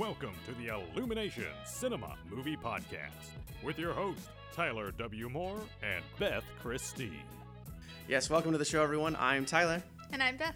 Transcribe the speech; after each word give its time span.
Welcome 0.00 0.32
to 0.46 0.54
the 0.54 0.68
Illumination 0.68 1.44
Cinema 1.66 2.16
Movie 2.30 2.56
Podcast 2.56 3.10
with 3.62 3.78
your 3.78 3.92
host, 3.92 4.30
Tyler 4.50 4.92
W. 4.92 5.28
Moore 5.28 5.60
and 5.82 6.02
Beth 6.18 6.42
Christine. 6.62 7.20
Yes, 8.08 8.30
welcome 8.30 8.50
to 8.52 8.56
the 8.56 8.64
show, 8.64 8.82
everyone. 8.82 9.14
I'm 9.20 9.44
Tyler, 9.44 9.82
And 10.10 10.22
I'm 10.22 10.38
Beth. 10.38 10.54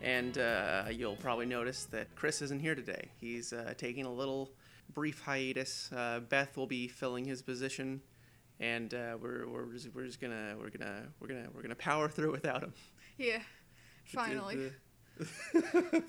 and 0.00 0.38
uh, 0.38 0.84
you'll 0.90 1.16
probably 1.16 1.44
notice 1.44 1.84
that 1.90 2.14
Chris 2.16 2.40
isn't 2.40 2.58
here 2.58 2.74
today. 2.74 3.10
He's 3.20 3.52
uh, 3.52 3.74
taking 3.76 4.06
a 4.06 4.10
little 4.10 4.50
brief 4.94 5.20
hiatus. 5.20 5.90
Uh, 5.92 6.20
Beth 6.20 6.56
will 6.56 6.66
be 6.66 6.88
filling 6.88 7.26
his 7.26 7.42
position, 7.42 8.00
and 8.60 8.94
uh, 8.94 9.18
we're 9.20 9.46
we're 9.46 9.74
just, 9.74 9.94
we're 9.94 10.06
just 10.06 10.22
gonna 10.22 10.54
we're 10.58 10.70
gonna 10.70 11.02
we're 11.20 11.28
gonna 11.28 11.48
we're 11.54 11.60
gonna 11.60 11.74
power 11.74 12.08
through 12.08 12.32
without 12.32 12.62
him. 12.62 12.72
Yeah, 13.18 13.40
finally. 14.06 14.72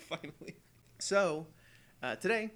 Finally. 0.07 0.55
So, 0.99 1.45
uh, 2.05 2.15
today 2.17 2.51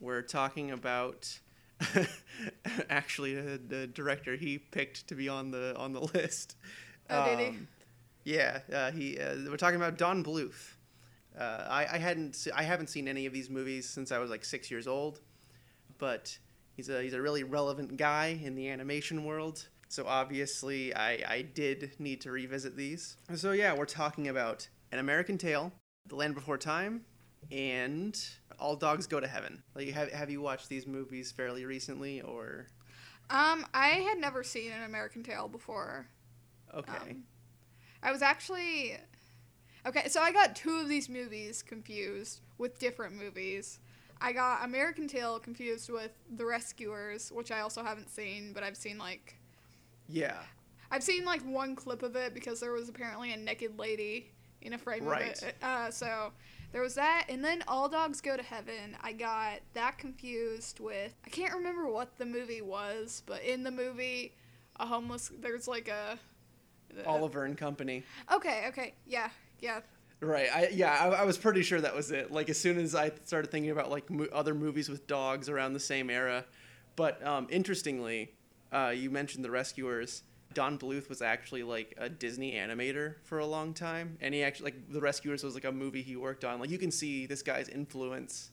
we're 0.00 0.22
talking 0.22 0.70
about 0.70 1.38
actually 2.88 3.36
uh, 3.38 3.58
the 3.68 3.86
director 3.88 4.34
he 4.34 4.56
picked 4.56 5.06
to 5.08 5.14
be 5.14 5.28
on 5.28 5.50
the 5.50 5.76
on 5.76 5.92
the 5.92 6.00
list. 6.14 6.56
Oh, 7.10 7.24
did 7.26 7.38
he? 7.38 7.46
Um, 7.48 7.68
Yeah, 8.24 8.60
uh, 8.72 8.90
he. 8.92 9.18
Uh, 9.18 9.36
we're 9.50 9.58
talking 9.58 9.76
about 9.76 9.98
Don 9.98 10.24
Bluth. 10.24 10.72
Uh, 11.38 11.66
I, 11.68 11.86
I 11.92 11.98
hadn't 11.98 12.34
se- 12.34 12.52
I 12.54 12.62
haven't 12.62 12.86
seen 12.86 13.06
any 13.06 13.26
of 13.26 13.34
these 13.34 13.50
movies 13.50 13.86
since 13.86 14.10
I 14.10 14.18
was 14.18 14.30
like 14.30 14.42
six 14.42 14.70
years 14.70 14.86
old, 14.86 15.20
but 15.98 16.38
he's 16.74 16.88
a 16.88 17.02
he's 17.02 17.12
a 17.12 17.20
really 17.20 17.44
relevant 17.44 17.98
guy 17.98 18.40
in 18.42 18.54
the 18.54 18.70
animation 18.70 19.24
world. 19.24 19.68
So 19.88 20.06
obviously 20.06 20.94
I 20.94 21.10
I 21.28 21.42
did 21.42 21.92
need 21.98 22.22
to 22.22 22.30
revisit 22.30 22.74
these. 22.74 23.18
So 23.34 23.52
yeah, 23.52 23.76
we're 23.76 23.84
talking 23.84 24.28
about 24.28 24.66
An 24.92 24.98
American 24.98 25.36
Tail, 25.36 25.72
The 26.08 26.16
Land 26.16 26.34
Before 26.34 26.56
Time, 26.56 27.04
and 27.52 28.18
All 28.58 28.76
Dogs 28.76 29.06
Go 29.06 29.20
to 29.20 29.26
Heaven. 29.26 29.62
Like 29.74 29.88
have 29.88 30.10
have 30.12 30.30
you 30.30 30.40
watched 30.40 30.68
these 30.68 30.86
movies 30.86 31.32
fairly 31.32 31.64
recently 31.64 32.20
or 32.20 32.66
Um, 33.30 33.66
I 33.74 33.88
had 34.08 34.18
never 34.18 34.42
seen 34.42 34.72
an 34.72 34.82
American 34.84 35.22
Tail 35.22 35.48
before. 35.48 36.06
okay? 36.74 37.10
Um, 37.10 37.24
I 38.02 38.12
was 38.12 38.22
actually 38.22 38.96
okay. 39.86 40.08
So 40.08 40.20
I 40.20 40.32
got 40.32 40.54
two 40.56 40.78
of 40.80 40.88
these 40.88 41.08
movies 41.08 41.62
confused 41.62 42.40
with 42.58 42.78
different 42.78 43.14
movies. 43.16 43.78
I 44.20 44.32
got 44.32 44.64
American 44.64 45.08
Tail 45.08 45.38
confused 45.38 45.90
with 45.90 46.12
The 46.36 46.44
Rescuers, 46.46 47.30
which 47.32 47.50
I 47.50 47.60
also 47.60 47.82
haven't 47.82 48.10
seen, 48.10 48.52
but 48.52 48.62
I've 48.62 48.76
seen 48.76 48.98
like 48.98 49.36
yeah. 50.08 50.36
I've 50.90 51.02
seen 51.02 51.24
like 51.24 51.42
one 51.42 51.74
clip 51.74 52.02
of 52.02 52.14
it 52.14 52.34
because 52.34 52.60
there 52.60 52.72
was 52.72 52.88
apparently 52.88 53.32
a 53.32 53.36
naked 53.36 53.78
lady 53.78 54.30
in 54.60 54.74
a 54.74 54.78
frame 54.78 55.04
Right. 55.04 55.36
of 55.42 55.48
it. 55.48 55.56
Uh, 55.62 55.90
so 55.90 56.30
there 56.74 56.82
was 56.82 56.96
that, 56.96 57.26
and 57.28 57.42
then 57.44 57.62
All 57.68 57.88
Dogs 57.88 58.20
Go 58.20 58.36
to 58.36 58.42
Heaven. 58.42 58.96
I 59.00 59.12
got 59.12 59.60
that 59.74 59.96
confused 59.96 60.80
with 60.80 61.14
I 61.24 61.30
can't 61.30 61.54
remember 61.54 61.86
what 61.86 62.18
the 62.18 62.26
movie 62.26 62.62
was, 62.62 63.22
but 63.26 63.44
in 63.44 63.62
the 63.62 63.70
movie, 63.70 64.34
a 64.80 64.84
homeless 64.84 65.30
there's 65.40 65.68
like 65.68 65.86
a. 65.86 66.18
Oliver 67.06 67.44
and 67.44 67.56
Company. 67.56 68.02
Okay, 68.32 68.64
okay, 68.68 68.94
yeah, 69.06 69.30
yeah. 69.60 69.82
Right. 70.18 70.48
I 70.52 70.68
yeah. 70.72 70.92
I, 70.92 71.22
I 71.22 71.24
was 71.24 71.38
pretty 71.38 71.62
sure 71.62 71.80
that 71.80 71.94
was 71.94 72.10
it. 72.10 72.32
Like 72.32 72.48
as 72.48 72.58
soon 72.58 72.78
as 72.78 72.96
I 72.96 73.12
started 73.24 73.52
thinking 73.52 73.70
about 73.70 73.88
like 73.88 74.10
mo- 74.10 74.28
other 74.32 74.52
movies 74.52 74.88
with 74.88 75.06
dogs 75.06 75.48
around 75.48 75.74
the 75.74 75.80
same 75.80 76.10
era, 76.10 76.44
but 76.96 77.24
um, 77.24 77.46
interestingly, 77.50 78.32
uh, 78.72 78.92
you 78.94 79.10
mentioned 79.10 79.44
the 79.44 79.50
Rescuers. 79.50 80.24
Don 80.54 80.78
Bluth 80.78 81.08
was 81.08 81.22
actually 81.22 81.62
like 81.62 81.94
a 81.98 82.08
Disney 82.08 82.52
animator 82.52 83.16
for 83.24 83.38
a 83.38 83.46
long 83.46 83.74
time, 83.74 84.16
and 84.20 84.34
he 84.34 84.42
actually 84.42 84.72
like 84.72 84.92
the 84.92 85.00
Rescuers 85.00 85.42
was 85.44 85.54
like 85.54 85.64
a 85.64 85.72
movie 85.72 86.02
he 86.02 86.16
worked 86.16 86.44
on. 86.44 86.60
Like 86.60 86.70
you 86.70 86.78
can 86.78 86.90
see 86.90 87.26
this 87.26 87.42
guy's 87.42 87.68
influence, 87.68 88.50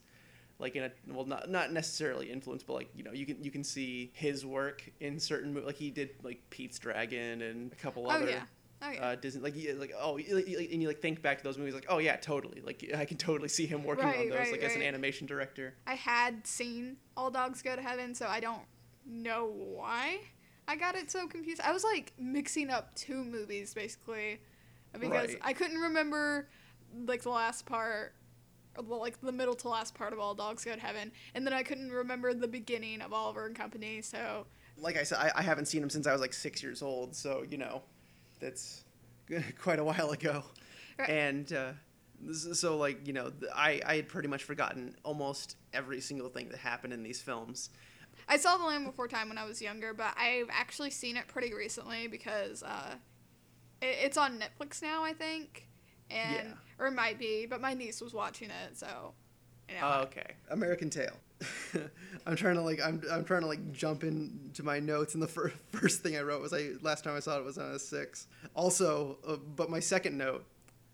like 0.59 0.75
in 0.75 0.83
a 0.83 0.91
well 1.07 1.25
not 1.25 1.49
not 1.49 1.71
necessarily 1.71 2.31
influence, 2.31 2.63
but 2.63 2.73
like 2.73 2.89
you 2.95 3.03
know 3.03 3.11
you 3.11 3.25
can 3.25 3.43
you 3.43 3.51
can 3.51 3.63
see 3.63 4.11
his 4.13 4.45
work 4.45 4.89
in 4.99 5.19
certain 5.19 5.53
mo- 5.53 5.63
like 5.65 5.75
he 5.75 5.91
did 5.91 6.11
like 6.23 6.41
Pete's 6.49 6.79
Dragon 6.79 7.41
and 7.41 7.71
a 7.71 7.75
couple 7.75 8.07
Oh 8.07 8.11
other 8.11 8.29
yeah, 8.29 8.43
oh 8.81 8.91
yeah. 8.91 9.01
uh, 9.05 9.15
Disney, 9.15 9.41
like 9.41 9.55
like 9.77 9.93
oh, 9.99 10.17
and 10.17 10.81
you 10.81 10.87
like 10.87 11.01
think 11.01 11.21
back 11.21 11.37
to 11.37 11.43
those 11.43 11.57
movies, 11.57 11.73
like 11.73 11.87
oh 11.89 11.99
yeah, 11.99 12.15
totally, 12.15 12.61
like 12.61 12.91
I 12.95 13.05
can 13.05 13.17
totally 13.17 13.49
see 13.49 13.65
him 13.65 13.83
working 13.83 14.05
on 14.05 14.11
those, 14.29 14.31
right, 14.31 14.51
like 14.51 14.61
as 14.61 14.75
an 14.75 14.81
animation 14.81 15.27
director. 15.27 15.75
I 15.87 15.95
had 15.95 16.45
seen 16.45 16.97
All 17.15 17.31
Dogs 17.31 17.61
Go 17.61 17.75
to 17.75 17.81
Heaven, 17.81 18.15
so 18.15 18.27
I 18.27 18.39
don't 18.39 18.63
know 19.05 19.51
why 19.55 20.19
I 20.67 20.75
got 20.75 20.95
it 20.95 21.11
so 21.11 21.27
confused. 21.27 21.61
I 21.61 21.71
was 21.71 21.83
like 21.83 22.13
mixing 22.17 22.69
up 22.69 22.93
two 22.95 23.23
movies 23.23 23.73
basically 23.73 24.39
because 24.93 25.29
Right. 25.29 25.39
I 25.41 25.53
couldn't 25.53 25.79
remember 25.79 26.47
like 27.05 27.21
the 27.23 27.29
last 27.29 27.65
part, 27.65 28.13
like 28.77 29.19
the 29.21 29.31
middle 29.31 29.55
to 29.55 29.69
last 29.69 29.93
part 29.95 30.13
of 30.13 30.19
All 30.19 30.33
Dogs 30.35 30.63
Go 30.63 30.73
to 30.73 30.79
Heaven, 30.79 31.11
and 31.35 31.45
then 31.45 31.53
I 31.53 31.63
couldn't 31.63 31.91
remember 31.91 32.33
the 32.33 32.47
beginning 32.47 33.01
of 33.01 33.13
Oliver 33.13 33.45
and 33.45 33.55
Company. 33.55 34.01
So 34.01 34.45
Like 34.77 34.97
I 34.97 35.03
said, 35.03 35.17
I, 35.19 35.31
I 35.35 35.41
haven't 35.41 35.65
seen 35.65 35.81
them 35.81 35.89
since 35.89 36.07
I 36.07 36.11
was 36.13 36.21
like 36.21 36.33
six 36.33 36.61
years 36.63 36.81
old, 36.81 37.15
so 37.15 37.43
you 37.49 37.57
know, 37.57 37.81
that's 38.39 38.83
quite 39.59 39.79
a 39.79 39.83
while 39.83 40.11
ago. 40.11 40.43
Right. 40.97 41.09
And 41.09 41.51
uh, 41.53 41.71
so 42.53 42.77
like 42.77 43.05
you 43.07 43.13
know, 43.13 43.31
I 43.53 43.81
I 43.85 43.95
had 43.97 44.07
pretty 44.07 44.27
much 44.27 44.43
forgotten 44.43 44.95
almost 45.03 45.55
every 45.73 46.01
single 46.01 46.29
thing 46.29 46.49
that 46.49 46.59
happened 46.59 46.93
in 46.93 47.03
these 47.03 47.21
films. 47.21 47.69
I 48.31 48.37
saw 48.37 48.55
The 48.55 48.63
Land 48.63 48.85
Before 48.85 49.09
Time 49.09 49.27
when 49.27 49.37
I 49.37 49.43
was 49.45 49.61
younger, 49.61 49.93
but 49.93 50.15
I've 50.17 50.47
actually 50.49 50.89
seen 50.89 51.17
it 51.17 51.27
pretty 51.27 51.53
recently 51.53 52.07
because 52.07 52.63
uh, 52.63 52.95
it, 53.81 53.97
it's 54.03 54.17
on 54.17 54.39
Netflix 54.39 54.81
now, 54.81 55.03
I 55.03 55.11
think, 55.11 55.67
and 56.09 56.47
Yeah. 56.47 56.53
or 56.79 56.87
it 56.87 56.91
might 56.93 57.19
be, 57.19 57.45
but 57.45 57.59
my 57.59 57.73
niece 57.73 57.99
was 57.99 58.13
watching 58.13 58.49
it, 58.49 58.77
so. 58.77 59.13
You 59.67 59.75
know, 59.75 59.81
Oh, 59.83 60.01
okay. 60.03 60.33
American 60.49 60.89
Tail. 60.89 61.11
I'm 62.25 62.35
trying 62.37 62.55
to 62.55 62.61
like 62.61 62.79
I'm 62.81 63.01
I'm 63.11 63.23
trying 63.25 63.41
to 63.41 63.47
like 63.47 63.71
jump 63.73 64.03
into 64.03 64.63
my 64.63 64.79
notes 64.79 65.13
and 65.15 65.23
the 65.23 65.27
fir- 65.27 65.51
first 65.71 66.01
thing 66.03 66.15
I 66.15 66.21
wrote 66.21 66.41
was 66.41 66.53
I 66.53 66.71
last 66.81 67.03
time 67.03 67.15
I 67.15 67.19
saw 67.19 67.37
it 67.37 67.43
was 67.45 67.57
on 67.57 67.71
a 67.71 67.79
6. 67.79 68.27
Also, 68.53 69.17
uh, 69.27 69.35
but 69.55 69.69
my 69.69 69.79
second 69.81 70.17
note 70.17 70.45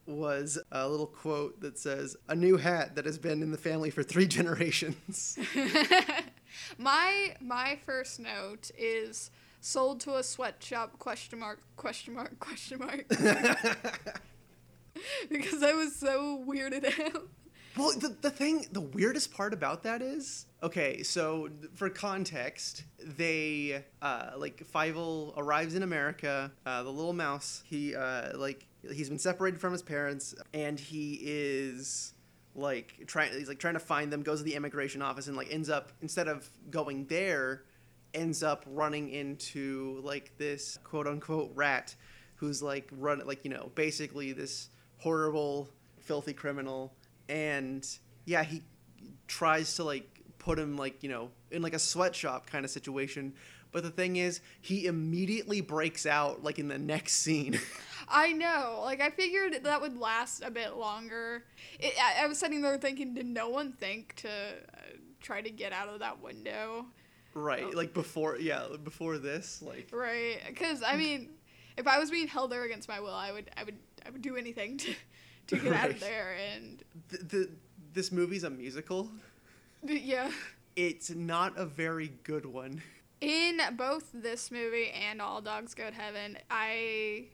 was 0.06 0.58
a 0.72 0.88
little 0.88 1.06
quote 1.08 1.60
that 1.62 1.78
says 1.78 2.16
a 2.30 2.36
new 2.36 2.56
hat 2.58 2.96
that 2.96 3.06
has 3.06 3.18
been 3.20 3.44
in 3.44 3.52
the 3.52 3.58
family 3.58 3.90
for 3.90 4.04
3 4.04 4.26
generations. 4.38 5.38
My 6.78 7.36
my 7.40 7.80
first 7.86 8.20
note 8.20 8.72
is 8.78 9.32
sold 9.62 10.02
to 10.02 10.16
a 10.16 10.24
sweatshop 10.24 11.00
question 11.00 11.40
mark 11.40 11.62
question 11.76 12.14
mark 12.14 12.38
question 12.48 12.80
mark 12.80 13.08
because 15.30 15.64
I 15.64 15.74
was 15.74 15.96
so 15.96 16.44
weirded 16.48 17.00
out. 17.00 17.28
Well, 17.78 17.92
the, 17.92 18.16
the 18.22 18.32
thing, 18.32 18.66
the 18.72 18.82
weirdest 18.82 19.32
part 19.32 19.54
about 19.54 19.84
that 19.84 20.02
is, 20.02 20.48
okay, 20.64 21.04
so 21.04 21.50
for 21.76 21.92
context, 21.92 22.84
they, 23.00 23.84
uh, 24.02 24.32
like, 24.36 24.64
Fievel 24.74 25.34
arrives 25.38 25.76
in 25.76 25.84
America, 25.84 26.52
uh, 26.66 26.82
the 26.82 26.90
little 26.90 27.14
mouse, 27.14 27.62
he, 27.68 27.96
uh, 27.96 28.36
like, 28.36 28.66
he's 28.92 29.10
been 29.10 29.20
separated 29.20 29.62
from 29.62 29.74
his 29.74 29.84
parents, 29.84 30.34
and 30.56 30.80
he 30.80 31.20
is, 31.22 32.16
like, 32.58 33.06
trying, 33.08 33.32
he's, 33.32 33.48
like, 33.48 33.60
trying 33.60 33.76
to 33.76 33.80
find 33.80 34.12
them, 34.12 34.24
goes 34.24 34.40
to 34.40 34.44
the 34.44 34.56
immigration 34.56 35.02
office, 35.02 35.28
and, 35.28 35.38
like, 35.38 35.54
ends 35.54 35.70
up, 35.70 35.92
instead 36.02 36.28
of 36.28 36.50
going 36.70 37.06
there, 37.06 37.64
ends 38.14 38.44
up 38.44 38.66
running 38.68 39.10
into, 39.10 40.02
like, 40.04 40.38
this 40.38 40.78
quote-unquote 40.84 41.52
rat 41.56 41.96
who's, 42.36 42.62
like, 42.62 42.90
run, 42.92 43.22
like, 43.26 43.46
you 43.46 43.52
know, 43.52 43.72
basically 43.76 44.34
this 44.34 44.70
horrible, 44.98 45.70
filthy 46.00 46.34
criminal. 46.34 46.94
And 47.30 47.88
yeah 48.28 48.44
he 48.44 48.62
tries 49.28 49.76
to 49.78 49.84
like 49.84 50.06
put 50.38 50.60
him 50.60 50.78
like 50.78 51.02
you 51.02 51.10
know 51.10 51.32
in 51.50 51.64
like 51.64 51.74
a 51.74 51.80
sweatshop 51.80 52.46
kind 52.46 52.64
of 52.64 52.70
situation 52.70 53.34
but 53.72 53.84
the 53.84 53.90
thing 53.90 54.16
is 54.16 54.42
he 54.62 54.86
immediately 54.86 55.62
breaks 55.62 56.06
out 56.06 56.44
like 56.44 56.60
in 56.60 56.68
the 56.68 56.78
next 56.78 57.14
scene. 57.14 57.60
I 58.10 58.32
know, 58.32 58.82
like 58.84 59.02
I 59.02 59.10
figured 59.10 59.64
that 59.64 59.82
would 59.82 59.98
last 59.98 60.42
a 60.42 60.52
bit 60.52 60.78
longer. 60.78 61.44
It, 61.80 61.94
I, 62.02 62.24
I 62.24 62.28
was 62.28 62.40
sitting 62.40 62.62
there 62.62 62.78
thinking, 62.78 63.14
did 63.14 63.26
no 63.26 63.50
one 63.50 63.74
think 63.74 64.16
to 64.18 64.30
uh, 64.30 64.80
try 65.22 65.42
to 65.42 65.50
get 65.50 65.74
out 65.74 65.90
of 65.90 66.00
that 66.00 66.22
window? 66.22 66.86
right. 67.34 67.74
Like 67.74 67.94
before 67.94 68.38
yeah 68.38 68.66
before 68.84 69.18
this 69.18 69.62
like. 69.62 69.90
Right, 69.92 70.40
because 70.48 70.82
I 70.84 70.96
mean, 70.96 71.30
if 71.78 71.88
I 71.88 72.00
was 72.00 72.10
being 72.10 72.28
held 72.28 72.52
there 72.52 72.64
against 72.64 72.88
my 72.88 73.00
will, 73.00 73.14
I 73.14 73.32
would, 73.32 73.50
I 73.56 73.64
would, 73.64 73.78
I 74.06 74.10
would 74.10 74.22
do 74.22 74.36
anything 74.36 74.78
to, 74.80 74.94
to 75.48 75.58
get 75.64 75.74
out 75.74 75.90
of 75.90 76.00
there. 76.00 76.36
And 76.54 76.84
the, 77.10 77.18
the 77.18 77.50
this 77.94 78.12
movie's 78.12 78.44
a 78.44 78.50
musical. 78.50 79.10
Yeah, 79.84 80.32
it's 80.76 81.10
not 81.12 81.54
a 81.58 81.66
very 81.66 82.12
good 82.24 82.46
one 82.46 82.82
in 83.22 83.60
both 83.76 84.10
this 84.14 84.52
movie 84.52 84.90
and 84.92 85.22
All 85.22 85.42
Dogs 85.42 85.74
Go 85.74 85.90
to 85.90 85.96
Heaven, 85.96 86.38
I 86.50 87.26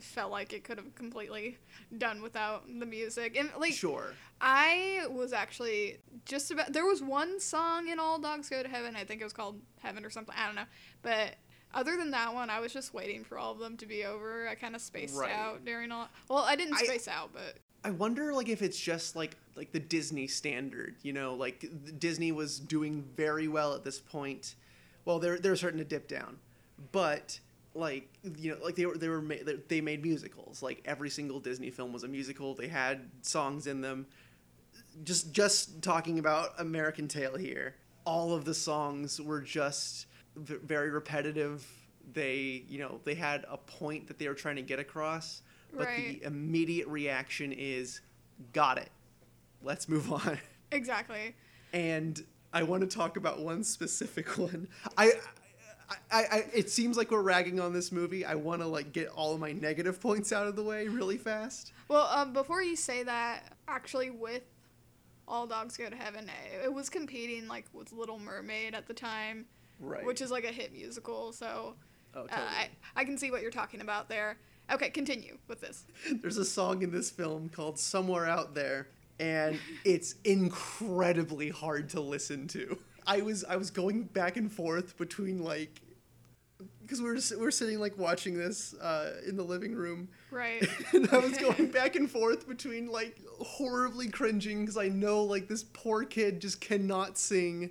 felt 0.00 0.30
like 0.30 0.52
it 0.52 0.64
could 0.64 0.78
have 0.78 0.94
completely 0.94 1.58
done 1.98 2.22
without 2.22 2.64
the 2.66 2.86
music. 2.86 3.36
And 3.36 3.50
like, 3.58 3.74
sure 3.74 4.12
I 4.40 5.06
was 5.10 5.32
actually 5.32 5.98
just 6.24 6.50
about. 6.50 6.72
There 6.72 6.86
was 6.86 7.02
one 7.02 7.38
song 7.40 7.88
in 7.88 7.98
All 7.98 8.18
Dogs 8.18 8.48
Go 8.48 8.62
to 8.62 8.68
Heaven. 8.68 8.96
I 8.96 9.04
think 9.04 9.20
it 9.20 9.24
was 9.24 9.32
called 9.32 9.60
Heaven 9.80 10.04
or 10.04 10.10
something. 10.10 10.34
I 10.38 10.46
don't 10.46 10.56
know. 10.56 10.64
But 11.02 11.36
other 11.74 11.96
than 11.96 12.10
that 12.10 12.34
one, 12.34 12.50
I 12.50 12.60
was 12.60 12.72
just 12.72 12.92
waiting 12.92 13.24
for 13.24 13.38
all 13.38 13.52
of 13.52 13.58
them 13.58 13.76
to 13.78 13.86
be 13.86 14.04
over. 14.04 14.46
I 14.48 14.54
kind 14.54 14.74
of 14.74 14.80
spaced 14.82 15.14
Right. 15.16 15.30
out 15.32 15.64
during 15.64 15.90
all. 15.92 16.08
Well, 16.28 16.38
I 16.46 16.56
didn't 16.56 16.74
I- 16.74 16.84
space 16.84 17.08
out, 17.08 17.30
but 17.32 17.58
I 17.84 17.90
wonder 17.90 18.32
like 18.32 18.48
if 18.48 18.62
it's 18.62 18.78
just 18.78 19.16
like 19.16 19.36
like 19.56 19.72
the 19.72 19.80
Disney 19.80 20.26
standard, 20.26 20.96
you 21.02 21.12
know, 21.12 21.34
like 21.34 21.64
Disney 21.98 22.32
was 22.32 22.58
doing 22.58 23.04
very 23.16 23.48
well 23.48 23.74
at 23.74 23.84
this 23.84 24.00
point. 24.00 24.54
Well, 25.04 25.18
they're 25.18 25.38
they're 25.38 25.56
starting 25.56 25.78
to 25.78 25.84
dip 25.84 26.08
down, 26.08 26.38
but 26.92 27.38
like 27.74 28.08
you 28.38 28.52
know, 28.52 28.64
like 28.64 28.76
they 28.76 28.86
were 28.86 28.96
they 28.96 29.08
were 29.08 29.20
ma- 29.22 29.34
they 29.68 29.80
made 29.80 30.02
musicals. 30.02 30.62
Like 30.62 30.82
every 30.84 31.10
single 31.10 31.40
Disney 31.40 31.70
film 31.70 31.92
was 31.92 32.04
a 32.04 32.08
musical. 32.08 32.54
They 32.54 32.68
had 32.68 33.08
songs 33.22 33.66
in 33.66 33.80
them. 33.80 34.06
Just 35.04 35.32
just 35.32 35.82
talking 35.82 36.18
about 36.18 36.50
American 36.58 37.08
Tail 37.08 37.36
here, 37.36 37.74
all 38.04 38.32
of 38.34 38.44
the 38.44 38.54
songs 38.54 39.20
were 39.20 39.40
just 39.40 40.06
v- 40.36 40.56
very 40.62 40.90
repetitive. 40.90 41.66
They 42.12 42.64
you 42.68 42.78
know 42.78 43.00
they 43.04 43.14
had 43.14 43.44
a 43.50 43.56
point 43.56 44.08
that 44.08 44.18
they 44.18 44.28
were 44.28 44.34
trying 44.34 44.56
to 44.56 44.62
get 44.62 44.78
across 44.80 45.42
but 45.74 45.86
Right. 45.86 46.20
the 46.20 46.26
immediate 46.26 46.86
reaction 46.88 47.50
is 47.52 48.00
got 48.52 48.76
it 48.76 48.90
let's 49.62 49.88
move 49.88 50.12
on 50.12 50.38
Exactly. 50.72 51.34
and 51.72 52.22
i 52.52 52.62
want 52.62 52.80
to 52.82 52.86
talk 52.96 53.16
about 53.16 53.40
one 53.40 53.62
specific 53.64 54.38
one 54.38 54.68
i 54.96 55.12
I, 56.10 56.22
I, 56.22 56.44
it 56.54 56.70
seems 56.70 56.96
like 56.96 57.10
we're 57.10 57.20
ragging 57.20 57.60
on 57.60 57.74
this 57.74 57.92
movie 57.92 58.24
i 58.24 58.34
want 58.34 58.62
to 58.62 58.66
like 58.66 58.92
get 58.92 59.08
all 59.08 59.34
of 59.34 59.40
my 59.40 59.52
negative 59.52 60.00
points 60.00 60.32
out 60.32 60.46
of 60.46 60.56
the 60.56 60.62
way 60.62 60.88
really 60.88 61.18
fast 61.18 61.72
Well, 61.88 62.06
um, 62.06 62.32
before 62.32 62.62
you 62.62 62.76
say 62.76 63.02
that, 63.02 63.52
actually, 63.68 64.08
with 64.10 64.44
All 65.28 65.46
Dogs 65.46 65.76
Go 65.76 65.90
to 65.90 65.96
Heaven, 65.96 66.30
it, 66.52 66.64
it 66.64 66.72
was 66.72 66.88
competing 66.88 67.46
like 67.48 67.66
with 67.74 67.92
Little 67.92 68.18
Mermaid 68.18 68.74
at 68.74 68.86
the 68.88 68.94
time, 68.94 69.44
right 69.78 70.04
which 70.04 70.22
is 70.22 70.30
like 70.30 70.44
a 70.44 70.52
hit 70.52 70.72
musical. 70.72 71.32
So 71.32 71.74
oh, 72.14 72.20
uh, 72.20 72.26
totally. 72.28 72.48
I 72.48 72.68
I 72.96 73.04
can 73.04 73.18
see 73.18 73.30
what 73.30 73.42
you're 73.42 73.50
talking 73.50 73.82
about 73.82 74.08
there. 74.08 74.38
Okay, 74.72 74.88
continue 74.88 75.36
with 75.48 75.60
this. 75.60 75.84
there's 76.22 76.38
a 76.38 76.44
song 76.46 76.82
in 76.82 76.90
this 76.90 77.10
film 77.10 77.50
called 77.50 77.78
somewhere 77.78 78.26
out 78.26 78.54
there 78.54 78.88
and 79.22 79.60
it's 79.84 80.16
incredibly 80.24 81.48
hard 81.48 81.88
to 81.90 82.00
listen 82.00 82.48
to. 82.48 82.76
I 83.06 83.20
was 83.20 83.44
i 83.44 83.56
was 83.56 83.70
going 83.70 84.04
back 84.04 84.36
and 84.36 84.52
forth 84.52 84.96
between 84.98 85.42
like 85.42 85.80
because 86.82 87.00
we 87.00 87.08
were 87.08 87.14
we 87.14 87.36
we're 87.36 87.50
sitting 87.50 87.78
like 87.78 87.96
watching 87.96 88.36
this 88.36 88.74
uh, 88.74 89.20
in 89.26 89.36
the 89.36 89.42
living 89.42 89.74
room. 89.74 90.08
Right. 90.30 90.66
and 90.92 91.08
i 91.10 91.18
was 91.18 91.36
going 91.38 91.70
back 91.70 91.96
and 91.96 92.10
forth 92.10 92.48
between 92.48 92.88
like 92.88 93.18
horribly 93.40 94.08
cringing 94.08 94.60
because 94.60 94.76
i 94.76 94.88
know 94.88 95.22
like 95.22 95.48
this 95.48 95.64
poor 95.64 96.04
kid 96.04 96.40
just 96.40 96.60
cannot 96.60 97.16
sing. 97.16 97.70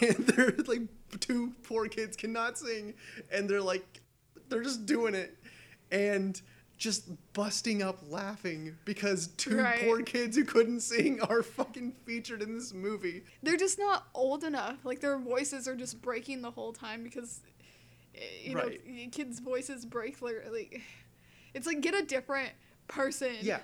And 0.00 0.16
they're 0.28 0.54
like 0.66 0.82
two 1.20 1.52
poor 1.62 1.88
kids 1.88 2.16
cannot 2.16 2.58
sing. 2.58 2.94
And 3.30 3.48
they're 3.48 3.62
like 3.62 4.00
they're 4.48 4.62
just 4.62 4.86
doing 4.86 5.14
it. 5.14 5.36
And 5.90 6.40
just 6.80 7.10
busting 7.34 7.82
up 7.82 7.98
laughing 8.08 8.74
because 8.86 9.28
two 9.36 9.58
Right. 9.58 9.82
poor 9.84 10.02
kids 10.02 10.34
who 10.36 10.44
couldn't 10.44 10.80
sing 10.80 11.20
are 11.20 11.42
fucking 11.42 11.92
featured 12.06 12.40
in 12.42 12.54
this 12.54 12.72
movie 12.72 13.22
They're 13.42 13.58
just 13.58 13.78
not 13.78 14.08
old 14.14 14.42
enough. 14.44 14.78
Like 14.82 14.98
their 15.00 15.18
voices 15.18 15.68
are 15.68 15.76
just 15.76 16.00
breaking 16.02 16.40
the 16.42 16.50
whole 16.50 16.72
time 16.72 17.04
because, 17.04 17.42
eh, 18.14 18.20
you 18.44 18.54
know, 18.54 18.62
Right. 18.64 19.12
kids' 19.12 19.40
voices 19.40 19.84
break. 19.84 20.22
li- 20.22 20.32
Like, 20.50 20.80
it's 21.52 21.66
like 21.66 21.82
get 21.82 21.94
a 21.94 22.02
different 22.02 22.50
person. 22.88 23.34
yeah 23.42 23.60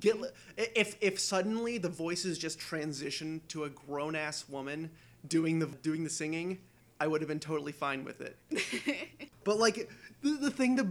get 0.00 0.16
if 0.56 0.96
if 1.00 1.18
suddenly 1.20 1.76
the 1.76 1.88
voices 1.88 2.38
just 2.38 2.58
transitioned 2.58 3.40
to 3.48 3.64
a 3.64 3.68
grown-ass 3.68 4.48
woman 4.48 4.90
doing 5.26 5.58
the 5.58 5.66
doing 5.66 6.04
the 6.04 6.10
singing 6.10 6.58
i 7.00 7.06
would 7.06 7.20
have 7.20 7.26
been 7.28 7.40
totally 7.40 7.72
fine 7.72 8.04
with 8.04 8.20
it 8.20 8.36
But 9.44 9.58
like 9.58 9.88
the, 10.22 10.30
the 10.40 10.50
thing 10.50 10.76
that 10.76 10.86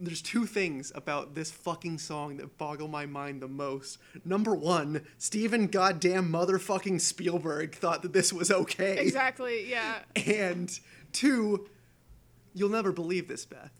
there's 0.00 0.22
two 0.22 0.46
things 0.46 0.90
about 0.94 1.34
this 1.34 1.50
fucking 1.50 1.98
song 1.98 2.38
that 2.38 2.56
boggle 2.56 2.88
my 2.88 3.06
mind 3.06 3.42
the 3.42 3.48
most. 3.48 3.98
Number 4.24 4.54
one, 4.54 5.02
Steven 5.18 5.66
goddamn 5.66 6.32
motherfucking 6.32 7.00
Spielberg 7.00 7.74
thought 7.74 8.02
that 8.02 8.12
this 8.12 8.32
was 8.32 8.50
okay. 8.50 8.98
exactly. 8.98 9.68
Yeah. 9.70 9.98
And 10.16 10.78
two, 11.12 11.68
you'll 12.54 12.70
never 12.70 12.92
believe 12.92 13.28
this, 13.28 13.44
Beth. 13.44 13.70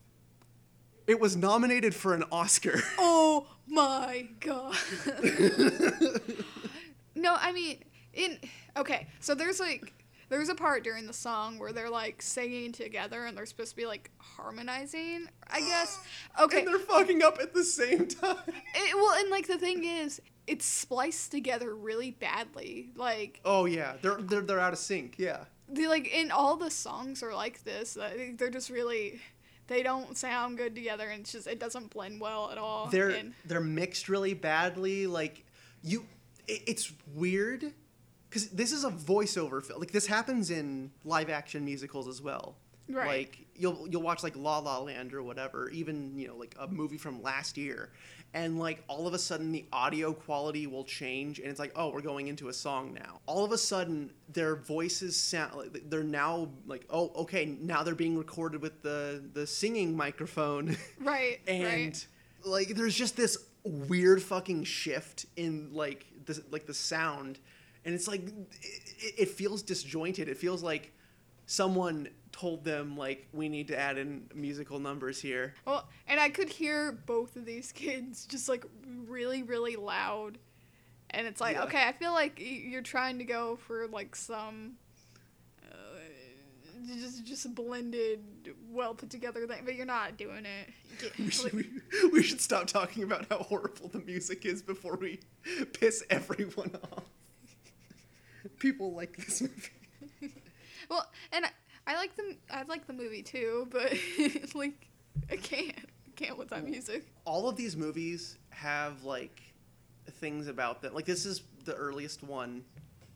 It 1.06 1.18
was 1.18 1.34
nominated 1.36 1.94
for 1.94 2.14
an 2.14 2.24
Oscar. 2.30 2.82
Oh 2.98 3.46
my 3.72 4.26
god. 4.40 4.76
no, 7.14 7.36
I 7.38 7.52
mean, 7.52 7.78
in 8.12 8.38
okay, 8.76 9.06
so 9.20 9.36
there's 9.36 9.60
like 9.60 9.92
there's 10.30 10.48
a 10.48 10.54
part 10.54 10.82
during 10.84 11.06
the 11.06 11.12
song 11.12 11.58
where 11.58 11.72
they're 11.72 11.90
like 11.90 12.22
singing 12.22 12.72
together 12.72 13.26
and 13.26 13.36
they're 13.36 13.44
supposed 13.46 13.70
to 13.70 13.76
be 13.76 13.84
like 13.84 14.10
harmonizing, 14.18 15.28
I 15.48 15.60
guess. 15.60 15.98
Okay. 16.40 16.60
And 16.60 16.68
they're 16.68 16.78
fucking 16.78 17.22
up 17.22 17.38
at 17.42 17.52
the 17.52 17.64
same 17.64 18.06
time. 18.06 18.36
It, 18.48 18.94
well, 18.96 19.14
and 19.18 19.28
like 19.30 19.46
the 19.48 19.58
thing 19.58 19.84
is, 19.84 20.22
it's 20.46 20.64
spliced 20.64 21.30
together 21.30 21.74
really 21.74 22.12
badly. 22.12 22.90
Like 22.96 23.40
Oh 23.44 23.66
yeah, 23.66 23.94
they're 24.00 24.22
they're, 24.22 24.40
they're 24.40 24.60
out 24.60 24.72
of 24.72 24.78
sync. 24.78 25.16
Yeah. 25.18 25.44
they 25.68 25.86
like 25.88 26.08
in 26.08 26.30
all 26.30 26.56
the 26.56 26.70
songs 26.70 27.22
are 27.22 27.34
like 27.34 27.64
this. 27.64 27.98
They're 28.38 28.50
just 28.50 28.70
really 28.70 29.20
they 29.66 29.82
don't 29.82 30.16
sound 30.16 30.56
good 30.58 30.74
together 30.74 31.08
and 31.10 31.20
it's 31.22 31.32
just 31.32 31.46
it 31.46 31.58
doesn't 31.60 31.90
blend 31.90 32.20
well 32.20 32.50
at 32.50 32.58
all. 32.58 32.86
they're 32.86 33.10
and, 33.10 33.34
they're 33.44 33.60
mixed 33.60 34.08
really 34.08 34.34
badly 34.34 35.06
like 35.06 35.44
you 35.82 36.04
it, 36.48 36.62
it's 36.66 36.92
weird 37.14 37.72
because 38.30 38.48
this 38.50 38.72
is 38.72 38.84
a 38.84 38.90
voiceover 38.90 39.62
film 39.62 39.80
like 39.80 39.90
this 39.90 40.06
happens 40.06 40.50
in 40.50 40.90
live 41.04 41.28
action 41.28 41.64
musicals 41.64 42.08
as 42.08 42.22
well 42.22 42.56
Right. 42.88 43.06
like 43.06 43.46
you'll 43.54 43.86
you'll 43.88 44.02
watch 44.02 44.24
like 44.24 44.34
la 44.34 44.58
la 44.58 44.80
land 44.80 45.14
or 45.14 45.22
whatever 45.22 45.68
even 45.70 46.18
you 46.18 46.26
know 46.26 46.34
like 46.36 46.56
a 46.58 46.66
movie 46.66 46.96
from 46.98 47.22
last 47.22 47.56
year 47.56 47.90
and 48.34 48.58
like 48.58 48.82
all 48.88 49.06
of 49.06 49.14
a 49.14 49.18
sudden 49.18 49.52
the 49.52 49.64
audio 49.72 50.12
quality 50.12 50.66
will 50.66 50.82
change 50.82 51.38
and 51.38 51.46
it's 51.48 51.60
like 51.60 51.70
oh 51.76 51.90
we're 51.92 52.00
going 52.00 52.26
into 52.26 52.48
a 52.48 52.52
song 52.52 52.92
now 52.92 53.20
all 53.26 53.44
of 53.44 53.52
a 53.52 53.58
sudden 53.58 54.10
their 54.32 54.56
voices 54.56 55.16
sound 55.16 55.54
like 55.54 55.88
they're 55.88 56.02
now 56.02 56.48
like 56.66 56.84
oh 56.90 57.12
okay 57.14 57.56
now 57.60 57.84
they're 57.84 57.94
being 57.94 58.18
recorded 58.18 58.60
with 58.60 58.82
the 58.82 59.22
the 59.34 59.46
singing 59.46 59.96
microphone 59.96 60.76
right. 60.98 61.38
and 61.46 61.62
right. 61.64 62.06
like 62.44 62.68
there's 62.70 62.96
just 62.96 63.16
this 63.16 63.38
weird 63.62 64.20
fucking 64.20 64.64
shift 64.64 65.26
in 65.36 65.68
like 65.72 66.06
the 66.24 66.42
like 66.50 66.66
the 66.66 66.74
sound 66.74 67.38
and 67.84 67.94
it's 67.94 68.06
like 68.08 68.22
it, 68.26 69.14
it 69.18 69.28
feels 69.28 69.62
disjointed 69.62 70.28
it 70.28 70.36
feels 70.36 70.62
like 70.62 70.92
someone 71.46 72.08
told 72.32 72.64
them 72.64 72.96
like 72.96 73.26
we 73.32 73.48
need 73.48 73.66
to 73.68 73.76
add 73.78 73.98
in 73.98 74.22
musical 74.34 74.78
numbers 74.78 75.20
here 75.20 75.54
Well, 75.66 75.88
and 76.06 76.20
I 76.20 76.28
could 76.30 76.48
hear 76.48 76.92
both 76.92 77.34
of 77.36 77.44
these 77.44 77.72
kids 77.84 78.24
just 78.26 78.48
like 78.48 78.64
really, 79.06 79.42
really 79.42 79.74
loud. 79.76 80.38
And 81.10 81.26
it's 81.26 81.40
like, 81.40 81.56
Yeah. 81.56 81.64
okay, 81.64 81.82
I 81.88 81.92
feel 81.92 82.12
like 82.12 82.38
you're 82.38 82.82
trying 82.82 83.18
to 83.18 83.24
go 83.24 83.56
for 83.66 83.88
like 83.88 84.14
some 84.14 84.74
uh, 85.72 85.74
just 87.00 87.24
just 87.24 87.52
blended, 87.54 88.20
well 88.70 88.94
put 88.94 89.10
together 89.10 89.44
thing, 89.46 89.62
but 89.64 89.74
you're 89.74 89.86
not 89.86 90.16
doing 90.16 90.44
it. 90.46 90.68
We 91.18 91.30
should, 91.30 91.52
we, 91.52 91.64
we 92.12 92.22
should 92.22 92.40
stop 92.40 92.66
talking 92.66 93.02
about 93.02 93.26
how 93.28 93.38
horrible 93.38 93.88
the 93.88 94.00
music 94.00 94.44
is 94.44 94.62
before 94.62 94.96
we 94.96 95.18
piss 95.80 96.04
everyone 96.10 96.76
off 96.92 97.04
people 98.58 98.92
like 98.94 99.16
this 99.16 99.42
movie 99.42 99.70
well, 100.88 101.06
and 101.32 101.44
I, 101.44 101.50
I 101.86 101.96
like 101.96 102.16
the 102.16 102.36
I 102.50 102.62
like 102.62 102.86
the 102.86 102.92
movie 102.92 103.22
too, 103.22 103.68
but 103.70 103.92
like 104.54 104.88
I 105.30 105.36
can't 105.36 105.76
I 105.76 106.10
can't 106.16 106.38
with 106.38 106.48
that 106.50 106.64
music. 106.64 107.06
all 107.24 107.48
of 107.48 107.56
these 107.56 107.76
movies 107.76 108.38
have 108.50 109.04
like 109.04 109.40
things 110.10 110.48
about 110.48 110.82
them. 110.82 110.94
Like 110.94 111.06
this 111.06 111.26
is 111.26 111.42
the 111.64 111.74
earliest 111.74 112.22
one 112.22 112.64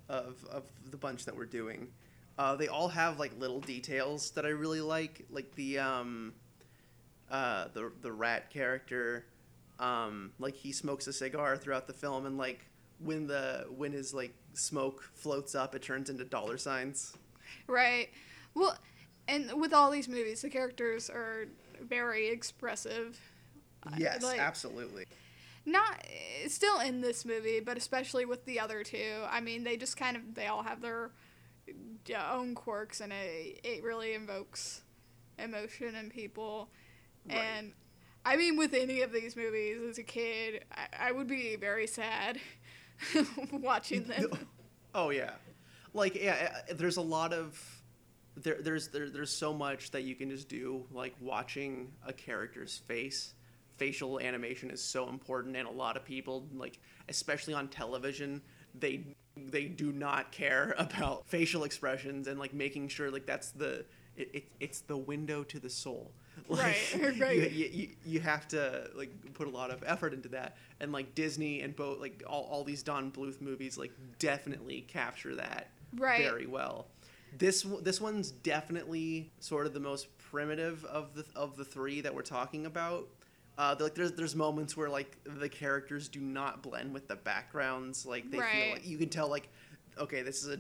of 0.09 0.45
of 0.51 0.65
the 0.91 0.97
bunch 0.97 1.25
that 1.25 1.37
we're 1.37 1.47
doing. 1.47 1.89
Uh, 2.37 2.57
they 2.57 2.69
all 2.69 2.89
have 2.89 3.19
like 3.19 3.33
little 3.39 3.61
details 3.61 4.31
that 4.33 4.45
I 4.45 4.49
really 4.49 4.81
like, 4.81 5.25
like 5.31 5.55
the 5.55 5.79
um, 5.79 6.33
uh, 7.31 7.69
the 7.73 7.93
the 8.03 8.13
rat 8.13 8.51
character. 8.51 9.27
Um, 9.79 10.33
like 10.39 10.55
he 10.55 10.73
smokes 10.73 11.07
a 11.07 11.13
cigar 11.13 11.57
throughout 11.57 11.87
the 11.87 11.93
film, 11.93 12.27
and 12.27 12.39
like 12.39 12.67
when 12.99 13.27
the 13.27 13.67
when 13.77 13.93
his 13.93 14.15
like 14.15 14.35
smoke 14.55 15.03
floats 15.15 15.55
up, 15.55 15.75
it 15.75 15.83
turns 15.83 16.11
into 16.11 16.25
dollar 16.25 16.59
signs. 16.59 17.17
Right. 17.67 18.09
Well, 18.55 18.77
and 19.29 19.61
with 19.61 19.73
all 19.73 19.91
these 19.91 20.09
movies, 20.09 20.43
the 20.43 20.51
characters 20.51 21.11
are 21.11 21.47
very 21.81 22.29
expressive. 22.29 23.19
Yes, 23.97 24.23
like, 24.23 24.41
absolutely. 24.41 25.05
Not 25.67 26.05
eh, 26.05 26.49
still 26.49 26.81
in 26.81 27.01
this 27.01 27.25
movie, 27.25 27.61
but 27.61 27.77
especially 27.77 28.25
with 28.25 28.45
the 28.45 28.61
other 28.61 28.83
two. 28.83 29.23
I 29.29 29.41
mean, 29.41 29.65
they 29.65 29.77
just 29.77 29.97
kind 29.97 30.17
of 30.17 30.35
they 30.35 30.47
all 30.47 30.63
have 30.63 30.81
their 30.81 31.11
own 32.31 32.55
quirks, 32.55 33.01
and 33.01 33.13
it 33.13 33.61
it 33.63 33.83
really 33.83 34.15
invokes 34.15 34.83
emotion 35.39 35.95
in 35.95 36.11
people. 36.11 36.69
Right. 37.29 37.37
And 37.37 37.73
I 38.25 38.37
mean, 38.37 38.57
with 38.57 38.75
any 38.75 39.03
of 39.03 39.13
these 39.13 39.37
movies, 39.37 39.79
as 39.89 39.99
a 39.99 40.03
kid, 40.03 40.65
I, 40.73 41.09
I 41.09 41.13
would 41.13 41.27
be 41.27 41.57
very 41.57 41.87
sad 41.87 42.41
watching 43.53 44.05
them. 44.05 44.31
Oh 44.95 45.11
yeah, 45.11 45.33
like 45.93 46.15
yeah, 46.15 46.61
uh, 46.71 46.75
there's 46.75 46.97
a 46.97 47.03
lot 47.03 47.33
of 47.33 47.61
there, 48.37 48.59
there's 48.61 48.89
there, 48.89 49.11
there's 49.11 49.31
so 49.31 49.53
much 49.53 49.91
that 49.93 50.03
you 50.03 50.15
can 50.15 50.31
just 50.31 50.49
do 50.49 50.85
like 50.93 51.15
watching 51.21 51.93
a 52.07 52.13
character's 52.13 52.79
face 52.87 53.35
facial 53.77 54.21
animation 54.21 54.71
is 54.71 54.83
so 54.83 55.09
important, 55.09 55.57
and 55.57 55.67
a 55.67 55.71
lot 55.71 55.97
of 55.97 56.05
people, 56.05 56.47
like 56.55 56.79
especially 57.09 57.55
on 57.55 57.69
television, 57.69 58.41
they 58.75 59.05
they 59.37 59.65
do 59.65 59.93
not 59.93 60.31
care 60.33 60.75
about 60.79 61.27
facial 61.27 61.65
expressions 61.65 62.29
and 62.29 62.39
like 62.39 62.55
making 62.55 62.89
sure 62.89 63.11
like 63.11 63.27
that's 63.27 63.51
the 63.51 63.85
it, 64.17 64.31
it 64.33 64.45
it's 64.61 64.81
the 64.81 64.97
window 64.97 65.43
to 65.45 65.59
the 65.59 65.71
soul. 65.71 66.13
Like, 66.49 66.77
Right, 66.99 67.21
right. 67.21 67.53
You, 67.53 67.69
you, 67.73 67.89
you 68.05 68.21
have 68.21 68.47
to 68.49 68.91
like 68.95 69.11
put 69.35 69.47
a 69.47 69.51
lot 69.51 69.71
of 69.71 69.83
effort 69.87 70.13
into 70.13 70.29
that, 70.31 70.57
and 70.81 70.93
like 70.93 71.15
Disney 71.15 71.63
and 71.63 71.75
both 71.75 72.01
like 72.01 72.23
all, 72.27 72.43
all 72.51 72.65
these 72.65 72.83
Don 72.83 73.11
Bluth 73.11 73.41
movies 73.41 73.79
like 73.79 73.93
definitely 74.19 74.83
capture 74.83 75.35
that 75.37 75.69
Right. 75.97 76.21
very 76.23 76.47
well. 76.47 76.89
This 77.39 77.63
this 77.83 78.01
one's 78.01 78.31
definitely 78.31 79.33
sort 79.41 79.67
of 79.67 79.75
the 79.75 79.81
most 79.81 80.07
primitive 80.19 80.85
of 80.85 81.15
the 81.15 81.25
of 81.35 81.57
the 81.57 81.65
three 81.65 82.01
that 82.01 82.15
we're 82.15 82.23
talking 82.23 82.67
about. 82.67 83.09
Uh, 83.57 83.75
like 83.79 83.95
there's 83.95 84.13
there's 84.13 84.35
moments 84.35 84.77
where 84.77 84.89
like 84.89 85.17
the 85.25 85.49
characters 85.49 86.09
do 86.09 86.21
not 86.21 86.63
blend 86.63 86.93
with 86.93 87.07
the 87.09 87.17
backgrounds. 87.17 88.05
Like 88.05 88.31
they 88.31 88.39
feel 88.41 88.71
like 88.73 88.87
you 88.87 88.99
can 88.99 89.09
tell 89.09 89.29
like 89.29 89.49
okay 89.99 90.23
this 90.23 90.43
is 90.45 90.49
a 90.49 90.59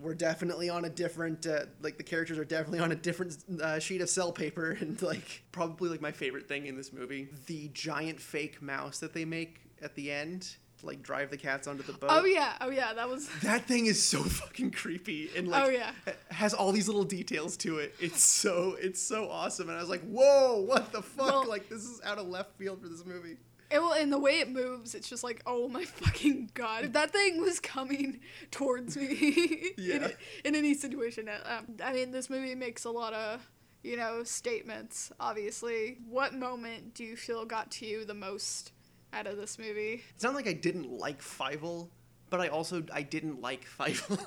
we're 0.00 0.14
definitely 0.14 0.68
on 0.68 0.84
a 0.84 0.88
different 0.88 1.46
uh, 1.46 1.60
like 1.82 1.96
the 1.96 2.02
characters 2.02 2.38
are 2.38 2.44
definitely 2.44 2.80
on 2.80 2.92
a 2.92 2.96
different 2.96 3.36
uh, 3.62 3.78
sheet 3.78 4.00
of 4.00 4.08
cell 4.08 4.32
paper 4.32 4.70
and 4.80 5.00
like 5.02 5.42
probably 5.52 5.88
like 5.88 6.00
my 6.00 6.12
favorite 6.12 6.48
thing 6.48 6.66
in 6.66 6.76
this 6.76 6.92
movie 6.92 7.28
the 7.46 7.68
giant 7.74 8.20
fake 8.20 8.60
mouse 8.62 8.98
that 9.00 9.12
they 9.12 9.24
make 9.24 9.60
at 9.82 9.94
the 9.94 10.10
end 10.10 10.56
to 10.78 10.86
like 10.86 11.02
drive 11.02 11.30
the 11.30 11.36
cats 11.36 11.66
onto 11.66 11.82
the 11.82 11.92
boat 11.92 12.08
Oh 12.10 12.24
yeah, 12.24 12.54
oh 12.62 12.70
yeah, 12.70 12.94
that 12.94 13.06
was. 13.08 13.28
that 13.42 13.66
thing 13.66 13.84
is 13.86 14.02
so 14.02 14.22
fucking 14.22 14.70
creepy 14.70 15.28
and 15.36 15.46
like 15.48 15.64
Oh, 15.66 15.68
yeah. 15.68 15.90
has 16.30 16.54
all 16.54 16.72
these 16.72 16.86
little 16.88 17.04
details 17.04 17.56
to 17.58 17.78
it. 17.78 17.94
It's 18.00 18.22
so 18.24 18.76
it's 18.80 19.02
so 19.02 19.28
awesome 19.30 19.68
and 19.68 19.76
I 19.76 19.80
was 19.82 19.90
like, 19.90 20.00
"Whoa, 20.02 20.60
what 20.62 20.90
the 20.92 21.02
fuck? 21.02 21.26
Well- 21.26 21.48
like 21.48 21.68
this 21.68 21.82
is 21.84 22.00
out 22.02 22.16
of 22.18 22.28
left 22.28 22.56
field 22.56 22.80
for 22.80 22.88
this 22.88 23.04
movie." 23.04 23.36
It, 23.70 23.80
well, 23.80 23.92
and 23.92 24.12
the 24.12 24.18
way 24.18 24.40
it 24.40 24.50
moves, 24.50 24.94
it's 24.94 25.08
just 25.08 25.22
like, 25.22 25.42
oh 25.46 25.68
my 25.68 25.84
fucking 26.02 26.50
god! 26.54 26.84
If 26.84 26.92
that 26.94 27.12
thing 27.12 27.40
was 27.40 27.60
coming 27.60 28.20
towards 28.50 28.96
me 28.96 29.72
in, 29.78 29.84
Yeah. 29.84 30.08
in 30.44 30.54
any 30.56 30.74
situation, 30.74 31.28
uh, 31.28 31.58
um, 31.58 31.76
I 31.82 31.92
mean, 31.92 32.10
this 32.10 32.28
movie 32.28 32.54
makes 32.54 32.84
a 32.84 32.90
lot 32.90 33.12
of, 33.12 33.48
you 33.82 33.96
know, 33.96 34.24
statements. 34.24 35.12
Obviously, 35.20 35.98
what 36.08 36.34
moment 36.34 36.94
do 36.94 37.04
you 37.04 37.16
feel 37.16 37.44
got 37.44 37.70
to 37.72 37.86
you 37.86 38.04
the 38.04 38.14
most 38.14 38.72
out 39.12 39.26
of 39.26 39.36
this 39.36 39.58
movie? 39.58 40.02
It's 40.14 40.24
not 40.24 40.34
like 40.34 40.48
I 40.48 40.52
didn't 40.52 40.90
like 40.90 41.20
Fievel, 41.22 41.88
but 42.28 42.40
I 42.40 42.48
also 42.48 42.82
I 42.92 43.02
didn't 43.02 43.40
like 43.40 43.64
Fievel. 43.78 44.24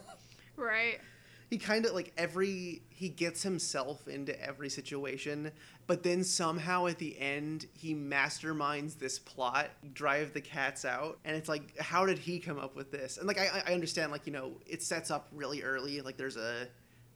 Right. 0.55 0.99
he 1.49 1.57
kind 1.57 1.85
of 1.85 1.93
like 1.93 2.13
every 2.17 2.83
he 3.03 3.09
gets 3.09 3.43
himself 3.43 4.07
into 4.07 4.41
every 4.41 4.69
situation 4.69 5.51
but 5.87 6.03
then 6.03 6.23
somehow 6.23 6.87
at 6.87 6.97
the 6.99 7.19
end 7.19 7.65
he 7.73 7.93
masterminds 7.93 8.97
this 8.97 9.19
plot 9.19 9.71
drive 9.93 10.31
the 10.31 10.39
cats 10.39 10.85
out 10.85 11.19
and 11.25 11.35
it's 11.35 11.49
like 11.49 11.77
how 11.79 12.05
did 12.05 12.17
he 12.17 12.39
come 12.39 12.57
up 12.57 12.77
with 12.77 12.91
this? 12.93 13.17
And 13.17 13.27
like 13.27 13.37
i, 13.37 13.61
I 13.67 13.73
understand 13.73 14.09
like 14.09 14.25
you 14.25 14.31
know 14.31 14.53
it 14.65 14.81
sets 14.81 15.11
up 15.11 15.27
really 15.33 15.63
early 15.63 15.99
like 15.99 16.15
there's 16.15 16.37
a 16.37 16.65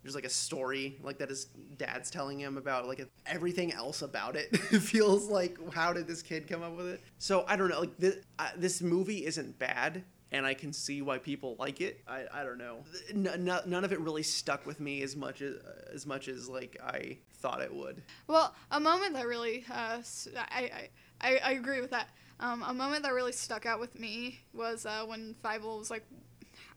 there's 0.03 0.13
like 0.13 0.25
a 0.25 0.29
story 0.29 0.97
like 1.01 1.19
that 1.19 1.29
his 1.29 1.45
dad's 1.77 2.11
telling 2.11 2.37
him 2.37 2.57
about 2.57 2.85
like 2.85 3.07
everything 3.25 3.71
else 3.71 4.01
about 4.01 4.35
it. 4.35 4.55
Feels 4.81 5.29
like 5.29 5.57
how 5.71 5.93
did 5.93 6.05
this 6.05 6.21
kid 6.21 6.49
come 6.49 6.63
up 6.63 6.75
with 6.75 6.87
it? 6.87 7.01
So 7.17 7.45
i 7.47 7.55
don't 7.55 7.69
know 7.69 7.79
like 7.79 7.97
this, 7.97 8.17
uh, 8.39 8.49
this 8.57 8.81
movie 8.81 9.25
isn't 9.25 9.57
bad 9.57 10.03
and 10.31 10.45
I 10.45 10.53
can 10.53 10.73
see 10.73 11.01
why 11.01 11.17
people 11.17 11.55
like 11.57 11.81
it. 11.81 12.01
I, 12.07 12.25
I 12.33 12.43
don't 12.43 12.57
know. 12.57 12.83
N- 13.09 13.61
none 13.65 13.83
of 13.83 13.91
it 13.91 13.99
really 13.99 14.23
stuck 14.23 14.65
with 14.65 14.79
me 14.79 15.01
as 15.01 15.15
much 15.15 15.41
as 15.41 15.55
as 15.93 16.05
much 16.05 16.27
as 16.27 16.49
like 16.49 16.77
I 16.83 17.17
thought 17.39 17.61
it 17.61 17.73
would. 17.73 18.01
Well, 18.27 18.53
a 18.71 18.79
moment 18.79 19.13
that 19.13 19.27
really, 19.27 19.63
uh, 19.71 20.01
I, 20.35 20.89
I, 21.21 21.39
I, 21.43 21.51
agree 21.51 21.81
with 21.81 21.91
that. 21.91 22.09
Um, 22.39 22.63
a 22.63 22.73
moment 22.73 23.03
that 23.03 23.13
really 23.13 23.31
stuck 23.31 23.65
out 23.65 23.79
with 23.79 23.99
me 23.99 24.39
was 24.53 24.85
uh, 24.85 25.03
when 25.05 25.35
Fievel 25.43 25.77
was 25.77 25.91
like, 25.91 26.03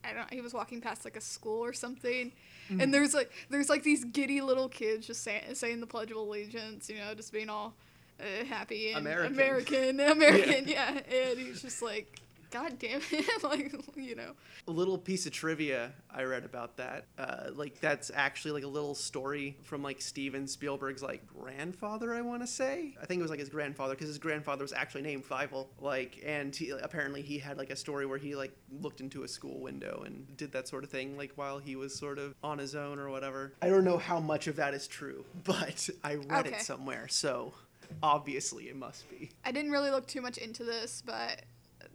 I 0.05 0.13
don't, 0.13 0.33
he 0.33 0.41
was 0.41 0.55
walking 0.55 0.81
past 0.81 1.05
like 1.05 1.17
a 1.17 1.21
school 1.21 1.65
or 1.65 1.73
something, 1.73 2.33
and 2.79 2.95
there's 2.95 3.15
like, 3.15 3.31
there's 3.51 3.69
like 3.69 3.83
these 3.83 4.05
giddy 4.05 4.41
little 4.41 4.69
kids 4.69 5.07
just 5.07 5.23
saying, 5.23 5.55
saying 5.55 5.81
the 5.81 5.87
Pledge 5.87 6.11
of 6.11 6.17
Allegiance, 6.17 6.89
you 6.89 6.97
know, 6.97 7.15
just 7.15 7.33
being 7.33 7.51
all 7.51 7.75
uh, 8.21 8.45
happy 8.45 8.93
and 8.93 8.99
American. 8.99 9.35
American, 9.35 10.01
American, 10.13 10.69
yeah. 10.69 11.01
And 11.11 11.39
he's 11.39 11.63
just 11.63 11.83
like, 11.83 12.21
God 12.51 12.79
damn 12.79 13.01
it, 13.13 13.43
like, 13.45 13.73
you 13.97 14.15
know. 14.17 14.33
A 14.67 14.71
little 14.71 14.99
piece 14.99 15.27
of 15.27 15.33
trivia 15.33 15.93
I 16.11 16.25
read 16.25 16.45
about 16.45 16.77
that. 16.79 17.07
Uh, 17.19 17.51
like 17.55 17.81
that's 17.81 18.11
actually 18.15 18.53
like 18.53 18.65
a 18.65 18.69
little 18.69 18.95
story 18.95 19.57
from 19.63 19.83
like 19.83 20.01
Steven 20.01 20.47
Spielberg's 20.47 21.03
like 21.03 21.27
grandfather. 21.27 22.13
I 22.15 22.21
want 22.23 22.43
to 22.43 22.47
say. 22.47 22.97
I 23.01 23.07
think 23.07 23.21
it 23.21 23.23
was 23.23 23.31
like 23.31 23.41
his 23.41 23.49
grandfather 23.49 23.95
because 23.95 24.09
his 24.09 24.19
grandfather 24.19 24.63
was 24.63 24.73
actually 24.73 25.03
named 25.03 25.25
Fievel. 25.29 25.69
Like, 25.81 26.21
and 26.27 26.55
he, 26.55 26.71
apparently 26.71 27.23
he 27.23 27.39
had 27.39 27.57
like 27.59 27.71
a 27.71 27.77
story 27.77 28.07
where 28.07 28.19
he 28.19 28.35
like 28.35 28.57
looked 28.81 29.01
into 29.01 29.23
a 29.23 29.29
school 29.29 29.61
window 29.61 30.03
and 30.05 30.37
did 30.37 30.53
that 30.53 30.67
sort 30.69 30.85
of 30.85 30.91
thing 30.91 31.17
like 31.17 31.33
while 31.37 31.59
he 31.59 31.77
was 31.77 31.95
sort 31.95 32.19
of 32.19 32.35
on 32.43 32.59
his 32.59 32.75
own 32.75 32.99
or 32.99 33.11
whatever. 33.11 33.53
I 33.63 33.69
don't 33.69 33.85
know 33.85 33.99
how 33.99 34.19
much 34.21 34.47
of 34.49 34.57
that 34.57 34.75
is 34.75 34.87
true, 34.89 35.25
but 35.45 35.89
I 36.03 36.15
read 36.17 36.47
Okay. 36.47 36.57
it 36.57 36.63
somewhere, 36.63 37.07
so 37.09 37.55
obviously 38.03 38.65
it 38.69 38.77
must 38.77 39.09
be. 39.11 39.31
I 39.45 39.53
didn't 39.53 39.71
really 39.71 39.91
look 39.91 40.07
too 40.07 40.21
much 40.21 40.39
into 40.39 40.65
this, 40.65 41.03
but 41.05 41.43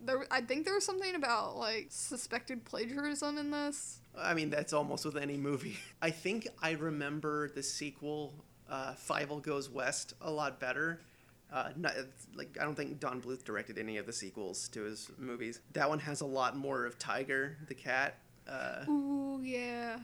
there, 0.04 0.26
I 0.32 0.42
think 0.42 0.66
there 0.66 0.74
was 0.76 0.86
something 0.86 1.16
about 1.16 1.58
like 1.58 1.88
suspected 1.90 2.66
plagiarism 2.66 3.38
in 3.38 3.52
this. 3.52 4.00
I 4.18 4.34
mean, 4.34 4.50
that's 4.50 4.74
almost 4.74 5.06
with 5.06 5.18
any 5.18 5.38
movie. 5.38 5.78
I 6.02 6.10
think 6.12 6.48
I 6.62 6.72
remember 6.72 7.50
the 7.50 7.64
sequel, 7.64 8.34
uh, 8.70 8.94
Fievel 8.94 9.42
Goes 9.42 9.70
West, 9.70 10.14
a 10.22 10.32
lot 10.32 10.60
better. 10.60 11.02
Uh, 11.54 11.70
not, 11.76 11.94
like 12.36 12.58
I 12.60 12.64
don't 12.64 12.76
think 12.76 13.00
Don 13.00 13.22
Bluth 13.22 13.44
directed 13.44 13.78
any 13.78 13.98
of 13.98 14.06
the 14.06 14.14
sequels 14.14 14.68
to 14.70 14.82
his 14.84 15.12
movies. 15.18 15.60
That 15.74 15.88
one 15.90 16.00
has 16.00 16.22
a 16.22 16.26
lot 16.26 16.58
more 16.58 16.86
of 16.86 16.98
Tiger 17.00 17.58
the 17.68 17.76
cat, 17.76 18.18
uh, 18.50 18.84
Ooh, 18.90 19.40
yeah. 19.44 20.00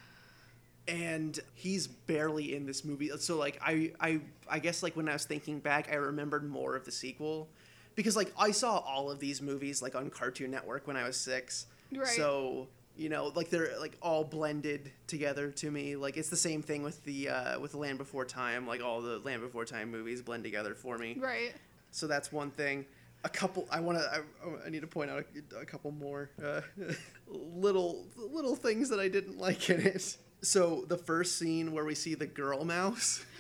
and 0.88 1.40
he's 1.54 1.88
barely 1.88 2.56
in 2.56 2.66
this 2.66 2.84
movie. 2.86 3.10
So 3.18 3.38
like 3.38 3.60
I 3.62 3.92
I 4.00 4.22
I 4.50 4.60
guess 4.60 4.84
like 4.84 4.96
when 4.96 5.10
I 5.10 5.14
was 5.14 5.26
thinking 5.26 5.60
back, 5.60 5.90
I 5.92 5.96
remembered 5.96 6.48
more 6.50 6.76
of 6.76 6.86
the 6.86 6.92
sequel 6.92 7.50
because 7.96 8.16
like 8.16 8.32
I 8.38 8.52
saw 8.52 8.80
all 8.80 9.12
of 9.12 9.20
these 9.20 9.42
movies 9.42 9.82
like 9.82 9.96
on 9.96 10.10
Cartoon 10.10 10.52
Network 10.52 10.88
when 10.88 10.98
I 10.98 11.04
was 11.04 11.18
six. 11.18 11.68
Right. 11.94 12.08
So 12.08 12.68
you 12.98 13.10
know 13.10 13.32
like 13.36 13.50
they're 13.50 13.72
like 13.80 13.98
all 14.02 14.24
blended 14.24 14.92
together 15.08 15.52
to 15.52 15.72
me. 15.72 15.96
Like 15.96 16.18
it's 16.18 16.30
the 16.30 16.38
same 16.38 16.62
thing 16.62 16.84
with 16.84 17.04
the 17.04 17.30
uh, 17.30 17.60
with 17.60 17.72
the 17.72 17.78
Land 17.78 17.98
Before 17.98 18.26
Time. 18.26 18.68
Like 18.68 18.82
all 18.84 19.02
the 19.02 19.20
Land 19.20 19.42
Before 19.42 19.66
Time 19.66 19.92
movies 19.92 20.22
blend 20.22 20.44
together 20.44 20.74
for 20.74 20.98
me. 20.98 21.18
Right. 21.20 21.54
So 21.92 22.08
that's 22.08 22.32
one 22.32 22.52
thing. 22.52 22.86
A 23.24 23.30
couple. 23.30 23.68
I 23.70 23.80
want 23.82 24.00
to. 24.00 24.04
I, 24.04 24.66
I 24.66 24.70
need 24.70 24.82
to 24.82 24.88
point 24.88 25.12
out 25.12 25.26
a, 25.54 25.60
a 25.60 25.66
couple 25.66 25.92
more 25.92 26.32
uh, 26.44 26.62
little 27.28 28.08
little 28.18 28.56
things 28.56 28.90
that 28.90 29.00
I 29.00 29.10
didn't 29.10 29.38
like 29.38 29.70
in 29.70 29.82
it. 29.82 30.18
So 30.42 30.86
the 30.88 30.98
first 30.98 31.38
scene 31.38 31.72
where 31.72 31.86
we 31.86 31.94
see 31.94 32.16
the 32.16 32.26
girl 32.26 32.66
mouse. 32.66 33.24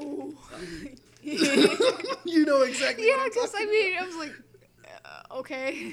You 1.22 2.46
know 2.46 2.62
exactly. 2.62 3.06
yeah, 3.06 3.24
because 3.24 3.52
I 3.54 3.66
mean, 3.66 3.96
I 4.00 4.06
was 4.06 4.16
like, 4.16 4.32
uh, 5.04 5.36
okay. 5.38 5.92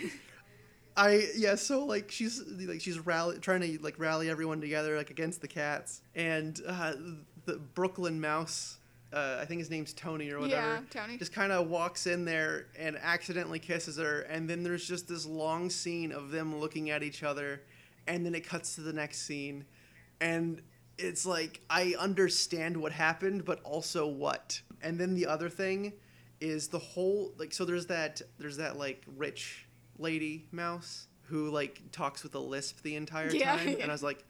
I 0.95 1.27
yeah, 1.35 1.55
so 1.55 1.85
like 1.85 2.09
she's 2.09 2.41
like 2.47 2.81
she's 2.81 2.97
rally 2.99 3.37
trying 3.39 3.61
to 3.61 3.83
like 3.83 3.99
rally 3.99 4.29
everyone 4.29 4.61
together 4.61 4.97
like 4.97 5.11
against 5.11 5.41
the 5.41 5.47
cats 5.47 6.01
and 6.15 6.59
uh, 6.67 6.93
the 7.45 7.57
Brooklyn 7.57 8.19
Mouse. 8.19 8.79
Uh, 9.13 9.37
I 9.41 9.45
think 9.45 9.59
his 9.59 9.69
name's 9.69 9.93
Tony 9.93 10.31
or 10.31 10.39
whatever. 10.39 10.61
Yeah, 10.61 10.79
Tony. 10.89 11.17
Just 11.17 11.31
kind 11.33 11.51
of 11.51 11.67
walks 11.69 12.07
in 12.07 12.25
there 12.25 12.67
and 12.77 12.97
accidentally 12.97 13.59
kisses 13.59 13.97
her, 13.97 14.21
and 14.21 14.49
then 14.49 14.63
there's 14.63 14.87
just 14.87 15.07
this 15.07 15.25
long 15.25 15.69
scene 15.69 16.11
of 16.11 16.31
them 16.31 16.59
looking 16.59 16.89
at 16.89 17.03
each 17.03 17.23
other, 17.23 17.61
and 18.07 18.25
then 18.25 18.35
it 18.35 18.45
cuts 18.45 18.75
to 18.75 18.81
the 18.81 18.91
next 18.91 19.21
scene, 19.25 19.65
and 20.19 20.61
it's 20.97 21.25
like 21.25 21.61
I 21.69 21.95
understand 21.99 22.77
what 22.77 22.91
happened, 22.91 23.45
but 23.45 23.61
also 23.63 24.07
what. 24.07 24.61
And 24.81 24.99
then 24.99 25.13
the 25.15 25.25
other 25.27 25.49
thing 25.49 25.93
is 26.39 26.67
the 26.67 26.79
whole 26.79 27.33
like 27.37 27.53
so 27.53 27.65
there's 27.65 27.87
that 27.87 28.21
there's 28.37 28.57
that 28.57 28.77
like 28.77 29.03
rich 29.15 29.67
lady 29.97 30.45
mouse 30.51 31.07
who 31.23 31.49
like 31.49 31.81
talks 31.91 32.21
with 32.23 32.35
a 32.35 32.39
lisp 32.39 32.81
the 32.83 32.95
entire 32.95 33.33
Yeah, 33.33 33.55
time 33.57 33.77
and 33.81 33.89
I 33.89 33.93
was 33.93 34.03
like 34.11 34.23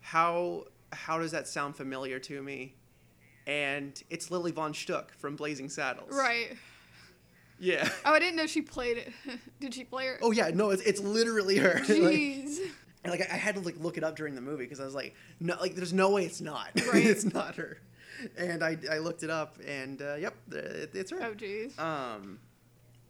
how 0.00 0.64
how 0.92 1.18
does 1.18 1.30
that 1.32 1.48
sound 1.48 1.76
familiar 1.76 2.18
to 2.18 2.42
me? 2.42 2.74
And 3.46 4.00
it's 4.10 4.30
Lili 4.30 4.52
Von 4.52 4.72
Shtupp 4.72 5.10
from 5.18 5.34
Blazing 5.36 5.68
Saddles. 5.70 6.10
Right. 6.12 6.56
Yeah. 7.58 7.88
Oh, 8.04 8.12
I 8.12 8.18
didn't 8.18 8.36
know 8.36 8.46
she 8.46 8.62
played 8.62 8.96
it. 8.98 9.12
Did 9.60 9.74
she 9.74 9.84
play 9.84 10.06
her? 10.06 10.18
Oh 10.22 10.30
yeah, 10.32 10.50
no, 10.52 10.70
it's, 10.70 10.82
it's 10.82 11.00
literally 11.00 11.58
her. 11.58 11.74
like, 11.78 11.86
Jeez. 11.86 12.58
And, 13.04 13.10
like 13.10 13.22
I 13.30 13.34
I 13.34 13.36
had 13.36 13.54
to 13.56 13.60
like 13.60 13.78
look 13.78 13.96
it 13.96 14.04
up 14.04 14.16
during 14.16 14.34
the 14.34 14.40
movie 14.40 14.64
because 14.64 14.80
I 14.80 14.84
was 14.84 14.94
like, 14.94 15.14
no, 15.40 15.56
like 15.60 15.74
there's 15.74 15.92
no 15.92 16.10
way 16.10 16.24
it's 16.24 16.40
not. 16.40 16.70
Right. 16.92 17.06
it's 17.06 17.24
not 17.24 17.56
her. 17.56 17.78
And 18.36 18.62
I, 18.62 18.76
I 18.90 18.98
looked 18.98 19.22
it 19.22 19.30
up 19.30 19.56
and 19.66 20.02
uh, 20.02 20.16
yep, 20.16 20.34
it, 20.52 20.90
it's 20.94 21.10
her. 21.10 21.22
oh, 21.22 21.34
jeez. 21.34 21.78
Um, 21.78 22.38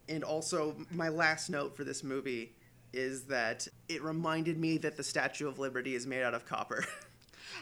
and 0.09 0.23
also, 0.23 0.76
my 0.92 1.09
last 1.09 1.50
note 1.50 1.76
for 1.76 1.85
this 1.85 2.04
movie 2.04 2.52
is 2.92 3.23
that 3.25 3.66
it 3.88 4.02
reminded 4.02 4.59
me 4.59 4.76
that 4.78 4.97
the 4.97 5.02
Statue 5.02 5.49
of 5.49 5.59
Liberty 5.59 5.94
is 5.94 6.06
made 6.06 6.23
out 6.23 6.35
of 6.35 6.44
copper. 6.47 6.85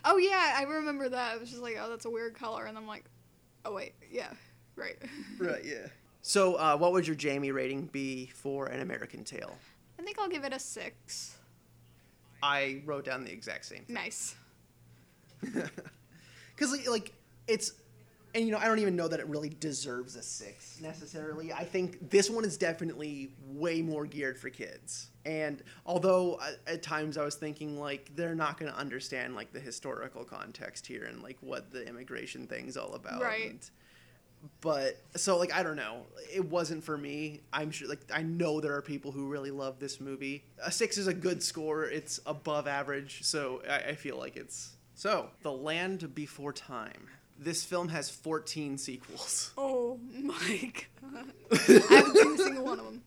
Oh 0.05 0.17
yeah, 0.17 0.55
I 0.57 0.63
remember 0.63 1.09
that. 1.09 1.33
I 1.33 1.37
was 1.39 1.51
just 1.51 1.63
like, 1.63 1.77
oh, 1.81 1.89
that's 1.91 2.05
a 2.05 2.11
weird 2.11 2.35
color, 2.35 2.67
and 2.67 2.77
I'm 2.77 2.87
like, 2.87 3.05
oh 3.65 3.73
wait, 3.73 3.95
yeah, 4.11 4.31
right. 4.77 4.97
right, 5.39 5.65
yeah. 5.65 5.87
So, 6.23 6.55
uh, 6.55 6.77
what 6.77 6.93
would 6.93 7.07
your 7.07 7.17
Jamie 7.17 7.53
rating 7.53 7.87
be 7.87 8.27
for 8.27 8.67
An 8.67 8.81
American 8.81 9.25
Tail? 9.25 9.57
I 9.99 10.03
think 10.03 10.19
I'll 10.19 10.29
give 10.29 10.45
it 10.45 10.53
a 10.53 10.59
six. 10.59 11.38
I 12.43 12.83
wrote 12.85 13.05
down 13.05 13.25
the 13.25 13.33
exact 13.33 13.65
same 13.65 13.85
thing. 13.85 13.95
Nice. 13.95 14.35
Because, 16.59 16.89
like, 16.89 17.13
it's. 17.47 17.73
And, 18.35 18.45
you 18.45 18.53
know, 18.53 18.59
I 18.59 18.67
don't 18.67 18.79
even 18.79 18.95
know 18.95 19.09
that 19.09 19.21
it 19.21 19.27
really 19.27 19.49
deserves 19.49 20.15
a 20.17 20.23
six 20.23 20.81
necessarily. 20.83 21.53
I 21.53 21.65
think 21.65 22.11
this 22.11 22.29
one 22.29 22.45
is 22.45 22.59
definitely 22.59 23.31
way 23.47 23.81
more 23.81 24.05
geared 24.05 24.39
for 24.39 24.51
kids. 24.51 25.09
And 25.25 25.63
although 25.87 26.35
uh, 26.35 26.51
at 26.67 26.83
times 26.83 27.17
I 27.17 27.25
was 27.25 27.37
thinking, 27.37 27.81
like, 27.81 28.11
they're 28.17 28.35
not 28.35 28.59
going 28.59 28.71
to 28.71 28.79
understand, 28.79 29.35
like, 29.35 29.53
the 29.53 29.61
historical 29.61 30.25
context 30.25 30.87
here 30.87 31.05
and, 31.05 31.23
like, 31.23 31.39
what 31.41 31.71
the 31.71 31.87
immigration 31.87 32.47
thing's 32.47 32.77
all 32.77 32.95
about. 32.95 33.23
Right. 33.23 33.51
And, 33.51 33.71
but 34.61 35.01
so 35.17 35.37
like 35.37 35.53
I 35.53 35.63
don't 35.63 35.77
know, 35.77 36.07
it 36.33 36.45
wasn't 36.45 36.85
for 36.85 36.97
me. 36.97 37.41
I'm 37.53 37.71
sure 37.71 37.89
like 37.89 38.01
I 38.13 38.23
know 38.23 38.61
there 38.61 38.75
are 38.75 38.83
people 38.83 39.13
who 39.13 39.27
really 39.29 39.51
love 39.51 39.79
this 39.79 40.01
movie. 40.01 40.45
A 40.63 40.71
six 40.71 40.99
is 40.99 41.07
a 41.07 41.15
good 41.15 41.43
score. 41.43 41.85
It's 41.85 42.21
above 42.27 42.67
average, 42.67 43.25
so 43.25 43.63
I, 43.69 43.91
I 43.91 43.95
feel 43.95 44.17
like 44.17 44.37
it's 44.37 44.73
so. 44.95 45.31
The 45.43 45.53
Land 45.53 46.15
Before 46.15 46.53
Time. 46.53 47.09
This 47.41 47.65
film 47.65 47.89
has 47.91 48.11
14 48.11 48.79
sequels. 48.79 49.53
Oh 49.57 50.01
my 50.21 50.73
god. 51.03 51.33
I 51.53 51.95
haven't 51.95 52.17
seen 52.17 52.35
a 52.35 52.37
single 52.37 52.65
one 52.65 52.81
of 52.81 52.85
them. 52.85 53.03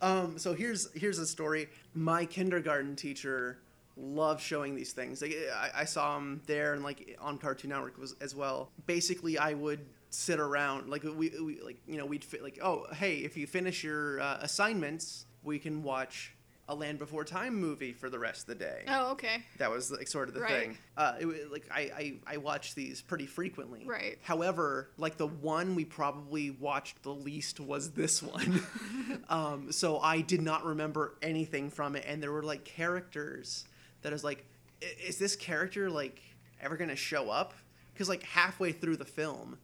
Um, 0.00 0.38
so 0.38 0.54
here's 0.54 0.92
here's 0.92 1.18
a 1.18 1.26
story. 1.26 1.68
My 1.94 2.24
kindergarten 2.24 2.96
teacher 2.96 3.58
loved 3.96 4.40
showing 4.40 4.74
these 4.74 4.92
things. 4.92 5.22
Like 5.22 5.36
I, 5.54 5.82
I 5.82 5.84
saw 5.84 6.16
him 6.16 6.42
there 6.46 6.74
and 6.74 6.82
like 6.82 7.16
on 7.20 7.38
Cartoon 7.38 7.70
Network 7.70 7.98
was 7.98 8.14
as 8.20 8.34
well. 8.34 8.70
Basically, 8.86 9.38
I 9.38 9.54
would 9.54 9.80
sit 10.10 10.38
around 10.40 10.88
like 10.90 11.02
we, 11.04 11.30
we 11.42 11.60
like 11.62 11.78
you 11.86 11.96
know 11.96 12.04
we'd 12.04 12.22
fit 12.22 12.42
like 12.42 12.58
oh 12.62 12.84
hey 12.92 13.16
if 13.16 13.34
you 13.34 13.46
finish 13.46 13.82
your 13.82 14.20
uh, 14.20 14.36
assignments 14.42 15.24
we 15.42 15.58
can 15.58 15.82
watch 15.82 16.34
a 16.68 16.74
Land 16.74 16.98
Before 16.98 17.24
Time 17.24 17.56
movie 17.56 17.92
for 17.92 18.08
the 18.08 18.18
rest 18.18 18.42
of 18.42 18.46
the 18.46 18.64
day. 18.64 18.84
Oh, 18.86 19.10
okay. 19.12 19.42
That 19.58 19.70
was 19.70 19.90
like 19.90 20.06
sort 20.06 20.28
of 20.28 20.34
the 20.34 20.40
Right. 20.40 20.52
thing. 20.52 20.78
Uh, 20.96 21.14
it, 21.18 21.50
like 21.52 21.66
I, 21.70 21.80
I 21.80 22.34
I 22.34 22.36
watch 22.36 22.74
these 22.74 23.02
pretty 23.02 23.26
frequently. 23.26 23.84
Right. 23.84 24.18
However, 24.22 24.90
like 24.96 25.16
the 25.16 25.26
one 25.26 25.74
we 25.74 25.84
probably 25.84 26.50
watched 26.50 27.02
the 27.02 27.12
least 27.12 27.58
was 27.58 27.90
this 27.90 28.22
one. 28.22 28.62
um, 29.28 29.72
so 29.72 29.98
I 29.98 30.20
did 30.20 30.40
not 30.40 30.64
remember 30.64 31.16
anything 31.20 31.68
from 31.68 31.96
it, 31.96 32.04
and 32.06 32.22
there 32.22 32.32
were 32.32 32.44
like 32.44 32.64
characters 32.64 33.64
that 34.02 34.12
is 34.12 34.24
like, 34.24 34.44
is 34.80 35.18
this 35.18 35.36
character 35.36 35.90
like 35.90 36.20
ever 36.60 36.76
gonna 36.76 36.96
show 36.96 37.30
up? 37.30 37.54
Because 37.92 38.08
like 38.08 38.22
halfway 38.22 38.72
through 38.72 38.96
the 38.96 39.04
film, 39.04 39.58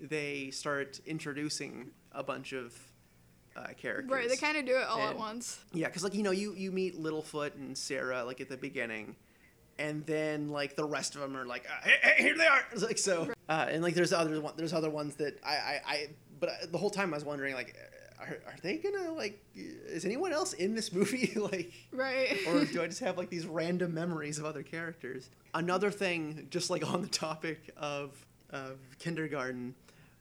they 0.00 0.50
start 0.50 1.00
introducing 1.06 1.90
a 2.12 2.22
bunch 2.22 2.52
of 2.52 2.72
uh, 3.56 3.68
characters. 3.76 4.10
Right, 4.10 4.28
they 4.28 4.36
kind 4.36 4.56
of 4.56 4.66
do 4.66 4.76
it 4.76 4.86
all 4.86 5.00
at 5.00 5.16
once. 5.16 5.60
Yeah, 5.72 5.88
because 5.88 6.04
like 6.04 6.14
you 6.14 6.22
know, 6.22 6.30
you 6.30 6.54
you 6.54 6.72
meet 6.72 7.00
Littlefoot 7.00 7.54
and 7.54 7.76
Cera 7.76 8.24
like 8.24 8.40
at 8.40 8.48
the 8.48 8.56
beginning, 8.56 9.16
and 9.78 10.04
then 10.06 10.48
like 10.48 10.76
the 10.76 10.84
rest 10.84 11.14
of 11.14 11.20
them 11.20 11.36
are 11.36 11.46
like, 11.46 11.66
uh, 11.70 11.88
hey, 11.88 11.96
hey, 12.02 12.22
here 12.22 12.36
they 12.36 12.46
are. 12.46 12.60
It's 12.72 12.82
like 12.86 12.98
so, 12.98 13.32
uh, 13.48 13.66
and 13.68 13.82
like 13.82 13.94
there's 13.94 14.12
other 14.12 14.40
one, 14.40 14.54
there's 14.56 14.72
other 14.72 14.90
ones 14.90 15.16
that 15.16 15.38
I 15.44 15.52
I, 15.54 15.80
I 15.86 16.08
but 16.40 16.48
I, 16.48 16.66
the 16.66 16.78
whole 16.78 16.90
time 16.90 17.12
I 17.14 17.16
was 17.16 17.24
wondering 17.24 17.54
like, 17.54 17.76
are, 18.28 18.38
are 18.46 18.56
they 18.62 18.76
gonna 18.76 19.12
like, 19.12 19.38
is 19.54 20.04
anyone 20.04 20.32
else 20.32 20.52
in 20.52 20.74
this 20.74 20.92
movie 20.92 21.32
like? 21.36 21.72
Right. 21.92 22.38
or 22.48 22.64
do 22.64 22.82
I 22.82 22.86
just 22.86 23.00
have 23.00 23.18
like 23.18 23.30
these 23.30 23.46
random 23.46 23.94
memories 23.94 24.38
of 24.38 24.44
other 24.44 24.62
characters? 24.62 25.30
Another 25.52 25.90
thing, 25.90 26.46
just 26.50 26.70
like 26.70 26.86
on 26.92 27.02
the 27.02 27.08
topic 27.08 27.70
of 27.76 28.12
of 28.50 28.78
kindergarten, 28.98 29.74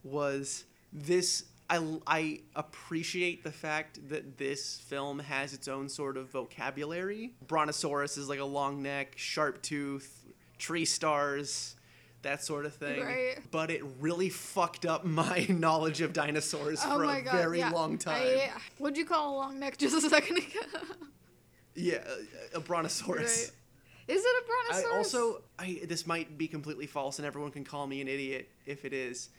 was 0.04 0.66
this. 0.92 1.46
I, 1.70 1.98
I 2.06 2.40
appreciate 2.56 3.44
the 3.44 3.52
fact 3.52 4.10
that 4.10 4.38
this 4.38 4.78
film 4.82 5.20
has 5.20 5.54
its 5.54 5.68
own 5.70 5.88
sort 5.88 6.18
of 6.18 6.30
vocabulary. 6.30 7.34
Brontosaurus 7.48 8.18
is 8.18 8.28
like 8.28 8.40
a 8.40 8.46
long 8.46 8.84
neck, 8.84 9.14
sharp 9.16 9.62
tooth, 9.62 10.26
tree 10.60 10.86
stars, 10.86 11.76
that 12.24 12.44
sort 12.44 12.66
of 12.66 12.74
thing. 12.74 13.02
Right. 13.02 13.38
But 13.52 13.70
it 13.70 13.84
really 14.00 14.30
fucked 14.30 14.86
up 14.86 15.06
my 15.06 15.46
knowledge 15.50 16.02
of 16.02 16.14
dinosaurs 16.14 16.82
oh 16.84 16.98
for 16.98 17.04
a 17.04 17.22
god. 17.22 17.32
very 17.32 17.60
yeah. 17.60 17.70
long 17.70 17.98
time. 17.98 18.22
I, 18.22 18.50
what'd 18.78 18.98
you 18.98 19.06
call 19.06 19.36
a 19.36 19.38
long 19.38 19.60
neck 19.60 19.78
just 19.78 19.96
a 19.96 20.10
second 20.10 20.38
ago? 20.38 20.60
Yeah, 21.76 22.04
a, 22.54 22.58
a 22.58 22.60
brontosaurus. 22.60 23.52
right. 23.52 23.52
Is 24.08 24.24
it 24.24 24.44
a 24.44 24.48
brontosaurus? 24.48 24.94
I 24.94 24.98
also, 24.98 25.42
I 25.58 25.82
this 25.86 26.06
might 26.06 26.38
be 26.38 26.48
completely 26.48 26.88
false, 26.88 27.20
and 27.20 27.26
everyone 27.26 27.52
can 27.52 27.64
call 27.64 27.88
me 27.88 28.02
an 28.02 28.08
idiot 28.08 28.50
if 28.66 28.86
it 28.86 28.94
is. 28.94 29.30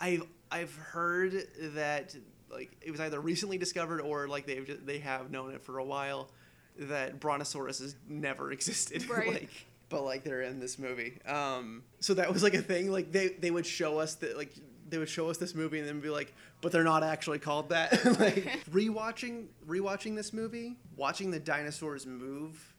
I've 0.00 0.24
I've 0.50 0.74
heard 0.74 1.46
that 1.74 2.14
like 2.50 2.76
it 2.80 2.90
was 2.90 3.00
either 3.00 3.20
recently 3.20 3.58
discovered 3.58 4.00
or 4.00 4.28
like 4.28 4.46
they've 4.46 4.84
they 4.84 4.98
have 4.98 5.30
known 5.30 5.54
it 5.54 5.62
for 5.62 5.78
a 5.78 5.84
while 5.84 6.30
that 6.78 7.20
brontosaurus 7.20 7.78
has 7.78 7.96
never 8.08 8.52
existed. 8.52 9.08
Right. 9.08 9.28
like, 9.28 9.66
but 9.88 10.02
like 10.02 10.24
they're 10.24 10.42
in 10.42 10.60
this 10.60 10.78
movie. 10.78 11.20
Um, 11.26 11.84
so 12.00 12.14
that 12.14 12.32
was 12.32 12.42
like 12.42 12.54
a 12.54 12.62
thing. 12.62 12.90
Like 12.90 13.12
they 13.12 13.28
they 13.28 13.50
would 13.50 13.66
show 13.66 13.98
us 13.98 14.14
that 14.16 14.36
like 14.36 14.52
they 14.88 14.98
would 14.98 15.08
show 15.08 15.28
us 15.30 15.36
this 15.36 15.54
movie 15.54 15.78
and 15.78 15.88
then 15.88 16.00
be 16.00 16.10
like, 16.10 16.34
but 16.60 16.72
they're 16.72 16.84
not 16.84 17.02
actually 17.02 17.38
called 17.38 17.70
that. 17.70 17.92
like 18.20 18.64
rewatching 18.70 19.46
rewatching 19.66 20.16
this 20.16 20.32
movie, 20.32 20.76
watching 20.96 21.30
the 21.30 21.40
dinosaurs 21.40 22.06
move 22.06 22.74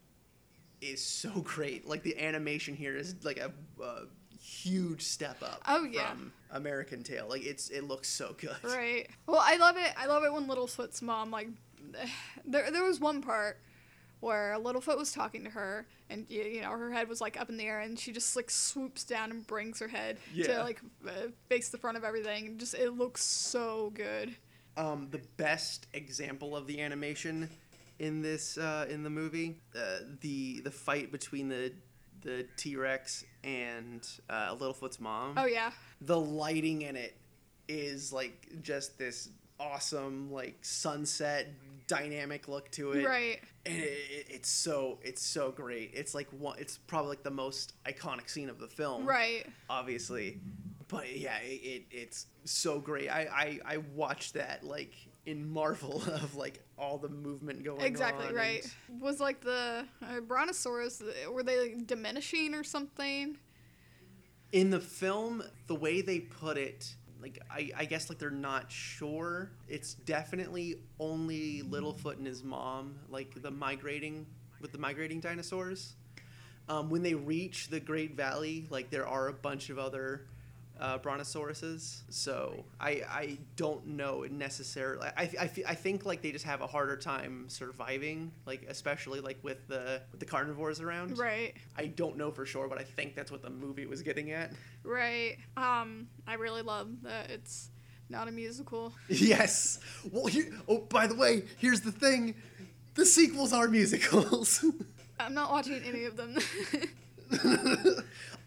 is 0.82 1.04
so 1.04 1.30
great. 1.42 1.88
Like 1.88 2.04
the 2.04 2.20
animation 2.20 2.76
here 2.76 2.96
is 2.96 3.16
like 3.24 3.38
a, 3.38 3.52
a 3.84 4.02
huge 4.40 5.02
step 5.04 5.42
up. 5.44 5.62
Oh, 5.68 5.84
yeah. 5.84 6.10
From 6.10 6.32
American 6.52 7.04
Tail, 7.04 7.28
like 7.30 7.46
it's 7.46 7.70
it 7.70 7.84
looks 7.84 8.08
so 8.08 8.36
good. 8.38 8.58
Right. 8.64 9.08
Well, 9.28 9.42
I 9.44 9.58
love 9.58 9.78
it. 9.78 9.94
I 9.98 10.06
love 10.08 10.24
it 10.24 10.34
when 10.34 10.48
Little 10.48 10.68
Littlefoot's 10.68 11.02
mom 11.02 11.32
like 11.32 11.50
there 12.46 12.72
there 12.72 12.84
was 12.84 13.00
one 13.00 13.22
part 13.22 13.60
where 14.20 14.56
Littlefoot 14.60 14.98
was 14.98 15.12
talking 15.12 15.44
to 15.46 15.50
her 15.50 15.88
and 16.10 16.26
you, 16.30 16.42
you 16.44 16.62
know 16.62 16.70
her 16.72 16.92
head 16.92 17.08
was 17.08 17.22
like 17.22 17.40
up 17.40 17.50
in 17.50 17.58
the 17.58 17.66
air 17.66 17.80
and 17.80 17.98
she 17.98 18.12
just 18.12 18.36
like 18.36 18.50
swoops 18.50 19.04
down 19.04 19.32
and 19.32 19.46
brings 19.48 19.80
her 19.80 19.88
head 19.88 20.18
Yeah. 20.34 20.48
to 20.48 20.64
like 20.64 20.82
uh, 21.08 21.12
face 21.48 21.70
the 21.70 21.78
front 21.78 21.98
of 21.98 22.04
everything. 22.04 22.58
Just 22.58 22.74
it 22.74 22.92
looks 22.92 23.24
so 23.24 23.92
good. 23.94 24.36
Um, 24.78 25.08
the 25.12 25.22
best 25.38 25.88
example 25.94 26.56
of 26.56 26.68
the 26.68 26.82
animation 26.82 27.50
in 28.00 28.22
this 28.22 28.58
uh, 28.58 28.86
in 28.90 29.04
the 29.04 29.10
movie, 29.10 29.56
uh, 29.76 30.00
the 30.22 30.62
the 30.62 30.72
fight 30.72 31.12
between 31.12 31.50
the 31.50 31.74
the 32.22 32.46
T 32.58 32.76
Rex 32.76 33.24
and 33.44 34.06
uh, 34.30 34.56
Littlefoot's 34.56 35.00
mom. 35.00 35.36
Oh 35.38 35.46
yeah. 35.46 35.72
the 36.02 36.20
lighting 36.20 36.82
in 36.84 36.96
it 36.98 37.16
is 37.68 38.12
like 38.12 38.48
just 38.62 38.98
this 38.98 39.30
awesome 39.60 40.32
like 40.32 40.58
sunset 40.62 41.48
dynamic 41.90 42.48
look 42.48 42.70
to 42.72 42.92
it 42.94 43.06
Right. 43.06 43.40
and 43.66 43.76
it, 43.76 43.84
it, 44.12 44.26
it's 44.30 44.50
so 44.50 45.00
it's 45.02 45.22
so 45.26 45.52
great 45.52 45.92
it's 45.94 46.14
like 46.16 46.28
one 46.30 46.58
it's 46.60 46.78
probably 46.78 47.10
like 47.10 47.24
the 47.24 47.32
most 47.32 47.74
iconic 47.86 48.30
scene 48.30 48.50
of 48.50 48.60
the 48.60 48.68
film 48.68 49.06
Right. 49.06 49.46
obviously 49.70 50.40
but 50.88 51.18
yeah 51.18 51.38
it, 51.40 51.62
it 51.64 51.84
it's 51.92 52.28
so 52.46 52.80
great 52.80 53.10
I, 53.10 53.60
I 53.66 53.74
i 53.74 53.78
watched 53.96 54.36
that 54.36 54.64
like 54.64 54.94
in 55.26 55.50
marvel 55.52 56.02
of 56.08 56.36
like 56.36 56.64
all 56.78 56.98
the 57.00 57.10
movement 57.10 57.64
going 57.64 57.80
on 57.82 57.86
Exactly 57.86 58.34
right. 58.34 58.66
Was 59.02 59.20
like 59.20 59.42
the 59.42 59.86
uh, 60.02 60.20
brontosaurus 60.22 61.02
uh, 61.02 61.32
were 61.32 61.44
they 61.44 61.60
like 61.60 61.88
diminishing 61.88 62.54
or 62.56 62.64
something? 62.64 63.38
in 64.52 64.70
the 64.72 64.80
film 64.80 65.44
the 65.68 65.76
way 65.76 66.02
they 66.02 66.20
put 66.20 66.58
it 66.58 66.96
like 67.22 67.40
I, 67.50 67.72
I 67.76 67.86
guess 67.86 68.10
like 68.10 68.20
they're 68.20 68.30
not 68.30 68.72
sure. 68.72 69.52
It's 69.68 69.94
definitely 69.94 70.76
only 71.00 71.62
littlefoot 71.64 72.18
and 72.18 72.26
his 72.26 72.44
mom 72.44 73.00
like 73.10 73.42
the 73.42 73.52
migrating 73.52 74.26
with 74.62 74.72
the 74.72 74.78
migrating 74.78 75.20
dinosaurs. 75.20 75.96
Um, 76.68 76.90
when 76.90 77.02
they 77.02 77.16
reach 77.16 77.70
the 77.70 77.80
great 77.80 78.16
valley 78.16 78.68
like 78.70 78.90
there 78.92 79.08
are 79.08 79.28
a 79.28 79.34
bunch 79.34 79.70
of 79.70 79.80
other 79.80 80.28
uh, 80.80 80.98
brontosauruses 81.00 82.02
so 82.10 82.64
I, 82.80 82.90
I 83.10 83.38
don't 83.56 83.86
know 83.86 84.26
necessarily 84.30 85.10
I, 85.18 85.24
I, 85.24 85.52
I 85.68 85.76
think 85.76 86.06
like 86.06 86.22
they 86.22 86.32
just 86.32 86.46
have 86.46 86.62
a 86.62 86.68
harder 86.68 86.96
time 86.98 87.46
surviving 87.50 88.32
like 88.46 88.66
especially 88.70 89.20
like 89.20 89.38
with 89.44 89.68
the 89.68 90.02
with 90.12 90.20
the 90.20 90.26
carnivores 90.26 90.80
around 90.80 91.18
Right. 91.18 91.54
I 91.78 91.88
don't 91.88 92.18
know 92.18 92.32
for 92.32 92.46
sure, 92.46 92.68
but 92.68 92.80
I 92.80 92.84
think 92.84 93.16
that's 93.16 93.32
what 93.32 93.42
the 93.42 93.50
movie 93.50 93.86
was 93.86 94.02
getting 94.02 94.32
at. 94.32 94.54
Right. 94.84 95.38
Um 95.58 96.08
I 96.28 96.36
really 96.36 96.62
love 96.62 96.90
that 97.04 97.30
it's 97.30 97.70
not 98.10 98.28
a 98.28 98.32
musical. 98.32 98.94
yes. 99.10 99.80
Well, 100.12 100.26
here, 100.28 100.52
oh, 100.68 100.80
by 100.80 101.08
the 101.08 101.16
way, 101.16 101.44
here's 101.58 101.82
the 101.82 101.92
thing: 101.92 102.36
the 102.96 103.06
sequels 103.06 103.54
are 103.54 103.68
musicals. 103.80 104.64
I'm 105.20 105.34
not 105.34 105.52
watching 105.52 105.82
any 105.84 106.06
of 106.06 106.16
them. 106.18 106.38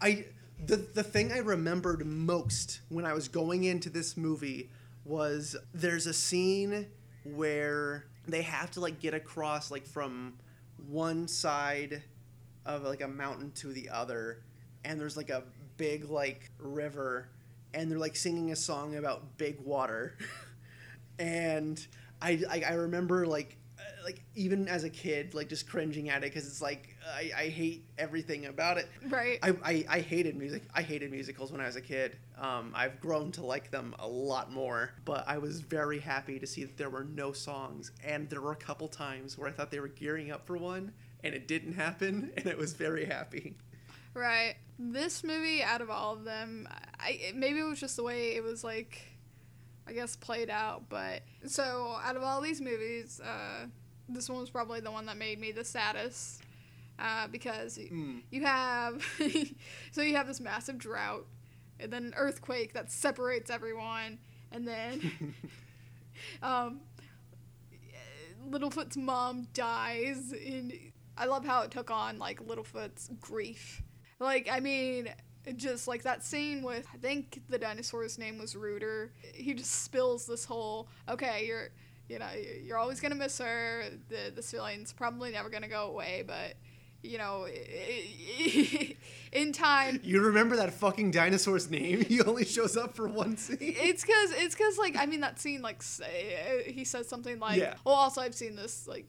I 0.01 0.25
the 0.65 0.77
the 0.77 1.03
thing 1.03 1.31
I 1.31 1.39
remembered 1.39 2.05
most 2.05 2.81
when 2.89 3.05
I 3.05 3.13
was 3.13 3.27
going 3.27 3.63
into 3.63 3.89
this 3.89 4.15
movie 4.17 4.69
was 5.05 5.55
there's 5.73 6.07
a 6.07 6.13
scene 6.13 6.87
where 7.23 8.05
they 8.27 8.41
have 8.41 8.71
to 8.71 8.79
like 8.79 8.99
get 8.99 9.13
across 9.13 9.71
like 9.71 9.85
from 9.85 10.33
one 10.87 11.27
side 11.27 12.03
of 12.65 12.83
like 12.83 13.01
a 13.01 13.07
mountain 13.07 13.51
to 13.51 13.73
the 13.73 13.89
other 13.89 14.43
and 14.85 14.99
there's 14.99 15.17
like 15.17 15.29
a 15.29 15.43
big 15.77 16.09
like 16.09 16.51
river 16.59 17.29
and 17.73 17.89
they're 17.89 17.99
like 17.99 18.15
singing 18.15 18.51
a 18.51 18.55
song 18.55 18.95
about 18.95 19.37
big 19.37 19.59
water, 19.61 20.17
and 21.19 21.85
I, 22.21 22.43
I 22.49 22.63
I 22.69 22.73
remember 22.73 23.25
like 23.25 23.57
like 24.03 24.23
even 24.35 24.67
as 24.67 24.83
a 24.83 24.89
kid 24.89 25.33
like 25.33 25.49
just 25.49 25.67
cringing 25.67 26.09
at 26.09 26.17
it 26.17 26.33
because 26.33 26.47
it's 26.47 26.61
like 26.61 26.95
I, 27.13 27.31
I 27.35 27.47
hate 27.49 27.85
everything 27.97 28.45
about 28.45 28.77
it. 28.77 28.89
Right. 29.07 29.39
I, 29.41 29.55
I, 29.63 29.85
I 29.89 29.99
hated 29.99 30.35
music. 30.35 30.63
I 30.73 30.81
hated 30.81 31.11
musicals 31.11 31.51
when 31.51 31.61
I 31.61 31.65
was 31.65 31.75
a 31.75 31.81
kid. 31.81 32.17
Um, 32.37 32.71
I've 32.75 32.99
grown 32.99 33.31
to 33.33 33.45
like 33.45 33.71
them 33.71 33.95
a 33.99 34.07
lot 34.07 34.51
more, 34.51 34.91
but 35.05 35.23
I 35.27 35.37
was 35.37 35.61
very 35.61 35.99
happy 35.99 36.39
to 36.39 36.47
see 36.47 36.63
that 36.63 36.77
there 36.77 36.89
were 36.89 37.03
no 37.03 37.31
songs, 37.31 37.91
and 38.03 38.29
there 38.29 38.41
were 38.41 38.51
a 38.51 38.57
couple 38.57 38.87
times 38.87 39.37
where 39.37 39.47
I 39.47 39.51
thought 39.51 39.71
they 39.71 39.79
were 39.79 39.87
gearing 39.87 40.31
up 40.31 40.45
for 40.45 40.57
one, 40.57 40.93
and 41.23 41.33
it 41.33 41.47
didn't 41.47 41.73
happen, 41.73 42.31
and 42.37 42.47
it 42.47 42.57
was 42.57 42.73
very 42.73 43.05
happy. 43.05 43.55
Right. 44.13 44.55
This 44.77 45.23
movie, 45.23 45.63
out 45.63 45.81
of 45.81 45.89
all 45.89 46.13
of 46.13 46.23
them, 46.23 46.67
I 46.99 47.31
maybe 47.35 47.59
it 47.59 47.63
was 47.63 47.79
just 47.79 47.95
the 47.95 48.03
way 48.03 48.35
it 48.35 48.43
was 48.43 48.63
like, 48.63 49.01
I 49.87 49.93
guess 49.93 50.15
played 50.15 50.49
out. 50.49 50.89
But 50.89 51.21
so 51.45 51.97
out 52.03 52.15
of 52.15 52.23
all 52.23 52.41
these 52.41 52.61
movies, 52.61 53.19
uh, 53.23 53.67
this 54.09 54.29
one 54.29 54.39
was 54.39 54.49
probably 54.49 54.79
the 54.79 54.91
one 54.91 55.05
that 55.07 55.17
made 55.17 55.39
me 55.39 55.51
the 55.51 55.63
saddest. 55.63 56.41
Uh, 56.99 57.27
because 57.27 57.77
Mm. 57.79 58.21
you 58.29 58.43
have, 58.45 59.03
so 59.91 60.01
you 60.03 60.15
have 60.15 60.27
this 60.27 60.39
massive 60.39 60.77
drought, 60.77 61.25
and 61.79 61.91
then 61.91 62.05
an 62.05 62.13
earthquake 62.15 62.73
that 62.73 62.91
separates 62.91 63.49
everyone, 63.49 64.19
and 64.51 64.67
then, 64.67 65.11
um, 66.43 66.81
Littlefoot's 68.49 68.97
mom 68.97 69.47
dies, 69.53 70.31
and 70.33 70.73
I 71.17 71.25
love 71.25 71.45
how 71.45 71.61
it 71.63 71.71
took 71.71 71.89
on 71.89 72.19
like 72.19 72.45
Littlefoot's 72.45 73.09
grief. 73.21 73.81
Like, 74.19 74.47
I 74.51 74.59
mean, 74.59 75.09
just 75.55 75.87
like 75.87 76.03
that 76.03 76.23
scene 76.23 76.61
with 76.61 76.85
I 76.93 76.97
think 76.97 77.41
the 77.49 77.57
dinosaur's 77.57 78.17
name 78.17 78.37
was 78.37 78.55
Rooter. 78.55 79.11
He 79.33 79.53
just 79.53 79.83
spills 79.83 80.25
this 80.25 80.45
whole 80.45 80.87
okay, 81.09 81.45
you're 81.47 81.69
you 82.09 82.19
know 82.19 82.27
you're 82.63 82.77
always 82.77 82.99
gonna 82.99 83.15
miss 83.15 83.37
her. 83.39 83.83
The 84.09 84.31
the 84.35 84.41
civilian's 84.41 84.93
probably 84.93 85.31
never 85.31 85.49
gonna 85.49 85.67
go 85.67 85.87
away, 85.87 86.23
but 86.25 86.55
you 87.01 87.17
know 87.17 87.45
in 89.33 89.51
time 89.51 89.99
You 90.03 90.21
remember 90.21 90.55
that 90.57 90.73
fucking 90.73 91.11
dinosaur's 91.11 91.69
name? 91.69 92.01
He 92.13 92.21
only 92.21 92.45
shows 92.45 92.77
up 92.77 92.95
for 92.95 93.07
one 93.07 93.35
scene. 93.37 93.57
it's 93.59 94.03
because 94.03 94.31
it's 94.31 94.55
because 94.55 94.77
like 94.77 94.95
I 94.97 95.05
mean 95.05 95.21
that 95.21 95.39
scene 95.39 95.61
like 95.61 95.81
say, 95.83 96.63
uh, 96.67 96.71
he 96.71 96.85
says 96.85 97.07
something 97.09 97.39
like 97.39 97.59
Yeah. 97.59 97.75
well 97.83 97.95
also 97.95 98.21
I've 98.21 98.35
seen 98.35 98.55
this 98.55 98.87
like 98.87 99.07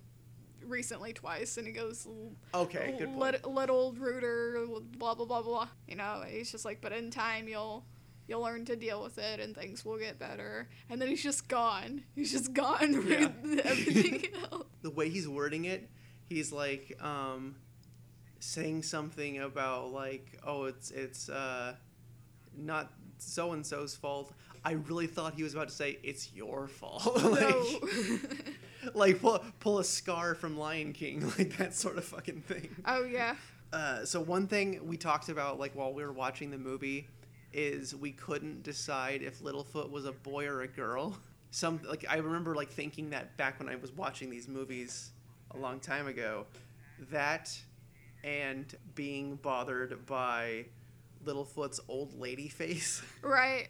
recently 0.65 1.13
twice 1.13 1.57
and 1.59 1.67
he 1.67 1.73
goes 1.73 2.09
Okay, 2.55 2.95
good 2.99 3.09
point. 3.09 3.19
Lit- 3.19 3.47
little 3.47 3.93
Rooter 3.93 4.59
blah 4.99 5.15
blah 5.15 5.27
blah 5.27 5.43
blah 5.43 5.69
you 5.87 5.95
know 5.97 6.25
he's 6.27 6.51
just 6.51 6.65
like 6.65 6.81
but 6.81 6.93
in 6.93 7.11
time 7.11 7.47
you'll 7.49 7.85
you'll 8.27 8.41
learn 8.43 8.65
to 8.65 8.75
deal 8.77 9.03
with 9.03 9.19
it 9.19 9.41
and 9.41 9.55
things 9.55 9.85
will 9.85 9.99
get 9.99 10.19
better 10.19 10.69
and 10.91 11.01
then 11.01 11.09
he's 11.09 11.23
just 11.23 11.47
gone 11.49 12.03
he's 12.15 12.33
just 12.33 12.53
gone 12.55 12.93
Yeah. 13.09 13.31
with 13.43 13.61
everything 13.65 14.29
else 14.53 14.65
the 14.83 14.91
way 14.91 15.09
he's 15.11 15.29
wording 15.29 15.65
it, 15.67 15.89
he's 16.29 16.53
like 16.53 16.97
um, 17.03 17.57
saying 18.39 18.83
something 18.83 19.39
about 19.41 19.93
like, 19.93 20.39
oh, 20.47 20.65
it's 20.65 20.91
it's 20.91 21.29
uh, 21.31 21.75
not 22.57 22.93
so 23.19 23.53
and 23.53 23.65
so's 23.65 23.97
fault. 23.97 24.33
I 24.63 24.73
really 24.73 25.07
thought 25.07 25.35
he 25.35 25.43
was 25.43 25.55
about 25.55 25.69
to 25.69 25.75
say 25.75 25.99
it's 26.03 26.33
your 26.35 26.69
fault. 26.69 27.17
like, 27.25 27.55
like 28.95 29.21
pull, 29.21 29.43
pull 29.61 29.79
a 29.79 29.85
scar 29.85 30.35
from 30.35 30.59
Lion 30.59 30.93
King, 30.93 31.33
like 31.39 31.57
that 31.57 31.75
sort 31.75 31.97
of 31.99 32.05
fucking 32.05 32.43
thing. 32.43 32.69
oh 32.87 33.05
yeah 33.05 33.37
Uh, 33.73 34.05
so 34.05 34.21
one 34.21 34.47
thing 34.47 34.87
we 34.87 34.97
talked 34.97 35.29
about, 35.31 35.59
like 35.59 35.75
while 35.75 35.93
we 35.93 36.05
were 36.05 36.13
watching 36.13 36.51
the 36.51 36.59
movie, 36.59 37.09
is 37.55 37.95
we 37.95 38.13
couldn't 38.13 38.63
decide 38.63 39.23
if 39.23 39.41
Littlefoot 39.41 39.91
was 39.91 40.05
a 40.05 40.13
boy 40.13 40.47
or 40.47 40.63
a 40.63 40.69
girl. 40.69 41.17
Some 41.51 41.81
like 41.89 42.05
I 42.09 42.17
remember 42.17 42.55
like 42.55 42.71
thinking 42.71 43.11
that 43.11 43.37
back 43.37 43.61
when 43.61 43.69
I 43.69 43.77
was 43.77 43.93
watching 43.93 44.29
these 44.29 44.49
movies 44.49 45.11
a 45.53 45.57
long 45.57 45.79
time 45.79 46.09
ago, 46.09 46.47
that 47.13 47.57
and 48.25 48.75
being 48.95 49.37
bothered 49.37 50.05
by 50.07 50.65
Littlefoot's 51.25 51.81
old 51.89 52.19
lady 52.19 52.49
face. 52.49 53.03
Right. 53.23 53.69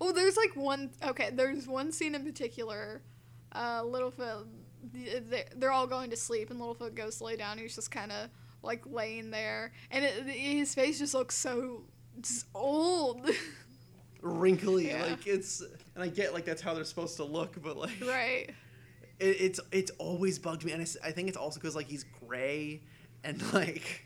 Oh, 0.00 0.12
there's 0.12 0.36
like 0.36 0.54
one. 0.54 0.90
Okay, 1.02 1.30
there's 1.32 1.66
one 1.66 1.90
scene 1.90 2.14
in 2.14 2.24
particular. 2.24 3.02
Uh, 3.50 3.82
Littlefoot, 3.82 4.46
they- 4.92 5.44
they're 5.56 5.72
all 5.72 5.88
going 5.88 6.10
to 6.10 6.16
sleep, 6.16 6.50
and 6.50 6.60
Littlefoot 6.60 6.94
goes 6.94 7.18
to 7.18 7.24
lay 7.24 7.36
down. 7.36 7.58
He's 7.58 7.74
just 7.74 7.90
kind 7.90 8.12
of 8.12 8.28
like 8.62 8.82
laying 8.86 9.30
there, 9.32 9.72
and 9.90 10.04
it, 10.04 10.24
his 10.26 10.72
face 10.72 11.00
just 11.00 11.14
looks 11.14 11.34
so 11.36 11.82
just 12.20 12.46
old. 12.54 13.28
Wrinkly, 14.20 14.88
Yeah. 14.88 15.02
like 15.06 15.26
it's, 15.26 15.60
and 15.94 16.04
I 16.04 16.08
get 16.08 16.32
like 16.32 16.44
that's 16.44 16.62
how 16.62 16.74
they're 16.74 16.84
supposed 16.84 17.16
to 17.16 17.24
look, 17.24 17.60
but 17.62 17.76
like 17.76 18.00
right. 18.02 18.50
it, 19.18 19.24
it's 19.40 19.60
it's 19.72 19.90
always 19.98 20.38
bugged 20.38 20.64
me, 20.64 20.70
and 20.72 20.80
it's, 20.80 20.96
I 21.02 21.10
think 21.10 21.28
it's 21.28 21.36
also 21.36 21.58
because 21.58 21.74
like 21.74 21.88
he's 21.88 22.04
gray 22.24 22.82
and 23.24 23.42
like 23.52 24.04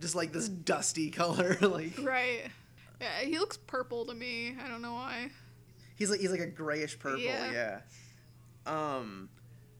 just 0.00 0.14
like 0.14 0.32
this 0.32 0.48
dusty 0.48 1.10
color. 1.10 1.56
like 1.62 1.98
Right. 2.02 2.42
Yeah, 3.00 3.20
he 3.24 3.38
looks 3.38 3.56
purple 3.56 4.04
to 4.06 4.14
me. 4.14 4.54
I 4.62 4.68
don't 4.68 4.82
know 4.82 4.92
why. 4.92 5.30
he's 5.96 6.10
like 6.10 6.20
he's 6.20 6.30
like 6.30 6.40
a 6.40 6.46
grayish 6.46 6.98
purple. 6.98 7.20
Yeah. 7.20 7.50
Yeah. 7.52 7.80
Um, 8.66 9.28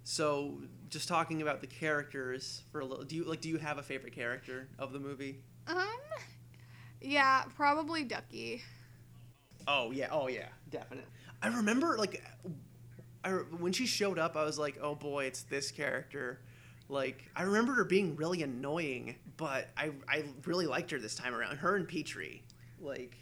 so 0.03 0.63
just 0.89 1.09
talking 1.09 1.43
about 1.43 1.61
the 1.61 1.67
characters 1.67 2.63
for 2.73 2.81
a 2.81 2.85
little. 2.87 3.05
Do 3.05 3.17
you 3.17 3.25
like? 3.25 3.43
Do 3.43 3.51
you 3.51 3.59
have 3.59 3.77
a 3.77 3.83
favorite 3.83 4.15
character 4.15 4.69
of 4.79 4.95
the 4.95 4.99
movie? 4.99 5.41
Um. 5.67 5.77
Yeah, 7.03 7.45
probably 7.57 8.05
Ducky. 8.05 8.63
Oh 9.67 9.91
yeah. 9.91 10.09
Oh 10.11 10.29
yeah. 10.29 10.49
Definitely. 10.71 11.11
I 11.43 11.49
remember 11.49 11.97
like, 11.99 12.23
I 13.25 13.31
when 13.31 13.73
she 13.73 13.87
showed 13.87 14.19
up, 14.19 14.37
I 14.37 14.45
was 14.45 14.59
like, 14.59 14.79
oh 14.81 14.95
boy, 14.95 15.25
it's 15.25 15.43
this 15.45 15.71
character. 15.71 16.41
Like 16.89 17.31
I 17.35 17.43
remember 17.43 17.73
her 17.75 17.85
being 17.85 18.17
really 18.17 18.43
annoying, 18.43 19.17
but 19.37 19.69
I 19.77 19.93
I 20.09 20.25
really 20.47 20.67
liked 20.67 20.91
her 20.91 20.99
this 20.99 21.15
time 21.15 21.35
around. 21.35 21.57
Her 21.57 21.77
and 21.77 21.89
Petrie, 21.89 22.43
like, 22.81 23.17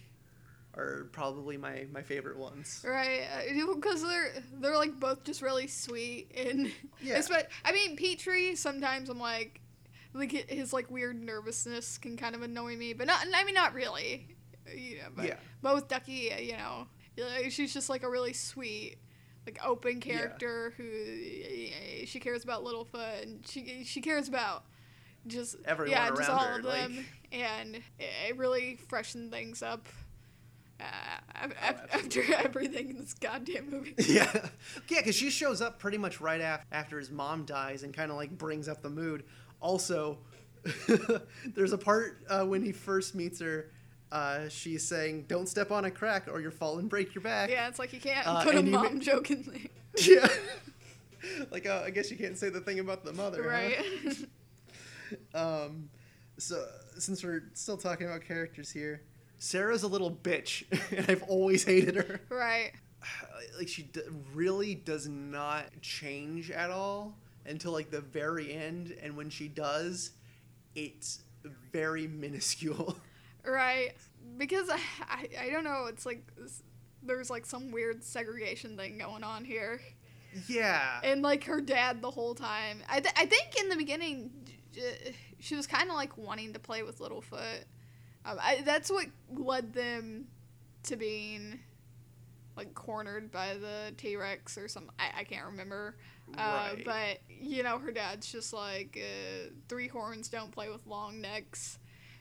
are 0.75 1.09
probably 1.13 1.57
my 1.57 1.87
my 1.93 2.03
favorite 2.03 2.39
ones. 2.39 2.85
Right, 2.87 3.23
uh, 3.33 3.75
because 3.75 4.03
they're 4.03 4.33
they're 4.61 4.77
like 4.77 4.99
both 4.99 5.25
just 5.25 5.43
really 5.43 5.67
sweet 5.67 6.33
and 6.37 6.71
Yeah. 7.01 7.21
I 7.65 7.73
mean 7.73 7.97
Petrie. 7.97 8.57
Sometimes 8.57 9.09
I'm 9.09 9.21
like, 9.21 9.61
like 10.15 10.33
his 10.51 10.73
like 10.73 10.91
weird 10.91 11.23
nervousness 11.23 11.99
can 11.99 12.17
kind 12.17 12.35
of 12.35 12.43
annoy 12.43 12.77
me, 12.77 12.93
but 12.93 13.07
not. 13.07 13.25
I 13.35 13.45
mean, 13.45 13.55
not 13.55 13.75
really. 13.75 14.29
You 14.75 14.99
know, 14.99 15.09
but 15.15 15.25
Yeah. 15.27 15.37
but 15.63 15.75
with 15.75 15.89
Ducky, 15.89 16.33
uh, 16.33 16.39
you 16.39 16.53
know, 16.57 16.87
she's 17.49 17.73
just 17.73 17.89
like 17.89 18.03
a 18.03 18.09
really 18.11 18.33
sweet, 18.33 18.97
like 19.47 19.59
open 19.65 19.95
Yeah. 20.05 20.15
character 20.19 20.75
who 20.77 20.85
uh, 20.85 22.07
she 22.07 22.21
cares 22.21 22.45
about 22.45 22.65
Littlefoot 22.65 23.23
and 23.23 23.47
she 23.47 23.85
she 23.85 24.01
cares 24.01 24.29
about 24.29 24.65
just 25.27 25.57
Everyone 25.65 25.91
yeah, 25.93 26.11
just 26.11 26.31
all 26.31 26.39
her, 26.39 26.59
of 26.59 26.63
them, 26.65 26.97
like- 26.97 27.07
and 27.33 27.77
it 27.99 28.37
really 28.37 28.77
freshened 28.89 29.31
things 29.33 29.63
up. 29.63 29.87
Uh, 30.81 30.85
Oh, 31.43 31.47
af- 31.47 31.87
after 31.93 32.23
everything 32.39 32.91
in 32.91 32.99
this 32.99 33.15
goddamn 33.15 33.71
movie. 33.71 33.95
Yeah, 34.07 34.31
yeah, 34.89 34.99
because 35.01 35.15
she 35.15 35.31
shows 35.31 35.61
up 35.63 35.79
pretty 35.79 35.99
much 35.99 36.21
right 36.21 36.41
af- 36.41 36.65
after 36.73 36.99
his 36.99 37.11
mom 37.11 37.45
dies 37.45 37.83
and 37.83 37.93
kind 37.95 38.11
of 38.11 38.17
like 38.17 38.31
brings 38.37 38.67
up 38.69 38.81
the 38.83 38.91
mood. 38.91 39.25
Also, 39.61 40.19
there's 41.55 41.73
a 41.73 41.79
part 41.79 42.19
uh, 42.29 42.45
when 42.45 42.63
he 42.63 42.73
first 42.73 43.15
meets 43.15 43.41
her. 43.41 43.71
Uh, 44.13 44.49
she's 44.49 44.87
saying, 44.87 45.25
"Don't 45.29 45.49
step 45.49 45.71
on 45.71 45.85
a 45.85 45.91
crack, 45.91 46.27
or 46.31 46.41
you'll 46.41 46.51
fall 46.51 46.79
and 46.79 46.89
break 46.89 47.15
your 47.15 47.23
back." 47.23 47.49
Yeah, 47.51 47.69
it's 47.69 47.79
like 47.79 47.93
you 47.93 48.01
can't 48.01 48.27
Uh, 48.27 48.43
put 48.43 48.55
a 48.57 48.63
you 48.63 48.71
ma- 48.73 48.83
mom 48.83 49.01
joke 49.11 49.31
in 49.31 49.43
there. 49.45 49.61
Yeah. 50.07 50.27
like, 51.51 51.67
uh, 51.67 51.83
I 51.85 51.91
guess 51.91 52.11
you 52.11 52.17
can't 52.17 52.37
say 52.39 52.49
the 52.49 52.61
thing 52.61 52.79
about 52.81 53.05
the 53.05 53.13
mother, 53.13 53.43
huh? 53.43 53.49
Right. 53.49 54.27
Um, 55.35 55.91
so 56.39 56.65
since 56.99 57.23
we're 57.25 57.45
still 57.55 57.77
talking 57.77 58.07
about 58.07 58.23
characters 58.23 58.71
here, 58.71 59.03
Cera's 59.39 59.83
a 59.83 59.89
little 59.89 60.11
bitch, 60.11 60.65
and 60.97 61.07
I've 61.11 61.23
always 61.25 61.65
hated 61.65 61.97
her. 61.97 62.21
right. 62.29 62.73
like 63.59 63.69
she 63.69 63.83
d- 63.85 64.01
really 64.35 64.75
does 64.75 65.09
not 65.09 65.67
change 65.83 66.51
at 66.51 66.71
all 66.71 67.17
until 67.47 67.73
like 67.73 67.91
the 67.91 68.01
very 68.01 68.53
end 68.53 68.95
and 69.03 69.17
when 69.17 69.31
she 69.31 69.49
does 69.49 70.13
it's 70.75 71.21
very 71.73 72.07
minuscule 72.07 72.97
Right. 73.45 73.93
Because 74.37 74.69
I, 74.69 74.79
I, 75.09 75.29
I 75.47 75.51
don't 75.51 75.65
know, 75.65 75.87
it's 75.89 76.05
like 76.05 76.23
there's 77.03 77.31
like 77.31 77.47
some 77.47 77.71
weird 77.71 78.05
segregation 78.05 78.77
thing 78.77 78.99
going 78.99 79.25
on 79.25 79.45
here. 79.47 79.81
yeah 80.47 81.01
And 81.03 81.23
like 81.23 81.45
her 81.45 81.61
dad 81.63 82.03
the 82.03 82.11
whole 82.11 82.35
time. 82.35 82.83
I, 82.89 83.01
th- 83.01 83.15
I 83.17 83.25
think 83.25 83.59
in 83.59 83.71
the 83.71 83.77
beginning 83.77 84.31
she 85.39 85.57
was 85.57 85.67
kind 85.67 85.89
of 85.89 85.97
like 85.97 86.19
wanting 86.19 86.53
to 86.53 86.59
play 86.59 86.83
with 86.83 86.99
Littlefoot. 86.99 87.65
Um, 88.27 88.39
I, 88.41 88.61
that's 88.63 88.91
what 88.91 89.07
led 89.35 89.73
them 89.73 90.27
to 90.83 90.97
being 90.97 91.61
like 92.59 92.75
cornered 92.75 93.33
by 93.33 93.55
the 93.55 93.95
T 93.97 94.17
Rex 94.17 94.59
or 94.59 94.69
something. 94.69 94.93
I, 94.99 95.21
I 95.21 95.25
can't 95.25 95.47
remember. 95.47 95.97
Uh, 96.37 96.69
Right. 96.75 96.85
but 96.85 97.19
you 97.41 97.63
know, 97.63 97.79
her 97.79 97.91
dad's 97.93 98.31
just 98.31 98.53
like 98.53 98.99
uh, 99.01 99.51
three 99.69 99.89
horns 99.89 100.29
don't 100.29 100.51
play 100.53 100.69
with 100.69 100.87
long 100.87 101.21
necks. 101.21 101.79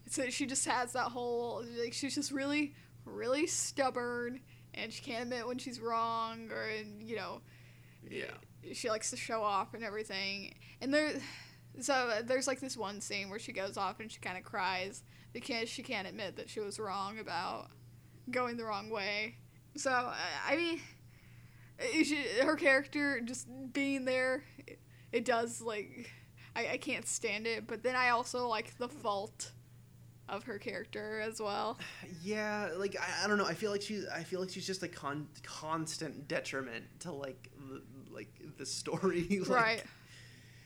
So 0.09 0.29
she 0.29 0.45
just 0.45 0.65
has 0.65 0.93
that 0.93 1.05
whole 1.11 1.63
like 1.81 1.93
she's 1.93 2.15
just 2.15 2.31
really 2.31 2.73
really 3.05 3.45
stubborn 3.47 4.39
and 4.73 4.91
she 4.93 5.01
can't 5.03 5.23
admit 5.23 5.47
when 5.47 5.57
she's 5.57 5.79
wrong 5.79 6.49
or 6.51 6.69
you 6.99 7.15
know 7.15 7.41
Yeah. 8.09 8.31
she 8.73 8.89
likes 8.89 9.09
to 9.11 9.17
show 9.17 9.41
off 9.43 9.73
and 9.73 9.83
everything. 9.83 10.55
And 10.81 10.93
there, 10.93 11.13
so 11.79 12.21
there's 12.25 12.47
like 12.47 12.59
this 12.59 12.77
one 12.77 13.01
scene 13.01 13.29
where 13.29 13.39
she 13.39 13.51
goes 13.51 13.77
off 13.77 13.99
and 13.99 14.11
she 14.11 14.19
kind 14.19 14.37
of 14.37 14.43
cries 14.43 15.03
because 15.33 15.69
she 15.69 15.83
can't 15.83 16.07
admit 16.07 16.35
that 16.37 16.49
she 16.49 16.59
was 16.59 16.79
wrong 16.79 17.19
about 17.19 17.69
going 18.31 18.57
the 18.57 18.65
wrong 18.65 18.89
way. 18.89 19.37
So 19.75 19.91
I 19.91 20.55
mean, 20.55 20.81
she, 22.03 22.23
her 22.43 22.55
character 22.55 23.21
just 23.21 23.47
being 23.73 24.05
there, 24.05 24.43
it, 25.11 25.25
does 25.25 25.61
like 25.61 26.09
I, 26.55 26.69
I 26.73 26.77
can't 26.77 27.07
stand 27.07 27.47
it. 27.47 27.67
But 27.67 27.83
then 27.83 27.95
I 27.95 28.09
also 28.09 28.47
like 28.47 28.77
the 28.77 28.87
fault 28.87 29.51
of 30.27 30.43
her 30.43 30.59
character 30.59 31.19
as 31.21 31.41
well. 31.41 31.77
Yeah, 32.23 32.69
like 32.77 32.95
I, 32.99 33.25
I 33.25 33.27
don't 33.27 33.37
know. 33.37 33.45
I 33.47 33.53
feel 33.53 33.71
like 33.71 33.81
she's 33.81 34.05
I 34.07 34.23
feel 34.23 34.39
like 34.39 34.49
she's 34.51 34.67
just 34.67 34.83
a 34.83 34.87
con- 34.87 35.27
constant 35.43 36.27
detriment 36.27 36.85
to 37.01 37.11
like 37.11 37.49
the, 37.69 37.81
like 38.13 38.29
the 38.57 38.65
story. 38.65 39.27
like, 39.41 39.49
right, 39.49 39.83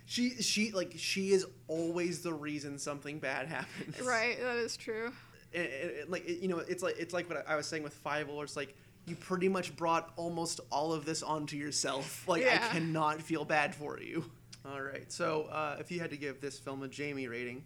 She 0.06 0.32
she 0.42 0.72
like 0.72 0.94
she 0.98 1.32
is 1.32 1.46
always 1.68 2.22
the 2.24 2.34
reason 2.34 2.78
something 2.78 3.20
bad 3.20 3.48
happens. 3.48 4.02
right, 4.02 4.38
that 4.42 4.58
is 4.58 4.76
true. 4.76 5.12
And, 5.54 5.68
and- 5.68 5.92
and, 6.02 6.10
like 6.10 6.28
it- 6.28 6.40
you 6.42 6.48
know, 6.50 6.58
it's 6.58 6.84
like 6.84 6.96
it's 7.00 7.14
like 7.14 7.30
what 7.30 7.48
I 7.48 7.56
was 7.56 7.66
saying 7.68 7.84
with 7.84 8.02
Fievel, 8.04 8.36
where 8.36 8.44
it's 8.44 8.58
like 8.58 8.76
you 9.06 9.16
pretty 9.16 9.50
much 9.50 9.76
brought 9.76 10.12
almost 10.16 10.60
all 10.72 10.94
of 10.94 11.06
this 11.06 11.24
onto 11.24 11.58
yourself. 11.58 12.28
Like 12.28 12.44
Yeah. 12.44 12.60
I 12.64 12.74
cannot 12.74 13.22
feel 13.22 13.44
bad 13.46 13.76
for 13.76 14.00
you. 14.00 14.24
All 14.66 14.82
right. 14.82 15.12
So 15.12 15.44
uh, 15.52 15.76
if 15.80 15.92
you 15.92 16.00
had 16.00 16.10
to 16.12 16.18
give 16.18 16.40
this 16.40 16.58
film 16.58 16.84
a 16.84 16.88
Jamie 16.88 17.28
rating, 17.28 17.64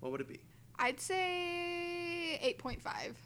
what 0.00 0.10
would 0.12 0.20
it 0.20 0.28
be? 0.28 0.40
I'd 0.78 1.00
say 1.00 2.38
eight 2.42 2.58
point 2.58 2.82
five. 2.82 3.16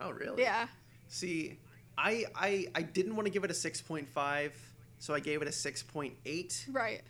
Oh 0.00 0.10
really? 0.10 0.42
Yeah. 0.42 0.68
See, 1.08 1.58
I 1.98 2.24
I 2.34 2.66
I 2.74 2.82
didn't 2.82 3.14
want 3.16 3.26
to 3.26 3.30
give 3.32 3.44
it 3.44 3.50
a 3.50 3.54
six 3.54 3.80
point 3.82 4.08
five, 4.08 4.52
so 4.98 5.14
I 5.14 5.20
gave 5.20 5.42
it 5.42 5.48
a 5.48 5.52
six 5.52 5.82
point 5.82 6.14
eight 6.24 6.66
Right. 6.72 7.02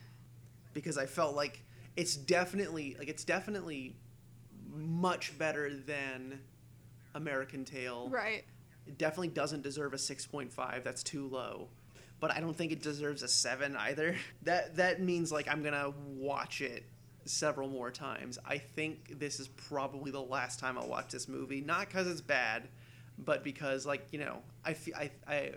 because 0.72 0.98
I 0.98 1.06
felt 1.06 1.36
like 1.36 1.62
it's 1.96 2.16
definitely 2.16 2.96
like 2.98 3.08
it's 3.08 3.24
definitely 3.24 3.94
much 4.74 5.38
better 5.38 5.72
than 5.74 6.40
American 7.14 7.64
Tail. 7.64 8.08
Right. 8.10 8.44
It 8.86 8.98
definitely 8.98 9.28
doesn't 9.28 9.62
deserve 9.62 9.94
a 9.94 9.96
6.5. 9.96 10.84
That's 10.84 11.02
too 11.02 11.26
low. 11.28 11.68
But 12.20 12.30
I 12.32 12.40
don't 12.40 12.56
think 12.56 12.72
it 12.72 12.82
deserves 12.82 13.22
a 13.22 13.28
7 13.28 13.76
either. 13.76 14.16
That 14.42 14.76
that 14.76 15.00
means 15.00 15.32
like 15.32 15.48
I'm 15.48 15.62
going 15.62 15.74
to 15.74 15.94
watch 16.16 16.60
it 16.60 16.84
several 17.24 17.68
more 17.68 17.90
times. 17.90 18.38
I 18.44 18.58
think 18.58 19.18
this 19.18 19.40
is 19.40 19.48
probably 19.48 20.10
the 20.10 20.20
last 20.20 20.60
time 20.60 20.76
I'll 20.78 20.88
watch 20.88 21.10
this 21.10 21.28
movie, 21.28 21.62
not 21.62 21.88
cuz 21.88 22.06
it's 22.06 22.20
bad, 22.20 22.68
but 23.18 23.42
because 23.42 23.86
like, 23.86 24.06
you 24.12 24.18
know, 24.18 24.42
I 24.64 24.74
feel 24.74 24.94
I 24.96 25.10
I 25.26 25.52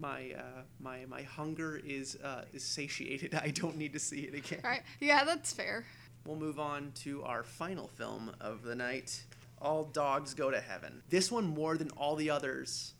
my 0.00 0.32
uh, 0.36 0.62
my 0.80 1.06
my 1.06 1.22
hunger 1.22 1.80
is 1.84 2.16
uh, 2.16 2.44
is 2.52 2.64
satiated. 2.64 3.34
I 3.42 3.50
don't 3.50 3.76
need 3.76 3.92
to 3.92 3.98
see 3.98 4.20
it 4.20 4.34
again. 4.34 4.60
Right. 4.62 4.82
Yeah, 5.00 5.24
that's 5.24 5.52
fair. 5.52 5.84
We'll 6.26 6.36
move 6.36 6.58
on 6.58 6.92
to 7.02 7.22
our 7.24 7.42
final 7.42 7.88
film 7.88 8.34
of 8.40 8.62
the 8.62 8.74
night 8.74 9.24
All 9.64 9.84
Dogs 9.84 10.34
Go 10.34 10.50
to 10.50 10.60
Heaven. 10.60 11.02
This 11.08 11.32
one, 11.32 11.46
more 11.46 11.76
than 11.76 11.90
all 11.92 12.14
the 12.16 12.30
others, 12.30 12.92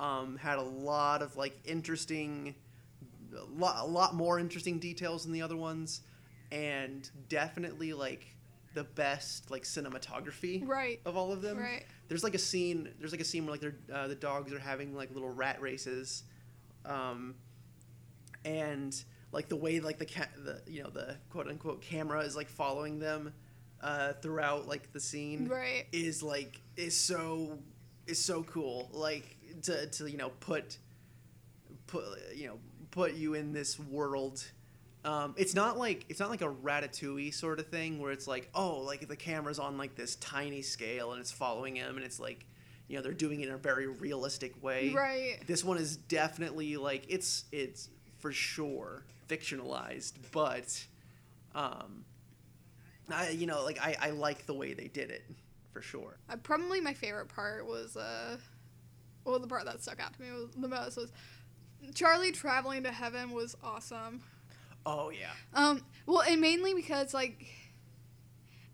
um, 0.00 0.36
had 0.36 0.58
a 0.58 0.62
lot 0.62 1.20
of 1.22 1.36
like 1.36 1.58
interesting, 1.64 2.54
a 3.36 3.42
lot, 3.60 3.82
a 3.84 3.86
lot 3.86 4.14
more 4.14 4.38
interesting 4.38 4.78
details 4.78 5.24
than 5.24 5.32
the 5.32 5.42
other 5.42 5.56
ones, 5.56 6.02
and 6.52 7.10
definitely 7.28 7.92
like 7.92 8.26
the 8.74 8.84
best 8.84 9.50
like 9.50 9.62
cinematography 9.64 10.66
Right. 10.66 11.00
of 11.04 11.16
all 11.16 11.32
of 11.32 11.42
them. 11.42 11.58
Right. 11.58 11.84
There's 12.08 12.22
like 12.24 12.34
a 12.34 12.38
scene. 12.38 12.88
There's 12.98 13.12
like 13.12 13.20
a 13.20 13.24
scene 13.24 13.44
where 13.44 13.52
like 13.52 13.60
they're, 13.60 13.76
uh, 13.92 14.08
the 14.08 14.14
dogs 14.14 14.52
are 14.52 14.58
having 14.58 14.94
like 14.94 15.12
little 15.12 15.30
rat 15.30 15.60
races, 15.60 16.22
um, 16.84 17.34
and 18.44 19.02
like 19.32 19.48
the 19.48 19.56
way 19.56 19.80
like 19.80 19.98
the 19.98 20.06
ca- 20.06 20.28
the 20.44 20.60
you 20.70 20.82
know 20.82 20.90
the 20.90 21.16
quote 21.30 21.48
unquote 21.48 21.82
camera 21.82 22.20
is 22.20 22.36
like 22.36 22.48
following 22.48 22.98
them 22.98 23.32
uh, 23.84 24.12
throughout 24.14 24.66
like 24.66 24.92
the 24.92 24.98
scene 25.00 25.46
Right. 25.46 25.84
is 25.92 26.22
like 26.22 26.60
is 26.76 26.98
so 26.98 27.58
is 28.06 28.18
so 28.18 28.42
cool 28.44 28.88
like 28.92 29.36
to 29.62 29.86
to 29.86 30.10
you 30.10 30.16
know 30.16 30.30
put 30.40 30.78
put 31.86 32.04
you 32.34 32.46
know 32.48 32.58
put 32.90 33.14
you 33.14 33.34
in 33.34 33.52
this 33.52 33.78
world 33.78 34.44
um, 35.04 35.34
it's 35.36 35.54
not 35.54 35.76
like 35.78 36.06
it's 36.08 36.18
not 36.20 36.30
like 36.30 36.40
a 36.40 36.48
ratatouille 36.48 37.32
sort 37.34 37.58
of 37.60 37.66
thing 37.68 37.98
where 38.00 38.10
it's 38.10 38.26
like 38.26 38.48
oh 38.54 38.78
like 38.80 39.06
the 39.06 39.16
camera's 39.16 39.58
on 39.58 39.76
like 39.76 39.94
this 39.96 40.16
tiny 40.16 40.62
scale 40.62 41.12
and 41.12 41.20
it's 41.20 41.32
following 41.32 41.76
him 41.76 41.96
and 41.96 42.04
it's 42.04 42.18
like 42.18 42.46
you 42.88 42.96
know 42.96 43.02
they're 43.02 43.12
doing 43.12 43.40
it 43.40 43.48
in 43.48 43.54
a 43.54 43.58
very 43.58 43.86
realistic 43.86 44.62
way 44.62 44.92
Right. 44.94 45.38
this 45.46 45.62
one 45.62 45.76
is 45.76 45.96
definitely 45.96 46.76
like 46.78 47.04
it's 47.08 47.44
it's 47.52 47.90
for 48.18 48.32
sure 48.32 49.04
fictionalized 49.28 50.12
but 50.32 50.86
um 51.54 52.04
I, 53.10 53.30
you 53.30 53.46
know 53.46 53.62
like 53.64 53.78
I, 53.80 53.96
I 54.00 54.10
like 54.10 54.46
the 54.46 54.54
way 54.54 54.74
they 54.74 54.88
did 54.88 55.10
it 55.10 55.24
for 55.72 55.82
sure 55.82 56.16
Uh, 56.30 56.36
probably 56.36 56.80
my 56.80 56.94
favorite 56.94 57.28
part 57.28 57.66
was 57.66 57.96
uh, 57.96 58.36
well, 59.24 59.38
the 59.38 59.46
part 59.46 59.64
that 59.64 59.82
stuck 59.82 60.00
out 60.00 60.12
to 60.14 60.22
me 60.22 60.28
was, 60.32 60.50
the 60.56 60.68
most 60.68 60.96
was 60.96 61.10
Charlie 61.94 62.32
traveling 62.32 62.82
to 62.84 62.92
heaven 62.92 63.32
was 63.32 63.56
awesome. 63.62 64.22
oh 64.86 65.10
yeah 65.10 65.30
Um, 65.54 65.82
well, 66.06 66.22
and 66.22 66.40
mainly 66.40 66.74
because 66.74 67.12
like, 67.14 67.44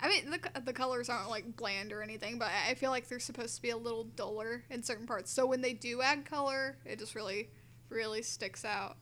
I 0.00 0.08
mean, 0.08 0.30
the 0.30 0.60
the 0.60 0.72
colors 0.72 1.08
aren't 1.08 1.28
like 1.30 1.56
bland 1.56 1.92
or 1.92 2.02
anything, 2.02 2.38
but 2.38 2.48
I 2.68 2.74
feel 2.74 2.90
like 2.90 3.08
they're 3.08 3.18
supposed 3.20 3.56
to 3.56 3.62
be 3.62 3.70
a 3.70 3.76
little 3.76 4.04
duller 4.04 4.64
in 4.70 4.82
certain 4.82 5.06
parts. 5.06 5.30
So 5.30 5.46
when 5.46 5.60
they 5.60 5.72
do 5.72 6.02
add 6.02 6.24
color, 6.24 6.76
it 6.84 6.98
just 6.98 7.14
really, 7.14 7.50
really 7.88 8.22
sticks 8.22 8.64
out. 8.64 8.96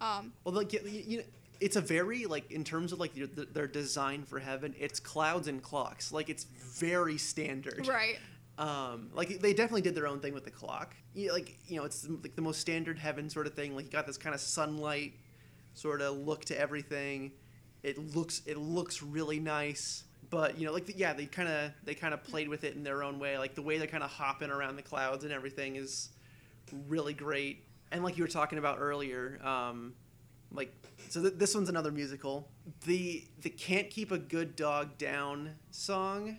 Um, 0.00 0.32
well 0.44 0.54
like 0.54 0.72
you, 0.72 0.80
you 0.84 1.18
know 1.18 1.24
it's 1.60 1.76
a 1.76 1.80
very 1.80 2.26
like 2.26 2.50
in 2.50 2.64
terms 2.64 2.92
of 2.92 3.00
like 3.00 3.14
their, 3.14 3.26
their 3.26 3.66
design 3.66 4.22
for 4.22 4.38
heaven 4.38 4.74
it's 4.78 5.00
clouds 5.00 5.48
and 5.48 5.62
clocks. 5.62 6.12
Like 6.12 6.28
it's 6.28 6.44
very 6.44 7.18
standard. 7.18 7.86
Right. 7.86 8.18
um 8.58 9.10
like 9.14 9.40
they 9.40 9.52
definitely 9.52 9.82
did 9.82 9.94
their 9.94 10.06
own 10.06 10.20
thing 10.20 10.34
with 10.34 10.44
the 10.44 10.50
clock. 10.50 10.94
You, 11.14 11.32
like 11.32 11.58
you 11.66 11.76
know 11.76 11.84
it's 11.84 12.08
like 12.08 12.36
the 12.36 12.42
most 12.42 12.60
standard 12.60 12.98
heaven 12.98 13.28
sort 13.28 13.46
of 13.46 13.54
thing. 13.54 13.74
Like 13.74 13.86
you 13.86 13.90
got 13.90 14.06
this 14.06 14.18
kind 14.18 14.34
of 14.34 14.40
sunlight 14.40 15.14
sort 15.74 16.00
of 16.00 16.16
look 16.16 16.44
to 16.46 16.58
everything. 16.58 17.32
It 17.82 17.98
looks 18.16 18.42
it 18.46 18.58
looks 18.58 19.02
really 19.02 19.40
nice. 19.40 20.04
But 20.30 20.58
you 20.58 20.66
know 20.66 20.72
like 20.72 20.86
the, 20.86 20.96
yeah 20.96 21.12
they 21.12 21.26
kind 21.26 21.48
of 21.48 21.72
they 21.84 21.94
kind 21.94 22.14
of 22.14 22.22
played 22.22 22.48
with 22.48 22.64
it 22.64 22.74
in 22.76 22.84
their 22.84 23.02
own 23.02 23.18
way. 23.18 23.38
Like 23.38 23.54
the 23.54 23.62
way 23.62 23.78
they're 23.78 23.86
kind 23.86 24.04
of 24.04 24.10
hopping 24.10 24.50
around 24.50 24.76
the 24.76 24.82
clouds 24.82 25.24
and 25.24 25.32
everything 25.32 25.76
is 25.76 26.10
really 26.86 27.14
great. 27.14 27.64
And 27.90 28.04
like 28.04 28.18
you 28.18 28.24
were 28.24 28.28
talking 28.28 28.58
about 28.58 28.78
earlier 28.78 29.40
um 29.42 29.94
like 30.52 30.72
so 31.08 31.22
th- 31.22 31.34
this 31.36 31.54
one's 31.54 31.68
another 31.68 31.90
musical. 31.90 32.48
The 32.84 33.24
the 33.42 33.50
can't 33.50 33.90
keep 33.90 34.10
a 34.12 34.18
good 34.18 34.56
dog 34.56 34.98
down 34.98 35.54
song 35.70 36.38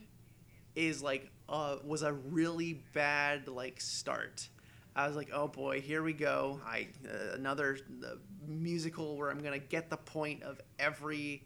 is 0.75 1.01
like 1.03 1.31
uh 1.47 1.77
was 1.83 2.03
a 2.03 2.13
really 2.13 2.83
bad 2.93 3.47
like 3.47 3.81
start. 3.81 4.47
I 4.95 5.07
was 5.07 5.15
like 5.15 5.29
oh 5.33 5.47
boy 5.47 5.81
here 5.81 6.03
we 6.03 6.13
go. 6.13 6.59
I 6.65 6.87
uh, 7.07 7.35
another 7.35 7.77
uh, 8.05 8.15
musical 8.47 9.15
where 9.17 9.29
i'm 9.29 9.39
gonna 9.43 9.59
get 9.59 9.89
the 9.89 9.97
point 9.97 10.43
of 10.43 10.59
every 10.79 11.43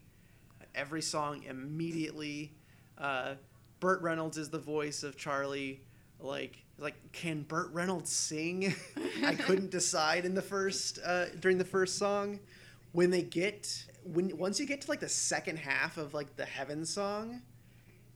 every 0.74 1.02
song 1.02 1.42
immediately. 1.44 2.52
Uh 2.98 3.34
burt 3.80 4.00
reynolds 4.02 4.38
is 4.38 4.48
the 4.48 4.58
voice 4.58 5.02
of 5.02 5.16
charlie 5.16 5.82
like 6.24 6.64
like 6.78 6.94
can 7.12 7.42
burt 7.42 7.70
reynolds 7.72 8.10
sing 8.10 8.74
i 9.24 9.34
couldn't 9.34 9.70
decide 9.70 10.24
in 10.24 10.34
the 10.34 10.42
first 10.42 10.98
uh 11.04 11.26
during 11.40 11.58
the 11.58 11.64
first 11.64 11.98
song 11.98 12.40
when 12.92 13.10
they 13.10 13.22
get 13.22 13.84
when 14.04 14.36
once 14.36 14.58
you 14.58 14.66
get 14.66 14.80
to 14.80 14.90
like 14.90 15.00
the 15.00 15.08
second 15.08 15.56
half 15.58 15.96
of 15.98 16.14
like 16.14 16.34
the 16.36 16.44
heaven 16.44 16.84
song 16.84 17.42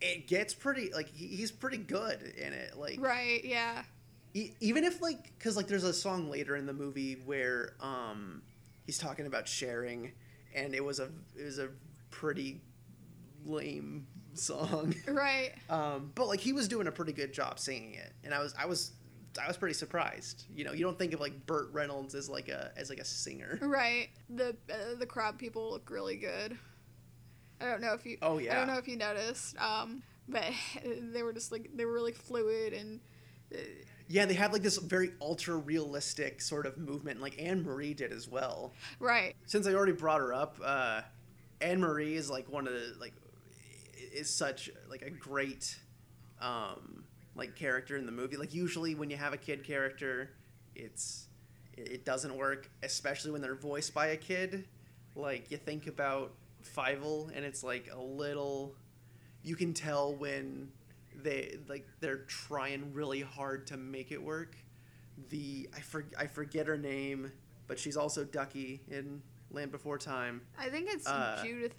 it 0.01 0.27
gets 0.27 0.55
pretty 0.55 0.93
like 0.93 1.09
he- 1.15 1.29
he's 1.29 1.51
pretty 1.53 1.77
good 1.77 2.21
in 2.37 2.53
it 2.53 2.77
like 2.79 3.01
Right. 3.01 3.45
Yeah. 3.45 3.83
e- 4.35 4.53
even 4.61 4.85
if 4.85 5.01
like 5.03 5.37
because 5.39 5.57
like 5.57 5.67
there's 5.69 5.85
a 5.85 5.93
song 5.95 6.31
later 6.31 6.57
in 6.57 6.67
the 6.67 6.73
movie 6.73 7.15
where 7.27 7.75
um 7.81 8.43
he's 8.87 8.99
talking 8.99 9.27
about 9.27 9.47
sharing 9.47 10.13
and 10.55 10.75
it 10.75 10.85
was 10.85 10.99
a 10.99 11.09
it 11.39 11.45
was 11.45 11.59
a 11.59 11.69
pretty 12.11 12.61
lame 13.45 14.07
song 14.39 14.95
Right. 15.09 15.53
um 15.69 16.13
but 16.15 16.27
like 16.29 16.41
he 16.41 16.53
was 16.53 16.69
doing 16.69 16.87
a 16.87 16.93
pretty 16.93 17.13
good 17.13 17.33
job 17.33 17.59
singing 17.59 17.95
it 17.95 18.13
and 18.25 18.33
i 18.35 18.39
was 18.41 18.55
i 18.59 18.67
was 18.67 18.93
i 19.43 19.47
was 19.47 19.57
pretty 19.57 19.75
surprised 19.75 20.45
you 20.55 20.65
know 20.65 20.73
you 20.73 20.85
don't 20.85 20.99
think 20.99 21.13
of 21.13 21.21
like 21.21 21.47
burt 21.47 21.69
reynolds 21.73 22.15
as 22.15 22.29
like 22.29 22.49
a 22.49 22.71
as 22.77 22.89
like 22.91 22.99
a 22.99 23.05
singer 23.05 23.59
Right. 23.63 24.09
The 24.31 24.57
uh, 24.71 24.95
the 24.99 25.07
crowd 25.07 25.39
people 25.39 25.71
look 25.71 25.91
really 25.91 26.17
good. 26.17 26.57
I 27.61 27.65
don't 27.67 27.81
know 27.81 27.93
if 27.95 28.07
you. 28.07 28.19
Oh, 28.23 28.39
yeah. 28.39 28.53
I 28.53 28.55
don't 28.57 28.69
know 28.69 28.79
if 28.79 28.87
you 28.87 28.97
noticed. 28.97 29.57
Um, 29.61 30.03
but 30.29 30.45
they 30.85 31.23
were 31.23 31.33
just 31.33 31.51
like 31.53 31.71
they 31.75 31.85
were 31.85 31.93
really 31.93 32.13
fluid 32.13 32.73
and. 32.73 33.01
Uh, 33.55 33.59
yeah 34.11 34.25
they 34.27 34.35
have 34.35 34.53
like 34.55 34.63
this 34.63 34.79
very 34.79 35.13
ultra 35.21 35.55
realistic 35.57 36.41
sort 36.41 36.65
of 36.65 36.79
movement 36.79 37.21
like 37.21 37.35
anne 37.39 37.63
marie 37.63 37.93
did 37.93 38.11
as 38.13 38.27
well 38.27 38.73
right. 39.01 39.35
since 39.45 39.67
I 39.67 39.73
already 39.75 39.93
brought 39.93 40.21
her 40.21 40.33
up, 40.33 40.57
uh, 40.65 41.03
Anne 41.61 41.81
Marie 41.81 42.15
is 42.15 42.31
like 42.31 42.49
one 42.51 42.67
of 42.67 42.73
the 42.73 42.95
like 43.01 43.13
is 44.13 44.31
such 44.31 44.71
like 44.91 45.03
a 45.03 45.11
great 45.11 45.79
um, 46.41 47.05
like 47.35 47.55
character 47.57 47.97
in 47.97 48.07
the 48.07 48.13
movie. 48.13 48.37
Like 48.37 48.55
usually 48.55 48.95
when 48.95 49.11
you 49.11 49.17
have 49.17 49.33
a 49.33 49.37
kid 49.37 49.65
character, 49.65 50.31
it's 50.75 51.27
it 51.77 52.05
doesn't 52.05 52.37
work, 52.37 52.71
especially 52.83 53.31
when 53.31 53.41
they're 53.41 53.55
voiced 53.55 53.95
by 53.95 54.09
a 54.09 54.17
kid. 54.17 54.67
Like 55.15 55.51
you 55.51 55.57
think 55.57 55.87
about 55.87 56.33
Fievel, 56.77 57.31
and 57.35 57.45
it's 57.45 57.63
like 57.63 57.89
a 57.93 58.01
little. 58.01 58.75
You 59.43 59.57
can 59.57 59.73
tell 59.73 60.15
when 60.15 60.71
they 61.23 61.59
like 61.69 61.87
they're 62.01 62.25
trying 62.27 62.93
really 62.93 63.23
hard 63.23 63.67
to 63.69 63.77
make 63.77 64.13
it 64.13 64.23
work. 64.23 64.57
The 65.31 65.69
I 65.77 65.81
for, 65.81 66.05
I 66.17 66.27
forget 66.27 66.67
her 66.67 66.79
name, 66.79 67.33
but 67.67 67.79
she's 67.79 67.97
also 67.97 68.25
Ducky 68.25 68.83
in 68.89 69.23
Land 69.51 69.73
Before 69.73 69.99
Time. 69.99 70.43
I 70.59 70.69
think 70.69 70.89
it's 70.91 71.07
Uh, 71.07 71.41
Judith 71.45 71.75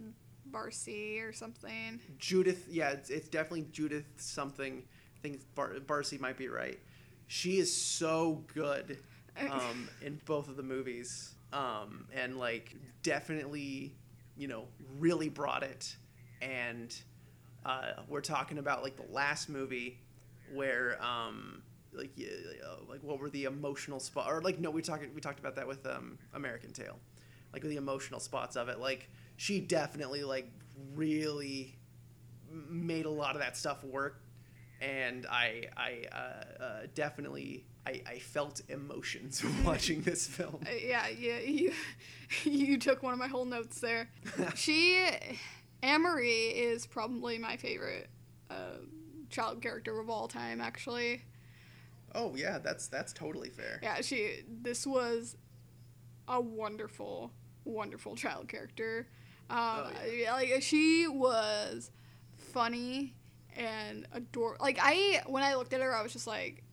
Barsi 0.51 1.21
or 1.27 1.33
something. 1.33 1.99
Judith, 2.17 2.65
yeah, 2.69 2.91
it's, 2.91 3.09
it's 3.09 3.27
definitely 3.27 3.67
Judith 3.71 4.05
something. 4.17 4.83
I 5.15 5.19
think 5.21 5.41
Bar- 5.55 5.75
Barsi 5.85 6.19
might 6.19 6.37
be 6.37 6.47
right. 6.47 6.79
She 7.27 7.59
is 7.59 7.75
so 7.75 8.43
good 8.53 8.97
um, 9.51 9.89
in 10.01 10.19
both 10.25 10.49
of 10.49 10.55
the 10.57 10.63
movies, 10.63 11.35
um, 11.53 12.07
and 12.13 12.37
like 12.37 12.75
definitely, 13.03 13.95
you 14.37 14.47
know, 14.47 14.65
really 14.97 15.29
brought 15.29 15.63
it. 15.63 15.95
And 16.41 16.95
uh, 17.65 17.91
we're 18.07 18.21
talking 18.21 18.57
about 18.57 18.83
like 18.83 18.95
the 18.95 19.11
last 19.13 19.49
movie 19.49 19.99
where, 20.53 20.97
um, 21.03 21.61
like, 21.93 22.11
yeah, 22.15 22.27
uh, 22.65 22.75
like 22.89 23.03
what 23.03 23.19
were 23.19 23.29
the 23.29 23.45
emotional 23.45 23.99
spot? 23.99 24.31
Or 24.31 24.41
like, 24.41 24.59
no, 24.59 24.69
we 24.69 24.81
talked 24.81 25.05
we 25.13 25.21
talked 25.21 25.39
about 25.39 25.55
that 25.55 25.67
with 25.67 25.85
um, 25.85 26.17
American 26.33 26.71
Tail, 26.71 26.97
like 27.53 27.61
the 27.61 27.77
emotional 27.77 28.19
spots 28.19 28.55
of 28.55 28.69
it. 28.69 28.79
Like, 28.79 29.09
she 29.39 29.61
definitely 29.61 30.21
like 30.21 30.51
really 30.95 31.73
made 32.69 33.05
a 33.05 33.09
lot 33.09 33.35
of 33.35 33.41
that 33.41 33.55
stuff 33.55 33.85
work 33.85 34.21
and 34.81 35.25
I 35.29 35.63
I 35.77 36.03
uh, 36.11 36.63
uh, 36.63 36.79
definitely 36.93 37.63
I, 37.85 38.01
I 38.05 38.19
felt 38.19 38.61
emotions 38.67 39.41
watching 39.65 40.01
this 40.01 40.27
film. 40.27 40.59
Uh, 40.67 40.71
yeah, 40.85 41.07
yeah, 41.07 41.39
you 41.45 41.71
you 42.43 42.77
took 42.77 43.01
one 43.01 43.13
of 43.13 43.19
my 43.19 43.27
whole 43.27 43.45
notes 43.45 43.79
there. 43.79 44.09
she, 44.55 45.09
Anne 45.81 46.01
Marie 46.01 46.47
is 46.49 46.85
probably 46.85 47.37
my 47.37 47.55
favorite 47.55 48.09
uh, 48.49 48.79
child 49.29 49.61
character 49.61 49.99
of 50.01 50.09
all 50.09 50.27
time. 50.27 50.59
Actually, 50.59 51.21
Oh 52.13 52.35
yeah, 52.35 52.57
that's 52.59 52.87
that's 52.87 53.13
totally 53.13 53.49
fair. 53.49 53.79
yeah, 53.81 54.01
she. 54.01 54.41
This 54.61 54.85
was 54.85 55.37
a 56.27 56.41
wonderful, 56.41 57.31
wonderful 57.63 58.15
child 58.15 58.49
character. 58.49 59.07
Um, 59.49 59.57
Oh, 59.57 60.05
yeah, 60.11 60.33
like 60.33 60.61
she 60.61 61.07
was 61.07 61.91
funny 62.37 63.15
and 63.55 64.07
adorable. 64.11 64.63
Like 64.63 64.77
I, 64.81 65.21
when 65.27 65.43
I 65.43 65.55
looked 65.55 65.73
at 65.73 65.81
her, 65.81 65.95
I 65.95 66.01
was 66.01 66.13
just 66.13 66.27
like, 66.27 66.63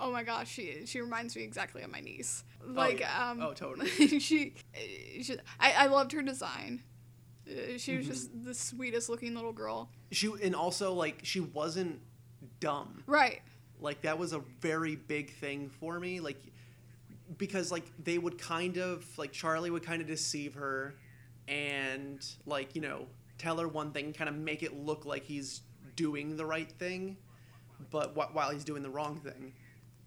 oh 0.00 0.10
my 0.12 0.22
gosh, 0.22 0.50
she 0.50 0.86
she 0.86 1.00
reminds 1.00 1.36
me 1.36 1.42
exactly 1.42 1.82
of 1.82 1.90
my 1.90 2.00
niece. 2.00 2.44
Like 2.66 3.00
yeah. 3.00 3.30
um, 3.30 3.40
Oh, 3.42 3.52
totally. 3.52 3.88
she, 4.20 4.54
she, 5.22 5.36
I, 5.60 5.72
I 5.72 5.86
loved 5.86 6.12
her 6.12 6.22
design. 6.22 6.82
Uh, 7.48 7.76
She 7.76 7.96
was 7.96 8.06
Mhm. 8.06 8.08
just 8.08 8.44
the 8.44 8.54
sweetest 8.54 9.08
looking 9.08 9.34
little 9.34 9.52
girl. 9.52 9.90
She 10.12 10.30
and 10.42 10.54
also 10.54 10.92
like 10.92 11.20
she 11.24 11.40
wasn't 11.40 12.00
dumb. 12.60 13.02
Right. 13.06 13.42
Like 13.80 14.02
that 14.02 14.16
was 14.18 14.32
a 14.32 14.38
very 14.60 14.94
big 14.94 15.32
thing 15.32 15.68
for 15.80 15.98
me. 15.98 16.20
Like 16.20 16.40
because 17.38 17.72
like 17.72 17.84
they 18.02 18.18
would 18.18 18.38
kind 18.38 18.76
of 18.78 19.04
like 19.18 19.32
Charlie 19.32 19.70
would 19.70 19.82
kind 19.84 20.00
of 20.00 20.06
deceive 20.08 20.54
her 20.54 20.94
and 21.48 22.24
like, 22.46 22.74
you 22.74 22.80
know, 22.80 23.06
tell 23.38 23.56
her 23.58 23.68
one 23.68 23.92
thing, 23.92 24.12
kind 24.12 24.28
of 24.28 24.36
make 24.36 24.62
it 24.62 24.74
look 24.76 25.04
like 25.04 25.24
he's 25.24 25.62
doing 25.96 26.36
the 26.36 26.44
right 26.46 26.70
thing, 26.72 27.16
but 27.90 28.10
wh- 28.16 28.34
while 28.34 28.50
he's 28.50 28.64
doing 28.64 28.82
the 28.82 28.90
wrong 28.90 29.16
thing. 29.16 29.52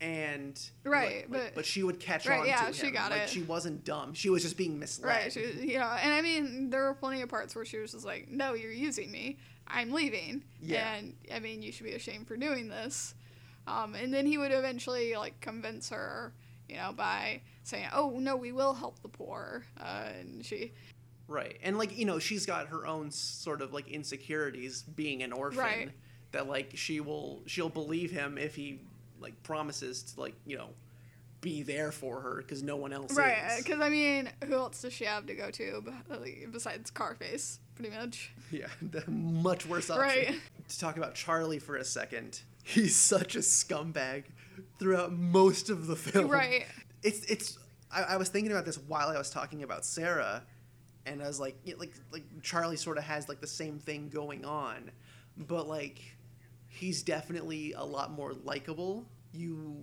And 0.01 0.59
Right, 0.83 1.29
like- 1.29 1.31
but- 1.31 1.55
but 1.55 1.65
she 1.65 1.81
would 1.83 1.99
catch 1.99 2.25
Right, 2.27 2.41
on 2.41 2.47
yeah, 2.47 2.65
to 2.67 2.73
she 2.73 2.87
him. 2.87 2.93
got 2.93 3.11
like 3.11 3.21
it. 3.23 3.29
she 3.29 3.41
wasn't 3.43 3.85
dumb. 3.85 4.13
She 4.13 4.29
was 4.29 4.43
just 4.43 4.57
being 4.57 4.77
misled. 4.77 5.07
Right. 5.07 5.31
She, 5.33 5.39
you 5.41 5.79
know, 5.79 5.85
and 5.89 6.13
I 6.13 6.21
mean, 6.21 6.69
there 6.69 6.83
were 6.83 6.93
plenty 6.95 7.21
of 7.21 7.29
parts 7.29 7.55
where 7.55 7.63
she 7.65 7.77
was 7.77 7.91
just 7.93 8.05
like, 8.05 8.29
"No, 8.29 8.53
you're 8.53 8.71
using 8.73 9.09
me. 9.11 9.37
I'm 9.67 9.91
leaving." 9.93 10.43
Yeah. 10.61 10.95
And 10.95 11.15
I 11.33 11.39
mean, 11.39 11.61
you 11.61 11.71
should 11.71 11.85
be 11.85 11.93
ashamed 11.93 12.27
for 12.27 12.35
doing 12.35 12.67
this. 12.67 13.15
Um, 13.67 13.95
and 13.95 14.13
then 14.13 14.25
he 14.25 14.37
would 14.37 14.51
eventually 14.51 15.15
like 15.15 15.39
convince 15.39 15.89
her, 15.89 16.33
you 16.67 16.75
know, 16.75 16.91
by 16.91 17.41
saying, 17.63 17.87
"Oh 17.93 18.19
no, 18.19 18.35
we 18.35 18.51
will 18.51 18.73
help 18.73 19.01
the 19.01 19.09
poor." 19.09 19.63
Uh, 19.79 20.09
and 20.19 20.45
she, 20.45 20.73
Right. 21.27 21.57
And 21.63 21.77
like, 21.77 21.97
you 21.97 22.05
know, 22.05 22.19
she's 22.19 22.45
got 22.45 22.67
her 22.67 22.85
own 22.85 23.11
sort 23.11 23.61
of 23.61 23.73
like 23.73 23.87
insecurities 23.87 24.83
being 24.83 25.23
an 25.23 25.31
orphan 25.33 25.59
Right. 25.59 25.91
that 26.31 26.47
like 26.47 26.71
she 26.75 26.99
will 26.99 27.41
she'll 27.47 27.69
believe 27.69 28.11
him 28.11 28.37
if 28.37 28.55
he 28.55 28.79
like 29.19 29.41
promises 29.43 30.03
to 30.03 30.19
like, 30.21 30.35
you 30.45 30.57
know, 30.57 30.69
be 31.41 31.61
there 31.63 31.91
for 31.91 32.21
her 32.21 32.37
because 32.37 32.63
no 32.63 32.75
one 32.75 32.91
else 32.93 33.15
right? 33.15 33.37
is. 33.47 33.53
Uh, 33.53 33.57
because 33.57 33.81
I 33.81 33.89
mean, 33.89 34.29
who 34.45 34.53
else 34.55 34.81
does 34.81 34.93
she 34.93 35.05
have 35.05 35.25
to 35.27 35.35
go 35.35 35.49
to 35.51 35.83
like, 36.09 36.43
uh, 36.45 36.49
besides 36.51 36.91
Carface, 36.91 37.59
pretty 37.75 37.95
much? 37.95 38.31
Yeah, 38.51 38.67
the 38.81 39.03
much 39.09 39.65
worse 39.65 39.89
option. 39.89 40.01
Right. 40.07 40.35
To 40.67 40.79
talk 40.79 40.97
about 40.97 41.13
Charlie 41.15 41.59
for 41.59 41.75
a 41.77 41.85
second, 41.85 42.41
he's 42.63 42.95
such 42.95 43.35
a 43.35 43.39
scumbag 43.39 44.23
throughout 44.79 45.11
most 45.13 45.69
of 45.69 45.87
the 45.87 45.95
film. 45.95 46.27
Right. 46.29 46.65
It's 47.03 47.23
it's. 47.25 47.57
I, 47.91 48.01
I 48.03 48.17
was 48.17 48.29
thinking 48.29 48.51
about 48.51 48.65
this 48.65 48.77
while 48.77 49.07
I 49.09 49.17
was 49.17 49.29
talking 49.29 49.61
about 49.63 49.85
Cera, 49.85 50.41
and 51.05 51.21
I 51.21 51.27
was 51.27 51.39
like, 51.39 51.57
know, 51.73 51.79
like 51.79 51.93
like 52.11 52.23
Charlie 52.41 52.77
sort 52.77 52.97
of 52.97 53.03
has 53.03 53.29
like 53.29 53.41
the 53.41 53.47
same 53.47 53.79
thing 53.79 54.09
going 54.09 54.45
on, 54.45 54.91
but 55.37 55.67
like 55.67 56.01
he's 56.67 57.03
definitely 57.03 57.73
a 57.73 57.83
lot 57.83 58.11
more 58.11 58.33
likable. 58.33 59.05
You 59.31 59.77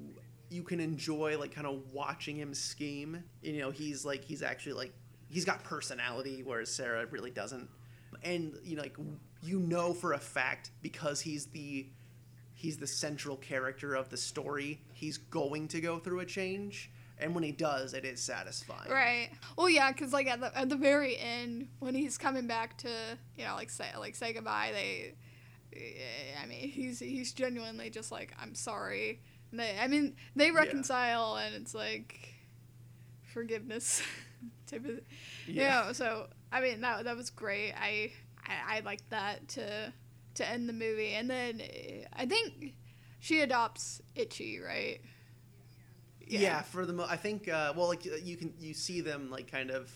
you 0.50 0.62
can 0.62 0.80
enjoy 0.80 1.38
like 1.38 1.54
kind 1.54 1.66
of 1.66 1.92
watching 1.92 2.36
him 2.36 2.54
scheme. 2.54 3.24
You 3.42 3.58
know, 3.58 3.70
he's 3.70 4.04
like 4.04 4.24
he's 4.24 4.42
actually 4.42 4.74
like 4.74 4.92
he's 5.28 5.44
got 5.44 5.64
personality, 5.64 6.42
whereas 6.44 6.72
Cera 6.72 7.06
really 7.06 7.30
doesn't. 7.30 7.68
And 8.22 8.54
you 8.62 8.76
know, 8.76 8.82
like 8.82 8.96
you 9.42 9.60
know 9.60 9.94
for 9.94 10.12
a 10.12 10.18
fact 10.18 10.70
because 10.82 11.20
he's 11.20 11.46
the 11.46 11.86
he's 12.54 12.76
the 12.76 12.86
central 12.86 13.36
character 13.36 13.94
of 13.94 14.10
the 14.10 14.16
story. 14.16 14.80
He's 14.92 15.18
going 15.18 15.68
to 15.68 15.80
go 15.80 15.98
through 15.98 16.20
a 16.20 16.26
change, 16.26 16.90
and 17.22 17.34
when 17.34 17.44
he 17.44 17.52
does, 17.52 17.94
it 17.94 18.04
is 18.04 18.20
satisfying. 18.20 18.90
Right. 18.90 19.30
Well, 19.56 19.68
yeah, 19.68 19.92
because 19.92 20.12
like 20.12 20.26
at 20.26 20.40
the 20.40 20.56
at 20.58 20.68
the 20.68 20.76
very 20.76 21.16
end, 21.16 21.68
when 21.78 21.94
he's 21.94 22.18
coming 22.18 22.46
back 22.46 22.76
to 22.78 22.90
you 23.36 23.44
know 23.44 23.54
like 23.54 23.70
say 23.70 23.86
like 23.98 24.14
say 24.14 24.32
goodbye, 24.32 24.70
they, 24.72 25.14
eh, 25.74 26.42
I 26.42 26.46
mean 26.46 26.68
he's 26.68 26.98
he's 26.98 27.32
genuinely 27.32 27.90
just 27.90 28.10
like 28.12 28.34
I'm 28.40 28.54
sorry. 28.54 29.20
And 29.50 29.60
they 29.60 29.78
I 29.80 29.86
mean 29.86 30.16
they 30.36 30.50
reconcile 30.50 31.36
and 31.36 31.54
it's 31.54 31.74
like 31.74 32.34
forgiveness 33.32 34.02
type 34.66 34.84
of 34.84 35.00
Yeah. 35.46 35.86
yeah. 35.86 35.92
So 35.92 36.28
I 36.50 36.60
mean 36.60 36.80
that 36.80 37.04
that 37.04 37.16
was 37.16 37.30
great. 37.30 37.72
I 37.72 38.12
I, 38.46 38.76
I 38.76 38.80
liked 38.80 39.08
that 39.10 39.48
to 39.48 39.92
to 40.34 40.48
end 40.48 40.68
the 40.68 40.72
movie, 40.72 41.12
and 41.12 41.28
then 41.30 41.60
eh, 41.60 42.04
I 42.12 42.26
think 42.26 42.74
she 43.20 43.40
adopts 43.40 44.00
Itchy, 44.16 44.58
right? 44.58 45.00
Yeah, 46.40 46.62
for 46.62 46.86
the 46.86 46.92
mo- 46.92 47.06
I 47.08 47.16
think 47.16 47.48
uh, 47.48 47.72
well, 47.76 47.88
like 47.88 48.04
you 48.04 48.36
can 48.36 48.54
you 48.58 48.74
see 48.74 49.00
them 49.00 49.30
like 49.30 49.50
kind 49.50 49.70
of 49.70 49.90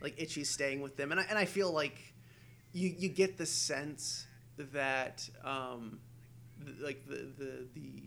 like 0.00 0.14
Itchy's 0.20 0.50
staying 0.50 0.80
with 0.82 0.96
them, 0.96 1.10
and 1.12 1.20
I, 1.20 1.24
and 1.28 1.38
I 1.38 1.44
feel 1.44 1.72
like 1.72 1.96
you 2.72 2.94
you 2.96 3.08
get 3.08 3.38
the 3.38 3.46
sense 3.46 4.26
that 4.58 5.28
um, 5.44 5.98
th- 6.64 6.78
like 6.80 7.06
the 7.06 7.26
the 7.38 7.66
the 7.74 8.02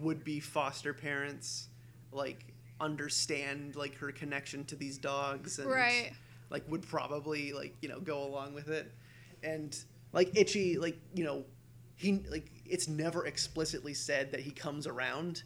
would 0.00 0.24
be 0.24 0.40
foster 0.40 0.92
parents 0.94 1.68
like 2.12 2.44
understand 2.80 3.76
like 3.76 3.94
her 3.96 4.10
connection 4.10 4.64
to 4.66 4.76
these 4.76 4.98
dogs 4.98 5.58
and 5.58 5.68
Right. 5.70 6.12
like 6.50 6.68
would 6.70 6.82
probably 6.82 7.52
like 7.52 7.76
you 7.80 7.88
know 7.88 8.00
go 8.00 8.24
along 8.24 8.54
with 8.54 8.68
it 8.68 8.92
and 9.42 9.76
like 10.12 10.36
itchy 10.36 10.78
like 10.78 10.98
you 11.14 11.24
know 11.24 11.44
he 11.96 12.20
like 12.30 12.50
it's 12.66 12.88
never 12.88 13.26
explicitly 13.26 13.94
said 13.94 14.32
that 14.32 14.40
he 14.40 14.50
comes 14.50 14.86
around 14.86 15.42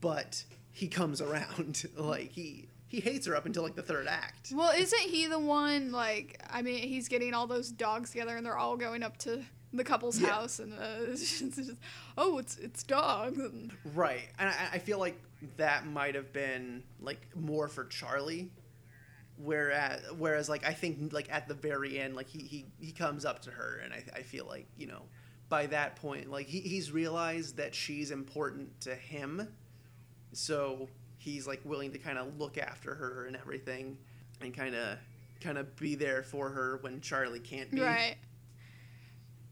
but 0.00 0.44
he 0.76 0.88
comes 0.88 1.20
around. 1.22 1.84
Like 1.96 2.30
he 2.32 2.68
he 2.88 3.00
hates 3.00 3.26
her 3.26 3.34
up 3.34 3.46
until 3.46 3.62
like 3.62 3.74
the 3.74 3.82
third 3.82 4.06
act. 4.06 4.52
Well, 4.54 4.72
isn't 4.76 5.00
he 5.00 5.26
the 5.26 5.38
one 5.38 5.90
like 5.90 6.40
I 6.50 6.60
mean 6.62 6.86
he's 6.86 7.08
getting 7.08 7.32
all 7.34 7.46
those 7.46 7.72
dogs 7.72 8.10
together 8.10 8.36
and 8.36 8.44
they're 8.44 8.58
all 8.58 8.76
going 8.76 9.02
up 9.02 9.16
to 9.18 9.42
the 9.72 9.82
couple's 9.84 10.18
Yeah. 10.20 10.28
house 10.28 10.58
and 10.60 10.72
uh, 10.74 10.76
it's 11.08 11.40
just, 11.40 11.70
oh 12.16 12.38
it's 12.38 12.56
it's 12.58 12.82
dogs 12.82 13.40
right 13.94 14.28
and 14.38 14.48
I, 14.50 14.54
I 14.74 14.78
feel 14.78 14.98
like 14.98 15.20
that 15.56 15.86
might 15.86 16.14
have 16.14 16.32
been 16.32 16.82
like 17.00 17.20
more 17.34 17.68
for 17.68 17.84
charlie. 17.86 18.50
Whereas 19.38 20.00
whereas 20.16 20.48
like 20.48 20.64
i 20.66 20.72
think 20.72 21.12
like 21.12 21.28
at 21.30 21.46
the 21.48 21.52
very 21.54 21.98
end 21.98 22.16
like 22.16 22.28
he 22.28 22.38
he, 22.40 22.66
he 22.80 22.92
comes 22.92 23.24
up 23.26 23.42
to 23.42 23.50
her 23.50 23.80
and 23.84 23.92
I, 23.92 24.02
I 24.18 24.22
feel 24.22 24.46
like 24.46 24.66
you 24.78 24.86
know 24.86 25.02
by 25.50 25.66
that 25.66 25.96
point 25.96 26.30
like 26.30 26.46
he, 26.46 26.60
he's 26.60 26.90
realized 26.90 27.56
that 27.58 27.74
she's 27.74 28.10
important 28.10 28.80
to 28.82 28.94
him 28.94 29.46
so 30.36 30.88
he's 31.18 31.46
like 31.46 31.60
willing 31.64 31.92
to 31.92 31.98
kind 31.98 32.18
of 32.18 32.38
look 32.38 32.58
after 32.58 32.94
her 32.94 33.26
and 33.26 33.36
everything 33.36 33.96
and 34.40 34.54
kind 34.54 34.74
of 34.74 34.98
kind 35.40 35.58
of 35.58 35.74
be 35.76 35.94
there 35.94 36.22
for 36.22 36.48
her 36.50 36.78
when 36.82 37.00
charlie 37.00 37.40
can't 37.40 37.70
be 37.70 37.80
right. 37.80 38.16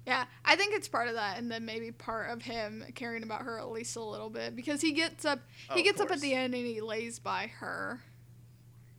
Yeah, 0.06 0.26
I 0.44 0.54
think 0.56 0.74
it's 0.74 0.86
part 0.86 1.08
of 1.08 1.14
that, 1.14 1.38
and 1.38 1.50
then 1.50 1.64
maybe 1.64 1.90
part 1.90 2.28
of 2.30 2.42
him 2.42 2.84
caring 2.94 3.22
about 3.22 3.40
her 3.40 3.58
at 3.58 3.70
least 3.70 3.96
a 3.96 4.02
little 4.02 4.28
bit 4.28 4.54
because 4.54 4.82
he 4.82 4.92
gets 4.92 5.24
up, 5.24 5.38
Oh, 5.70 5.74
he 5.74 5.80
of 5.80 5.84
gets 5.86 6.00
up 6.00 6.10
at 6.10 6.20
the 6.20 6.34
end 6.34 6.54
and 6.54 6.66
he 6.66 6.82
lays 6.82 7.18
by 7.18 7.46
her. 7.58 8.02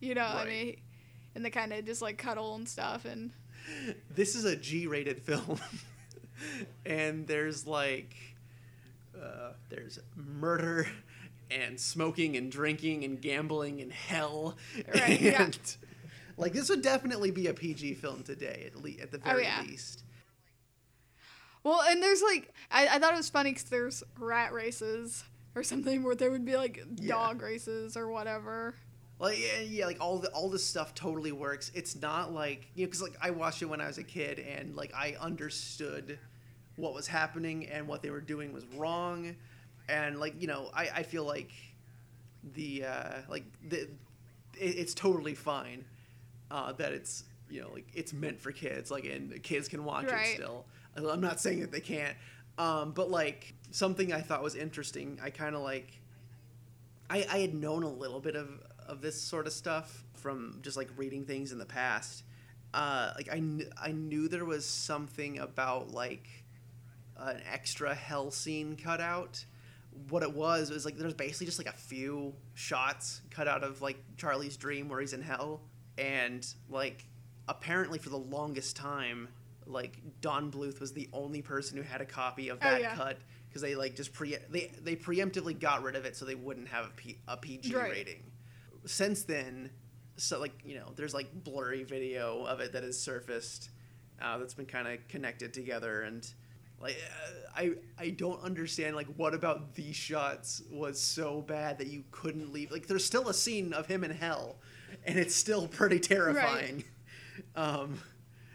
You 0.00 0.16
know, 0.16 0.24
I 0.24 0.44
Right. 0.44 0.48
mean, 0.48 0.76
and 1.36 1.44
they 1.44 1.50
kind 1.50 1.72
of 1.72 1.84
just 1.84 2.02
like 2.02 2.18
cuddle 2.18 2.56
and 2.56 2.68
stuff, 2.68 3.04
and 3.04 3.30
this 4.10 4.34
is 4.34 4.44
a 4.44 4.56
G-rated 4.56 5.22
film, 5.22 5.60
and 6.84 7.24
there's 7.28 7.68
like, 7.68 8.16
uh, 9.16 9.52
there's 9.68 10.00
murder, 10.16 10.88
and 11.50 11.78
smoking 11.80 12.36
and 12.36 12.50
drinking 12.50 13.04
and 13.04 13.20
gambling 13.20 13.80
and 13.80 13.92
hell, 13.92 14.56
Right, 14.94 15.20
yeah. 15.20 15.50
like 16.36 16.52
this 16.52 16.68
would 16.68 16.82
definitely 16.82 17.30
be 17.30 17.46
a 17.46 17.54
PG 17.54 17.94
film 17.94 18.22
today, 18.22 18.64
at 18.66 18.82
least 18.82 19.00
at 19.00 19.10
the 19.12 19.18
Oh, 19.18 19.30
very 19.30 19.44
yeah. 19.44 19.62
least. 19.62 20.02
well, 21.64 21.80
and 21.82 22.02
there's 22.02 22.22
like 22.22 22.52
I, 22.70 22.88
I 22.88 22.98
thought 22.98 23.12
it 23.14 23.16
was 23.16 23.28
funny 23.30 23.50
because 23.52 23.64
there's 23.70 24.02
rat 24.18 24.52
races 24.52 25.24
or 25.54 25.62
something 25.62 26.02
where 26.02 26.14
there 26.14 26.30
would 26.30 26.44
be 26.44 26.56
like 26.56 26.82
Yeah. 26.96 27.14
dog 27.14 27.42
races 27.42 27.96
or 27.96 28.08
whatever. 28.08 28.74
Like 29.18 29.38
yeah, 29.40 29.60
yeah, 29.62 29.86
like 29.86 30.00
all 30.00 30.18
the 30.18 30.28
all 30.30 30.50
this 30.50 30.64
stuff 30.64 30.94
totally 30.94 31.32
works. 31.32 31.72
It's 31.74 31.96
not 32.00 32.32
like 32.32 32.68
you 32.74 32.84
know, 32.84 32.88
because 32.88 33.02
like 33.02 33.16
I 33.20 33.30
watched 33.30 33.62
it 33.62 33.66
when 33.66 33.80
I 33.80 33.86
was 33.86 33.96
a 33.98 34.02
kid, 34.04 34.38
and 34.38 34.76
like 34.76 34.92
I 34.94 35.16
understood 35.18 36.18
what 36.76 36.92
was 36.92 37.06
happening 37.06 37.66
and 37.66 37.88
what 37.88 38.02
they 38.02 38.10
were 38.10 38.20
doing 38.20 38.52
was 38.52 38.66
wrong, 38.76 39.34
and 39.88 40.18
like 40.20 40.40
you 40.40 40.46
know, 40.48 40.70
I 40.74 40.88
I 40.96 41.02
feel 41.02 41.24
like 41.24 41.52
the 42.54 42.84
uh, 42.84 43.12
like 43.28 43.44
the 43.68 43.82
it, 43.82 43.88
it's 44.58 44.94
totally 44.94 45.34
fine 45.34 45.84
uh, 46.50 46.72
that 46.74 46.92
it's 46.92 47.24
you 47.48 47.60
know 47.60 47.70
like 47.72 47.86
it's 47.94 48.12
meant 48.12 48.40
for 48.40 48.52
kids, 48.52 48.90
like 48.90 49.04
and 49.04 49.42
kids 49.42 49.68
can 49.68 49.84
watch 49.84 50.10
Right. 50.10 50.28
it 50.30 50.34
still. 50.34 50.64
I'm 50.96 51.20
not 51.20 51.40
saying 51.40 51.60
that 51.60 51.70
they 51.72 51.80
can't, 51.80 52.16
um, 52.56 52.92
but 52.92 53.10
like 53.10 53.54
something 53.70 54.12
I 54.12 54.20
thought 54.22 54.42
was 54.42 54.54
interesting. 54.54 55.18
I 55.22 55.28
kind 55.30 55.54
of 55.54 55.60
like 55.62 56.00
I, 57.10 57.26
I 57.30 57.38
had 57.38 57.54
known 57.54 57.82
a 57.82 57.88
little 57.90 58.18
bit 58.20 58.34
of, 58.34 58.48
of 58.86 59.00
this 59.02 59.20
sort 59.20 59.46
of 59.46 59.52
stuff 59.52 60.04
from 60.14 60.58
just 60.62 60.76
like 60.76 60.88
reading 60.96 61.24
things 61.24 61.52
in 61.52 61.58
the 61.58 61.66
past. 61.66 62.24
Uh, 62.74 63.12
like 63.14 63.28
I, 63.28 63.34
kn- 63.36 63.70
I 63.80 63.92
knew 63.92 64.26
there 64.28 64.44
was 64.44 64.66
something 64.66 65.38
about 65.38 65.90
like 65.92 66.26
an 67.18 67.40
extra 67.52 67.94
hell 67.94 68.30
scene 68.30 68.74
cut 68.76 69.00
out. 69.00 69.44
What 70.10 70.22
it 70.22 70.32
was 70.32 70.70
was 70.70 70.84
like 70.84 70.96
there's 70.96 71.14
basically 71.14 71.46
just 71.46 71.58
like 71.58 71.68
a 71.68 71.76
few 71.78 72.34
shots 72.54 73.22
cut 73.30 73.48
out 73.48 73.64
of 73.64 73.80
like 73.82 73.96
Charlie's 74.16 74.56
dream 74.56 74.88
where 74.88 75.00
he's 75.00 75.12
in 75.12 75.22
hell, 75.22 75.62
and 75.98 76.46
like 76.68 77.06
apparently 77.48 77.98
for 77.98 78.10
the 78.10 78.18
longest 78.18 78.76
time, 78.76 79.28
like 79.66 79.98
Don 80.20 80.50
Bluth 80.50 80.80
was 80.80 80.92
the 80.92 81.08
only 81.12 81.42
person 81.42 81.76
who 81.76 81.82
had 81.82 82.00
a 82.00 82.04
copy 82.06 82.48
of 82.50 82.58
Oh, 82.62 82.70
that 82.70 82.80
yeah. 82.80 82.94
cut 82.94 83.18
because 83.48 83.62
they 83.62 83.74
like 83.74 83.96
just 83.96 84.12
pre 84.12 84.36
they 84.50 84.70
they 84.82 84.96
preemptively 84.96 85.58
got 85.58 85.82
rid 85.82 85.96
of 85.96 86.04
it 86.04 86.14
so 86.16 86.24
they 86.24 86.34
wouldn't 86.34 86.68
have 86.68 86.86
a, 86.86 86.90
P, 86.90 87.18
a 87.26 87.36
PG 87.36 87.74
Right. 87.74 87.90
rating. 87.90 88.22
Since 88.84 89.24
then, 89.24 89.70
so 90.16 90.38
like 90.40 90.52
you 90.64 90.76
know, 90.76 90.92
there's 90.94 91.14
like 91.14 91.28
blurry 91.42 91.84
video 91.84 92.44
of 92.44 92.60
it 92.60 92.72
that 92.74 92.82
has 92.82 92.98
surfaced 92.98 93.70
uh, 94.20 94.38
that's 94.38 94.54
been 94.54 94.66
kind 94.66 94.86
of 94.88 95.06
connected 95.08 95.54
together 95.54 96.02
and. 96.02 96.30
Like 96.80 96.96
uh, 96.96 97.30
I, 97.56 97.70
I 97.98 98.10
don't 98.10 98.42
understand. 98.42 98.96
Like, 98.96 99.06
what 99.16 99.32
about 99.34 99.74
these 99.74 99.96
shots 99.96 100.62
was 100.70 101.00
so 101.00 101.40
bad 101.40 101.78
that 101.78 101.86
you 101.86 102.04
couldn't 102.10 102.52
leave? 102.52 102.70
Like, 102.70 102.86
there's 102.86 103.04
still 103.04 103.28
a 103.28 103.34
scene 103.34 103.72
of 103.72 103.86
him 103.86 104.04
in 104.04 104.10
hell, 104.10 104.56
and 105.04 105.18
it's 105.18 105.34
still 105.34 105.66
pretty 105.68 105.98
terrifying. 105.98 106.84
Right. 107.56 107.64
Um, 107.64 107.98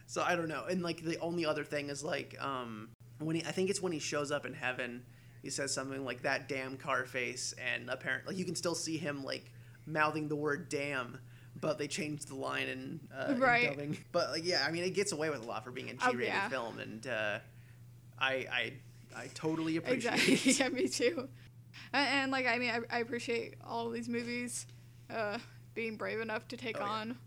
so 0.06 0.22
I 0.22 0.36
don't 0.36 0.48
know. 0.48 0.66
And 0.70 0.82
like 0.84 1.04
the 1.04 1.18
only 1.20 1.46
other 1.46 1.64
thing 1.64 1.90
is 1.90 2.04
like 2.04 2.36
um, 2.40 2.90
when 3.20 3.38
he, 3.38 3.44
I 3.46 3.52
think 3.52 3.70
it's 3.70 3.82
when 3.82 3.92
he 3.92 4.00
shows 4.00 4.32
up 4.32 4.46
in 4.46 4.54
heaven, 4.54 5.04
he 5.42 5.50
says 5.50 5.74
something 5.74 6.06
like 6.06 6.22
that 6.24 6.48
damn 6.48 6.78
Carface, 6.78 7.54
and 7.74 7.90
apparently 7.90 8.34
like, 8.34 8.40
you 8.40 8.46
can 8.46 8.56
still 8.56 8.76
see 8.76 8.98
him 8.98 9.24
like 9.24 9.52
mouthing 9.88 10.28
the 10.28 10.36
word 10.36 10.70
damn. 10.70 11.18
But 11.60 11.78
they 11.78 11.88
changed 11.88 12.30
the 12.30 12.36
line 12.36 12.68
in, 12.70 13.00
uh, 13.16 13.34
in 13.34 13.40
Right. 13.40 13.70
dubbing. 13.70 13.98
But 14.14 14.32
like, 14.32 14.46
yeah, 14.46 14.64
I 14.66 14.72
mean, 14.72 14.84
it 14.84 14.92
gets 14.94 15.12
away 15.12 15.30
with 15.30 15.42
a 15.44 15.46
lot 15.46 15.64
for 15.66 15.72
being 15.72 15.90
a 15.90 15.94
Oh, 16.02 16.12
G-rated 16.12 16.34
yeah. 16.34 16.48
film, 16.50 16.80
and 16.80 17.06
uh, 17.06 17.40
I, 18.22 18.46
I, 18.52 18.74
I 19.16 19.28
totally 19.34 19.78
appreciate 19.78 20.14
Exactly. 20.14 20.34
it. 20.52 20.60
yeah, 20.60 20.70
me 20.70 20.88
too. 20.88 21.28
And, 21.94 22.08
and 22.08 22.32
like 22.32 22.46
I 22.48 22.58
mean, 22.60 22.70
I, 22.70 22.98
I 22.98 23.00
appreciate 23.00 23.56
all 23.66 23.88
of 23.88 23.94
these 23.94 24.08
movies 24.08 24.68
uh, 25.10 25.40
being 25.74 25.98
brave 25.98 26.22
enough 26.22 26.48
to 26.50 26.58
take 26.58 26.78
Oh, 26.80 26.86
yeah. 26.86 26.92
on 26.92 27.18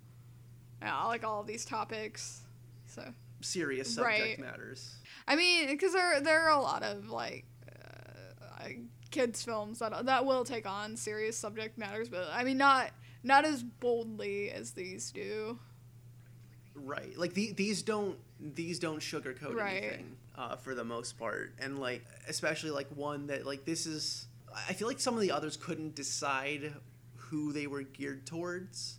uh, 0.82 1.06
like 1.06 1.24
all 1.24 1.40
of 1.40 1.46
these 1.46 1.64
topics. 1.64 2.42
So 2.86 3.02
Serious 3.40 3.92
subject 3.94 4.18
Right. 4.20 4.38
matters. 4.38 4.96
I 5.28 5.36
mean, 5.36 5.66
because 5.68 5.92
there 5.92 6.20
there 6.20 6.42
are 6.48 6.56
a 6.58 6.62
lot 6.62 6.82
of 6.82 7.08
like 7.10 7.44
uh, 7.70 8.68
kids 9.10 9.42
films 9.42 9.80
that 9.80 10.06
that 10.06 10.24
will 10.24 10.44
take 10.44 10.66
on 10.66 10.96
serious 10.96 11.36
subject 11.36 11.76
matters, 11.76 12.08
but 12.08 12.28
I 12.32 12.44
mean 12.44 12.56
not 12.56 12.90
not 13.22 13.44
as 13.44 13.62
boldly 13.62 14.50
as 14.50 14.72
these 14.72 15.10
do. 15.10 15.58
Right. 16.74 17.16
Like 17.18 17.34
the, 17.34 17.52
these 17.52 17.82
don't 17.82 18.18
these 18.40 18.78
don't 18.78 19.00
sugarcoat 19.00 19.54
Right. 19.54 19.82
anything 19.82 20.16
uh, 20.36 20.56
for 20.56 20.74
the 20.74 20.84
most 20.84 21.18
part, 21.18 21.54
and 21.60 21.78
like 21.78 22.04
especially 22.28 22.70
like 22.70 22.88
one 22.94 23.26
that 23.28 23.46
like 23.46 23.64
this 23.64 23.86
is. 23.86 24.26
I 24.68 24.72
feel 24.72 24.86
like 24.86 25.00
some 25.00 25.14
of 25.14 25.20
the 25.20 25.32
others 25.32 25.56
couldn't 25.56 25.94
decide 25.96 26.72
who 27.16 27.52
they 27.52 27.66
were 27.66 27.82
geared 27.82 28.24
towards, 28.26 28.98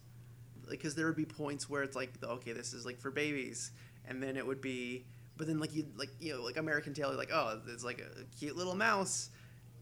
because 0.69 0.95
there 0.95 1.05
would 1.07 1.15
be 1.15 1.23
points 1.25 1.69
where 1.69 1.81
it's 1.83 1.95
like, 1.95 2.11
okay, 2.21 2.51
this 2.51 2.73
is 2.73 2.85
like 2.85 2.99
for 2.99 3.09
babies, 3.11 3.71
and 4.05 4.21
then 4.21 4.35
it 4.35 4.45
would 4.45 4.59
be, 4.61 5.05
but 5.37 5.47
then 5.47 5.59
like 5.59 5.73
you 5.73 5.85
like 5.95 6.09
you 6.19 6.33
know 6.33 6.43
like 6.43 6.57
American 6.57 6.93
Tail, 6.93 7.13
like 7.15 7.31
oh, 7.33 7.61
it's 7.67 7.83
like 7.85 7.99
a 8.01 8.23
cute 8.37 8.55
little 8.57 8.75
mouse. 8.75 9.29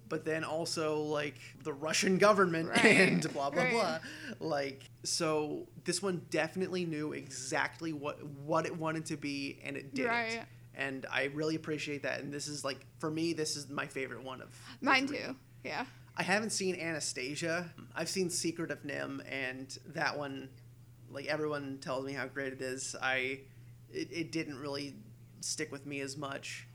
But 0.10 0.26
then 0.26 0.44
also 0.44 1.00
like 1.02 1.40
the 1.64 1.74
Russian 1.74 2.20
government 2.20 2.70
Right. 2.70 2.86
and 2.86 3.34
blah 3.34 3.50
blah 3.50 3.64
Right. 3.64 3.72
blah 3.72 3.98
like 4.48 4.84
so 5.04 5.66
this 5.86 6.04
one 6.04 6.22
definitely 6.30 6.86
knew 6.86 7.14
exactly 7.14 7.94
what 7.94 8.24
what 8.46 8.66
it 8.68 8.78
wanted 8.78 9.06
to 9.08 9.18
be 9.18 9.60
and 9.64 9.76
it 9.76 9.96
did 9.96 10.08
Right. 10.08 10.44
And 10.76 11.06
i 11.12 11.26
really 11.34 11.56
appreciate 11.56 12.04
that 12.04 12.20
and 12.22 12.34
this 12.34 12.48
is 12.48 12.64
like 12.64 12.80
for 13.00 13.12
me 13.12 13.34
this 13.34 13.56
is 13.56 13.70
my 13.70 13.86
favorite 13.86 14.24
one 14.24 14.42
of 14.42 14.50
Mine 14.82 15.08
three. 15.08 15.18
too. 15.20 15.36
Yeah. 15.64 15.86
i 16.18 16.24
haven't 16.24 16.50
seen 16.52 16.76
anastasia 16.76 17.72
i've 17.96 18.10
seen 18.10 18.30
secret 18.30 18.72
of 18.72 18.82
NIMH 18.84 19.22
and 19.32 19.78
that 19.94 20.18
one 20.18 20.50
like 21.12 21.26
everyone 21.28 21.78
tells 21.82 22.06
me 22.06 22.14
how 22.14 22.26
great 22.28 22.54
it 22.54 22.62
is 22.62 22.96
i 23.02 23.40
it, 23.92 24.08
it 24.12 24.32
didn't 24.32 24.58
really 24.60 24.96
stick 25.42 25.72
with 25.72 25.86
me 25.86 26.00
as 26.02 26.18
much 26.18 26.68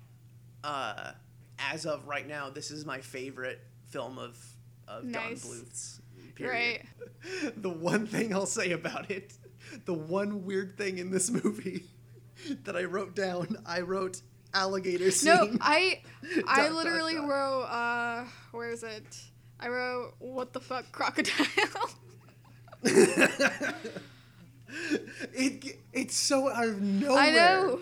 uh 0.64 1.12
as 1.58 1.86
of 1.86 2.06
right 2.06 2.26
now 2.28 2.50
this 2.50 2.70
is 2.70 2.84
my 2.86 3.00
favorite 3.00 3.60
film 3.90 4.18
of 4.18 4.38
of 4.86 5.04
Nice. 5.04 5.42
don 5.42 5.50
bluth's 5.50 6.00
period 6.36 6.82
Right. 7.24 7.52
the 7.62 7.68
one 7.70 8.06
thing 8.06 8.32
I'll 8.32 8.46
say 8.46 8.70
about 8.70 9.10
it, 9.10 9.32
the 9.86 9.92
one 9.94 10.44
weird 10.44 10.76
thing 10.78 10.98
in 10.98 11.10
this 11.10 11.30
movie 11.44 11.84
that 12.64 12.76
I 12.76 12.84
wrote 12.84 13.14
down, 13.14 13.56
I 13.66 13.80
wrote 13.80 14.20
alligator 14.54 15.10
scene. 15.10 15.32
No, 15.34 15.56
I 15.60 16.00
I 16.46 16.56
Dot, 16.62 16.68
dot, 16.68 16.72
literally 16.72 17.14
dot. 17.14 17.28
wrote 17.28 17.62
uh 17.64 18.24
where 18.52 18.70
is 18.70 18.82
it? 18.82 19.04
I 19.60 19.68
wrote 19.68 20.14
what 20.18 20.52
the 20.52 20.60
fuck 20.60 20.90
crocodile. 20.92 21.90
it 25.34 25.78
it's 25.92 26.14
so 26.16 26.48
out 26.50 26.68
of 26.68 26.80
nowhere. 26.80 27.18
I 27.18 27.30
know. 27.32 27.80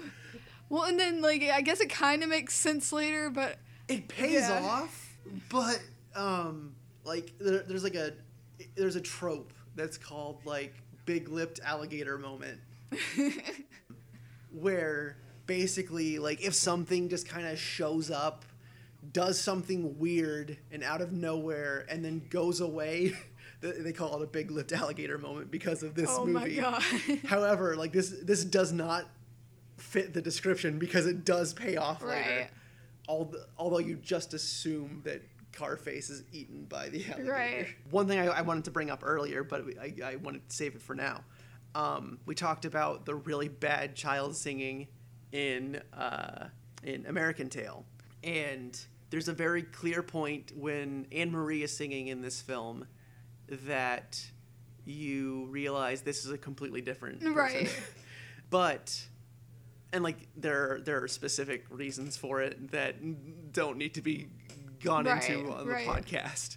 Well, 0.69 0.85
and 0.85 0.99
then 0.99 1.23
like 1.23 1.43
I 1.43 1.61
guess 1.61 1.81
it 1.81 1.91
kind 1.91 2.23
of 2.23 2.29
makes 2.29 2.55
sense 2.55 2.93
later, 2.93 3.31
but 3.31 3.59
It 3.89 4.09
pays 4.09 4.49
Yeah. 4.49 4.61
off, 4.63 5.17
but 5.49 5.81
um, 6.15 6.75
like 7.05 7.33
there, 7.39 7.63
there's 7.63 7.85
like 7.85 7.95
a 7.95 8.13
there's 8.75 8.97
a 8.97 9.01
trope 9.01 9.53
that's 9.75 9.99
called 9.99 10.45
like 10.45 10.75
big 11.05 11.29
lipped 11.29 11.61
alligator 11.63 12.19
moment, 12.19 12.59
where 14.57 15.17
basically 15.47 16.19
like 16.19 16.43
if 16.43 16.55
something 16.55 17.09
just 17.09 17.29
kind 17.29 17.47
of 17.47 17.59
shows 17.59 18.11
up 18.11 18.45
does 19.13 19.41
something 19.41 19.99
weird 19.99 20.59
and 20.73 20.83
out 20.83 21.01
of 21.01 21.13
nowhere 21.13 21.87
and 21.89 22.05
then 22.05 22.21
goes 22.31 22.61
away 22.61 23.13
they 23.61 23.93
call 23.93 24.17
it 24.17 24.23
a 24.23 24.27
big 24.27 24.51
lipped 24.51 24.73
alligator 24.73 25.19
moment 25.19 25.51
because 25.51 25.83
of 25.83 25.95
this 25.95 26.09
oh 26.11 26.25
my 26.27 26.41
movie 26.41 26.57
god. 26.57 26.83
however 27.27 27.77
like 27.77 27.93
this 27.93 28.13
this 28.23 28.45
does 28.45 28.73
not 28.73 29.05
fit 29.77 30.13
the 30.15 30.23
description 30.23 30.79
because 30.79 31.07
it 31.07 31.25
does 31.25 31.53
pay 31.53 31.77
off 31.77 32.03
later 32.03 32.15
Right. 32.41 32.49
Al- 33.09 33.33
although 33.57 33.79
you 33.79 33.95
just 33.97 34.35
assume 34.35 35.03
that 35.05 35.23
Carface 35.53 36.11
is 36.11 36.23
eaten 36.33 36.65
by 36.65 36.89
the 36.89 37.05
alligator. 37.07 37.31
Right. 37.31 37.67
One 37.91 38.09
thing 38.09 38.19
I, 38.19 38.27
I 38.27 38.41
wanted 38.43 38.65
to 38.65 38.71
bring 38.71 38.91
up 38.91 39.01
earlier, 39.05 39.43
but 39.45 39.65
I, 39.81 39.95
I 40.05 40.17
wanted 40.17 40.49
to 40.49 40.55
save 40.55 40.75
it 40.75 40.83
for 40.83 40.95
now. 40.95 41.23
Um, 41.77 42.19
we 42.25 42.35
talked 42.35 42.65
about 42.65 43.05
the 43.05 43.15
really 43.15 43.49
bad 43.49 43.95
child 43.95 44.35
singing 44.35 44.89
in 45.31 45.83
uh, 45.93 46.47
in 46.83 47.05
American 47.07 47.51
Tail, 47.51 47.85
and 48.25 48.79
there's 49.11 49.29
a 49.29 49.35
very 49.35 49.63
clear 49.63 50.03
point 50.03 50.53
when 50.57 51.07
Anne 51.13 51.31
Marie 51.31 51.63
is 51.63 51.77
singing 51.77 52.09
in 52.09 52.23
this 52.23 52.41
film 52.41 52.87
that 53.49 54.25
you 54.87 55.47
realize 55.51 56.01
this 56.01 56.25
is 56.25 56.31
a 56.31 56.39
completely 56.39 56.81
different 56.81 57.21
person. 57.21 57.35
Right. 57.35 57.83
but 58.51 59.07
and 59.93 60.03
like 60.03 60.29
there 60.37 60.81
there 60.83 61.03
are 61.03 61.09
specific 61.09 61.65
reasons 61.69 62.17
for 62.17 62.41
it 62.41 62.71
that 62.71 62.97
don't 63.53 63.77
need 63.77 63.95
to 63.95 64.03
be 64.03 64.29
gone 64.83 65.05
Right, 65.05 65.29
into 65.29 65.53
on 65.53 65.67
the 65.67 65.73
right. 65.73 65.87
podcast 65.87 66.57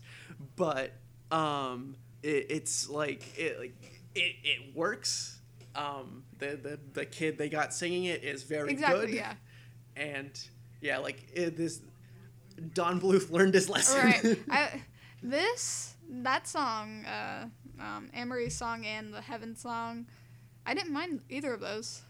but 0.56 0.92
um 1.32 1.96
it, 2.22 2.48
it's 2.50 2.90
like 2.90 3.24
it 3.38 3.60
like 3.60 3.99
it, 4.16 4.36
it 4.44 4.76
works 4.76 5.40
um 5.76 6.24
the, 6.40 6.58
the 6.62 6.80
the 6.94 7.06
kid 7.06 7.38
they 7.38 7.50
got 7.50 7.74
singing 7.74 8.06
it 8.06 8.24
is 8.24 8.44
very 8.44 8.72
Exactly, 8.72 9.08
good 9.08 9.16
yeah. 9.16 9.34
and 9.96 10.32
yeah 10.82 10.98
like 10.98 11.28
it, 11.34 11.56
this 11.58 11.82
don 12.74 13.00
bluth 13.00 13.30
learned 13.38 13.54
his 13.54 13.70
lesson 13.70 14.00
Right. 14.06 14.40
I, 14.50 14.84
this 15.22 15.96
that 16.12 16.48
song, 16.48 17.06
uh, 17.06 17.46
um, 17.80 18.10
Anne 18.14 18.30
Marie's 18.30 18.56
song 18.56 18.84
and 18.86 19.14
the 19.14 19.22
Heaven 19.22 19.56
song, 19.56 20.08
I 20.66 20.74
didn't 20.74 20.92
mind 20.92 21.22
either 21.30 21.54
of 21.54 21.60
those. 21.60 22.02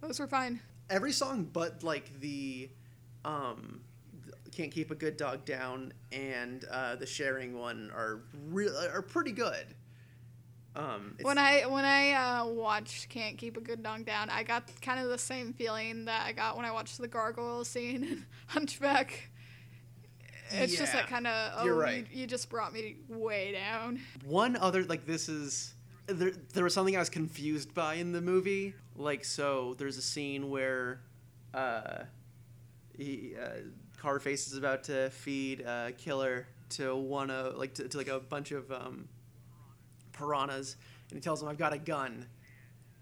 Those 0.00 0.20
were 0.20 0.28
fine. 0.28 0.60
every 0.90 1.10
song 1.12 1.48
but 1.52 1.82
like 1.82 2.20
the 2.20 2.70
um 3.24 3.80
can't 4.52 4.70
keep 4.70 4.90
a 4.90 4.94
good 4.94 5.16
dog 5.16 5.44
down 5.44 5.92
and 6.12 6.64
uh 6.70 6.94
the 6.96 7.04
sharing 7.06 7.58
one 7.58 7.90
are 7.94 8.20
real 8.48 8.72
are 8.94 9.02
pretty 9.02 9.32
good 9.32 9.66
um 10.78 11.14
it's, 11.18 11.24
When 11.24 11.38
I 11.38 11.66
when 11.66 11.84
I 11.84 12.12
uh, 12.12 12.46
watched 12.46 13.08
Can't 13.08 13.36
Keep 13.36 13.56
a 13.56 13.60
Good 13.60 13.82
Dog 13.82 14.06
Down, 14.06 14.30
I 14.30 14.42
got 14.44 14.64
kind 14.80 15.00
of 15.00 15.08
the 15.08 15.18
same 15.18 15.52
feeling 15.52 16.04
that 16.06 16.24
I 16.26 16.32
got 16.32 16.56
when 16.56 16.64
I 16.64 16.70
watched 16.70 16.98
the 16.98 17.08
gargoyle 17.08 17.64
scene 17.64 18.04
in 18.04 18.26
Hunchback. 18.46 19.30
It's 20.50 20.76
just 20.76 20.92
that 20.94 21.08
kind 21.08 21.26
of 21.26 21.52
oh, 21.58 21.64
you're 21.64 21.74
right. 21.74 22.06
you, 22.10 22.22
you 22.22 22.26
just 22.26 22.48
brought 22.48 22.72
me 22.72 22.96
way 23.08 23.52
down. 23.52 24.00
one 24.24 24.56
other 24.56 24.84
like 24.84 25.04
this 25.04 25.28
is 25.28 25.74
there, 26.06 26.32
there 26.54 26.64
was 26.64 26.72
something 26.72 26.96
i 26.96 26.98
was 26.98 27.10
confused 27.10 27.74
by 27.74 27.94
in 27.94 28.12
the 28.12 28.20
movie 28.22 28.72
like 28.96 29.26
so 29.26 29.74
there's 29.76 29.98
a 29.98 30.02
scene 30.02 30.48
where 30.48 31.00
uh 31.52 32.04
he 32.96 33.34
uh, 33.38 33.48
carface 34.02 34.46
is 34.46 34.56
about 34.56 34.84
to 34.84 35.10
feed 35.10 35.66
uh 35.66 35.90
killer 35.98 36.46
to 36.70 36.96
one 36.96 37.30
of 37.30 37.56
like 37.56 37.74
to, 37.74 37.86
to 37.86 37.98
like 37.98 38.08
a 38.08 38.18
bunch 38.18 38.50
of 38.50 38.72
um 38.72 39.06
piranhas 40.18 40.76
and 41.10 41.16
he 41.16 41.20
tells 41.20 41.42
him 41.42 41.48
i've 41.48 41.58
got 41.58 41.72
a 41.72 41.78
gun 41.78 42.26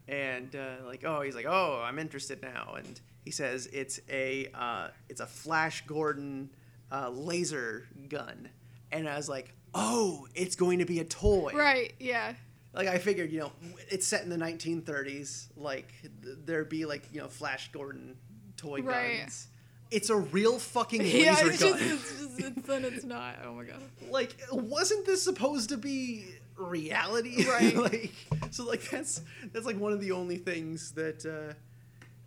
and 0.09 0.55
uh, 0.55 0.85
like 0.85 1.05
oh 1.05 1.21
he's 1.23 1.35
like 1.35 1.47
oh 1.49 1.83
i'm 1.85 1.99
interested 1.99 2.41
now 2.43 2.75
and 2.77 3.01
he 3.25 3.31
says 3.31 3.67
it's 3.73 3.99
a 4.09 4.49
uh, 4.55 4.89
it's 5.09 5.21
a 5.21 5.27
flash 5.27 5.85
gordon 5.87 6.51
uh, 6.93 7.09
laser 7.11 7.89
gun 8.09 8.49
and 8.93 9.09
i 9.09 9.17
was 9.17 9.29
like 9.29 9.53
oh 9.75 10.27
it's 10.35 10.55
going 10.57 10.79
to 10.79 10.85
be 10.85 11.01
a 11.01 11.05
toy 11.05 11.51
Right? 11.55 11.93
Yeah. 11.99 12.35
like 12.73 12.87
i 12.89 12.99
figured 12.99 13.33
you 13.33 13.41
know 13.41 13.53
it's 13.89 14.07
set 14.07 14.23
in 14.23 14.31
the 14.31 14.37
1930s 14.37 15.49
like 15.57 15.89
th- 16.23 16.37
there'd 16.45 16.69
be 16.69 16.85
like 16.87 17.03
you 17.12 17.21
know 17.21 17.29
flash 17.29 17.71
gordon 17.73 18.17
toy 18.57 18.81
Right. 18.83 19.21
guns 19.23 19.49
it's 19.91 20.11
a 20.11 20.17
real 20.17 20.59
fucking 20.59 21.03
laser 21.03 21.19
yeah. 21.19 21.37
It's 21.47 21.62
gun 21.62 21.79
just 21.79 21.83
it's 21.83 22.19
just 22.21 22.41
it's, 22.59 22.67
then 22.67 22.85
it's 22.85 23.05
not. 23.05 23.37
Oh 23.45 23.53
my 23.55 23.62
god. 23.64 23.81
like 24.11 24.35
wasn't 24.51 25.07
this 25.07 25.23
supposed 25.23 25.69
to 25.71 25.77
be 25.77 26.25
reality 26.57 27.45
Right. 27.49 27.77
like 27.77 28.13
so 28.51 28.65
like 28.65 28.83
that's 28.91 29.21
that's 29.53 29.67
like 29.67 29.79
one 29.79 29.93
of 29.93 30.01
the 30.01 30.13
only 30.13 30.37
things 30.39 30.93
that 30.93 31.25
uh 31.27 31.55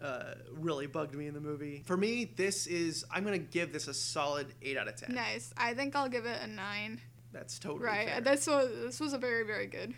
uh, 0.01 0.35
really 0.53 0.87
bugged 0.87 1.13
me 1.13 1.27
in 1.27 1.33
the 1.33 1.41
movie. 1.41 1.83
For 1.85 1.97
me, 1.97 2.23
this 2.23 2.67
is 2.67 3.03
I'm 3.11 3.25
gonna 3.25 3.37
give 3.37 3.73
this 3.73 3.89
a 3.89 3.93
solid 3.93 4.47
eight 4.61 4.77
out 4.77 4.87
of 4.87 4.95
ten. 4.95 5.13
Nice. 5.13 5.53
I 5.57 5.73
think 5.73 5.93
I'll 5.93 6.07
give 6.07 6.25
it 6.25 6.39
a 6.41 6.47
nine. 6.47 7.01
That's 7.33 7.59
totally 7.59 7.83
Right. 7.83 8.07
fair. 8.07 8.21
This 8.21 8.47
was 8.47 8.69
this 8.81 8.99
was 9.01 9.11
a 9.11 9.17
very 9.17 9.43
very 9.45 9.67
good 9.67 9.93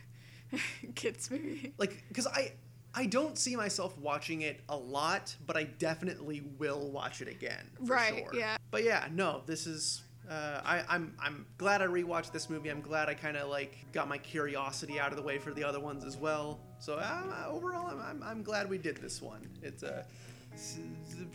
kids 0.95 1.29
movie. 1.29 1.73
like 1.77 2.03
because 2.07 2.25
I 2.25 2.53
I 2.95 3.05
don't 3.05 3.37
see 3.37 3.55
myself 3.55 3.95
watching 3.99 4.41
it 4.41 4.61
a 4.69 4.75
lot, 4.75 5.35
but 5.45 5.55
I 5.55 5.63
definitely 5.65 6.41
will 6.57 6.89
watch 6.91 7.21
it 7.21 7.27
again. 7.27 7.69
For 7.77 7.93
Right, 7.93 8.25
Sure. 8.31 8.39
yeah. 8.39 8.57
But 8.71 8.83
yeah, 8.83 9.07
no, 9.11 9.43
this 9.45 9.67
is. 9.67 10.01
Uh, 10.31 10.61
I, 10.63 10.83
I'm 10.87 11.13
I'm 11.19 11.45
glad 11.57 11.81
I 11.81 11.87
rewatched 11.87 12.31
this 12.31 12.49
movie. 12.49 12.69
I'm 12.69 12.79
glad 12.79 13.09
I 13.09 13.13
kind 13.13 13.35
of 13.35 13.49
like 13.49 13.75
got 13.91 14.07
my 14.07 14.17
curiosity 14.17 14.97
out 14.97 15.11
of 15.11 15.17
the 15.17 15.23
way 15.23 15.37
for 15.37 15.51
the 15.51 15.63
other 15.63 15.79
ones 15.81 16.05
as 16.05 16.15
well. 16.15 16.61
So 16.79 16.95
uh, 16.95 17.47
overall, 17.49 17.87
I'm, 17.87 17.99
I'm, 18.01 18.23
I'm 18.23 18.41
glad 18.43 18.69
we 18.69 18.77
did 18.77 18.95
this 18.97 19.21
one. 19.21 19.49
It's 19.61 19.83
a, 19.83 20.05
it's 20.53 20.77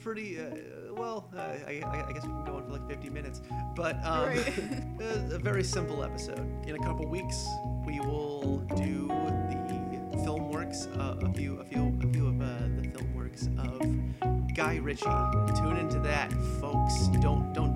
pretty 0.02 0.40
uh, 0.40 0.44
well. 0.94 1.28
Uh, 1.36 1.40
I, 1.40 1.82
I 1.84 2.06
I 2.08 2.12
guess 2.12 2.22
we 2.22 2.30
can 2.30 2.44
go 2.46 2.56
on 2.56 2.64
for 2.64 2.72
like 2.72 2.88
50 2.88 3.10
minutes, 3.10 3.42
but 3.74 3.96
um, 4.02 4.28
Right. 4.28 4.58
a, 5.00 5.34
a 5.34 5.38
very 5.38 5.62
simple 5.64 6.02
episode. 6.02 6.48
In 6.66 6.76
a 6.76 6.78
couple 6.78 7.06
weeks, 7.06 7.44
we 7.84 8.00
will 8.00 8.58
do 8.76 9.08
the 9.08 10.22
film 10.24 10.50
works. 10.50 10.86
Uh, 10.86 11.16
a 11.22 11.32
few, 11.34 11.60
a 11.60 11.64
few, 11.64 11.98
a 12.02 12.12
few 12.12 12.28
of 12.28 12.40
uh, 12.40 12.46
the 12.80 12.88
film 12.94 13.14
works 13.14 13.48
of 13.58 14.54
Guy 14.54 14.76
Ritchie. 14.76 15.04
Tune 15.56 15.76
into 15.76 15.98
that, 16.00 16.32
folks. 16.60 17.08
Don't 17.20 17.52
don't 17.52 17.75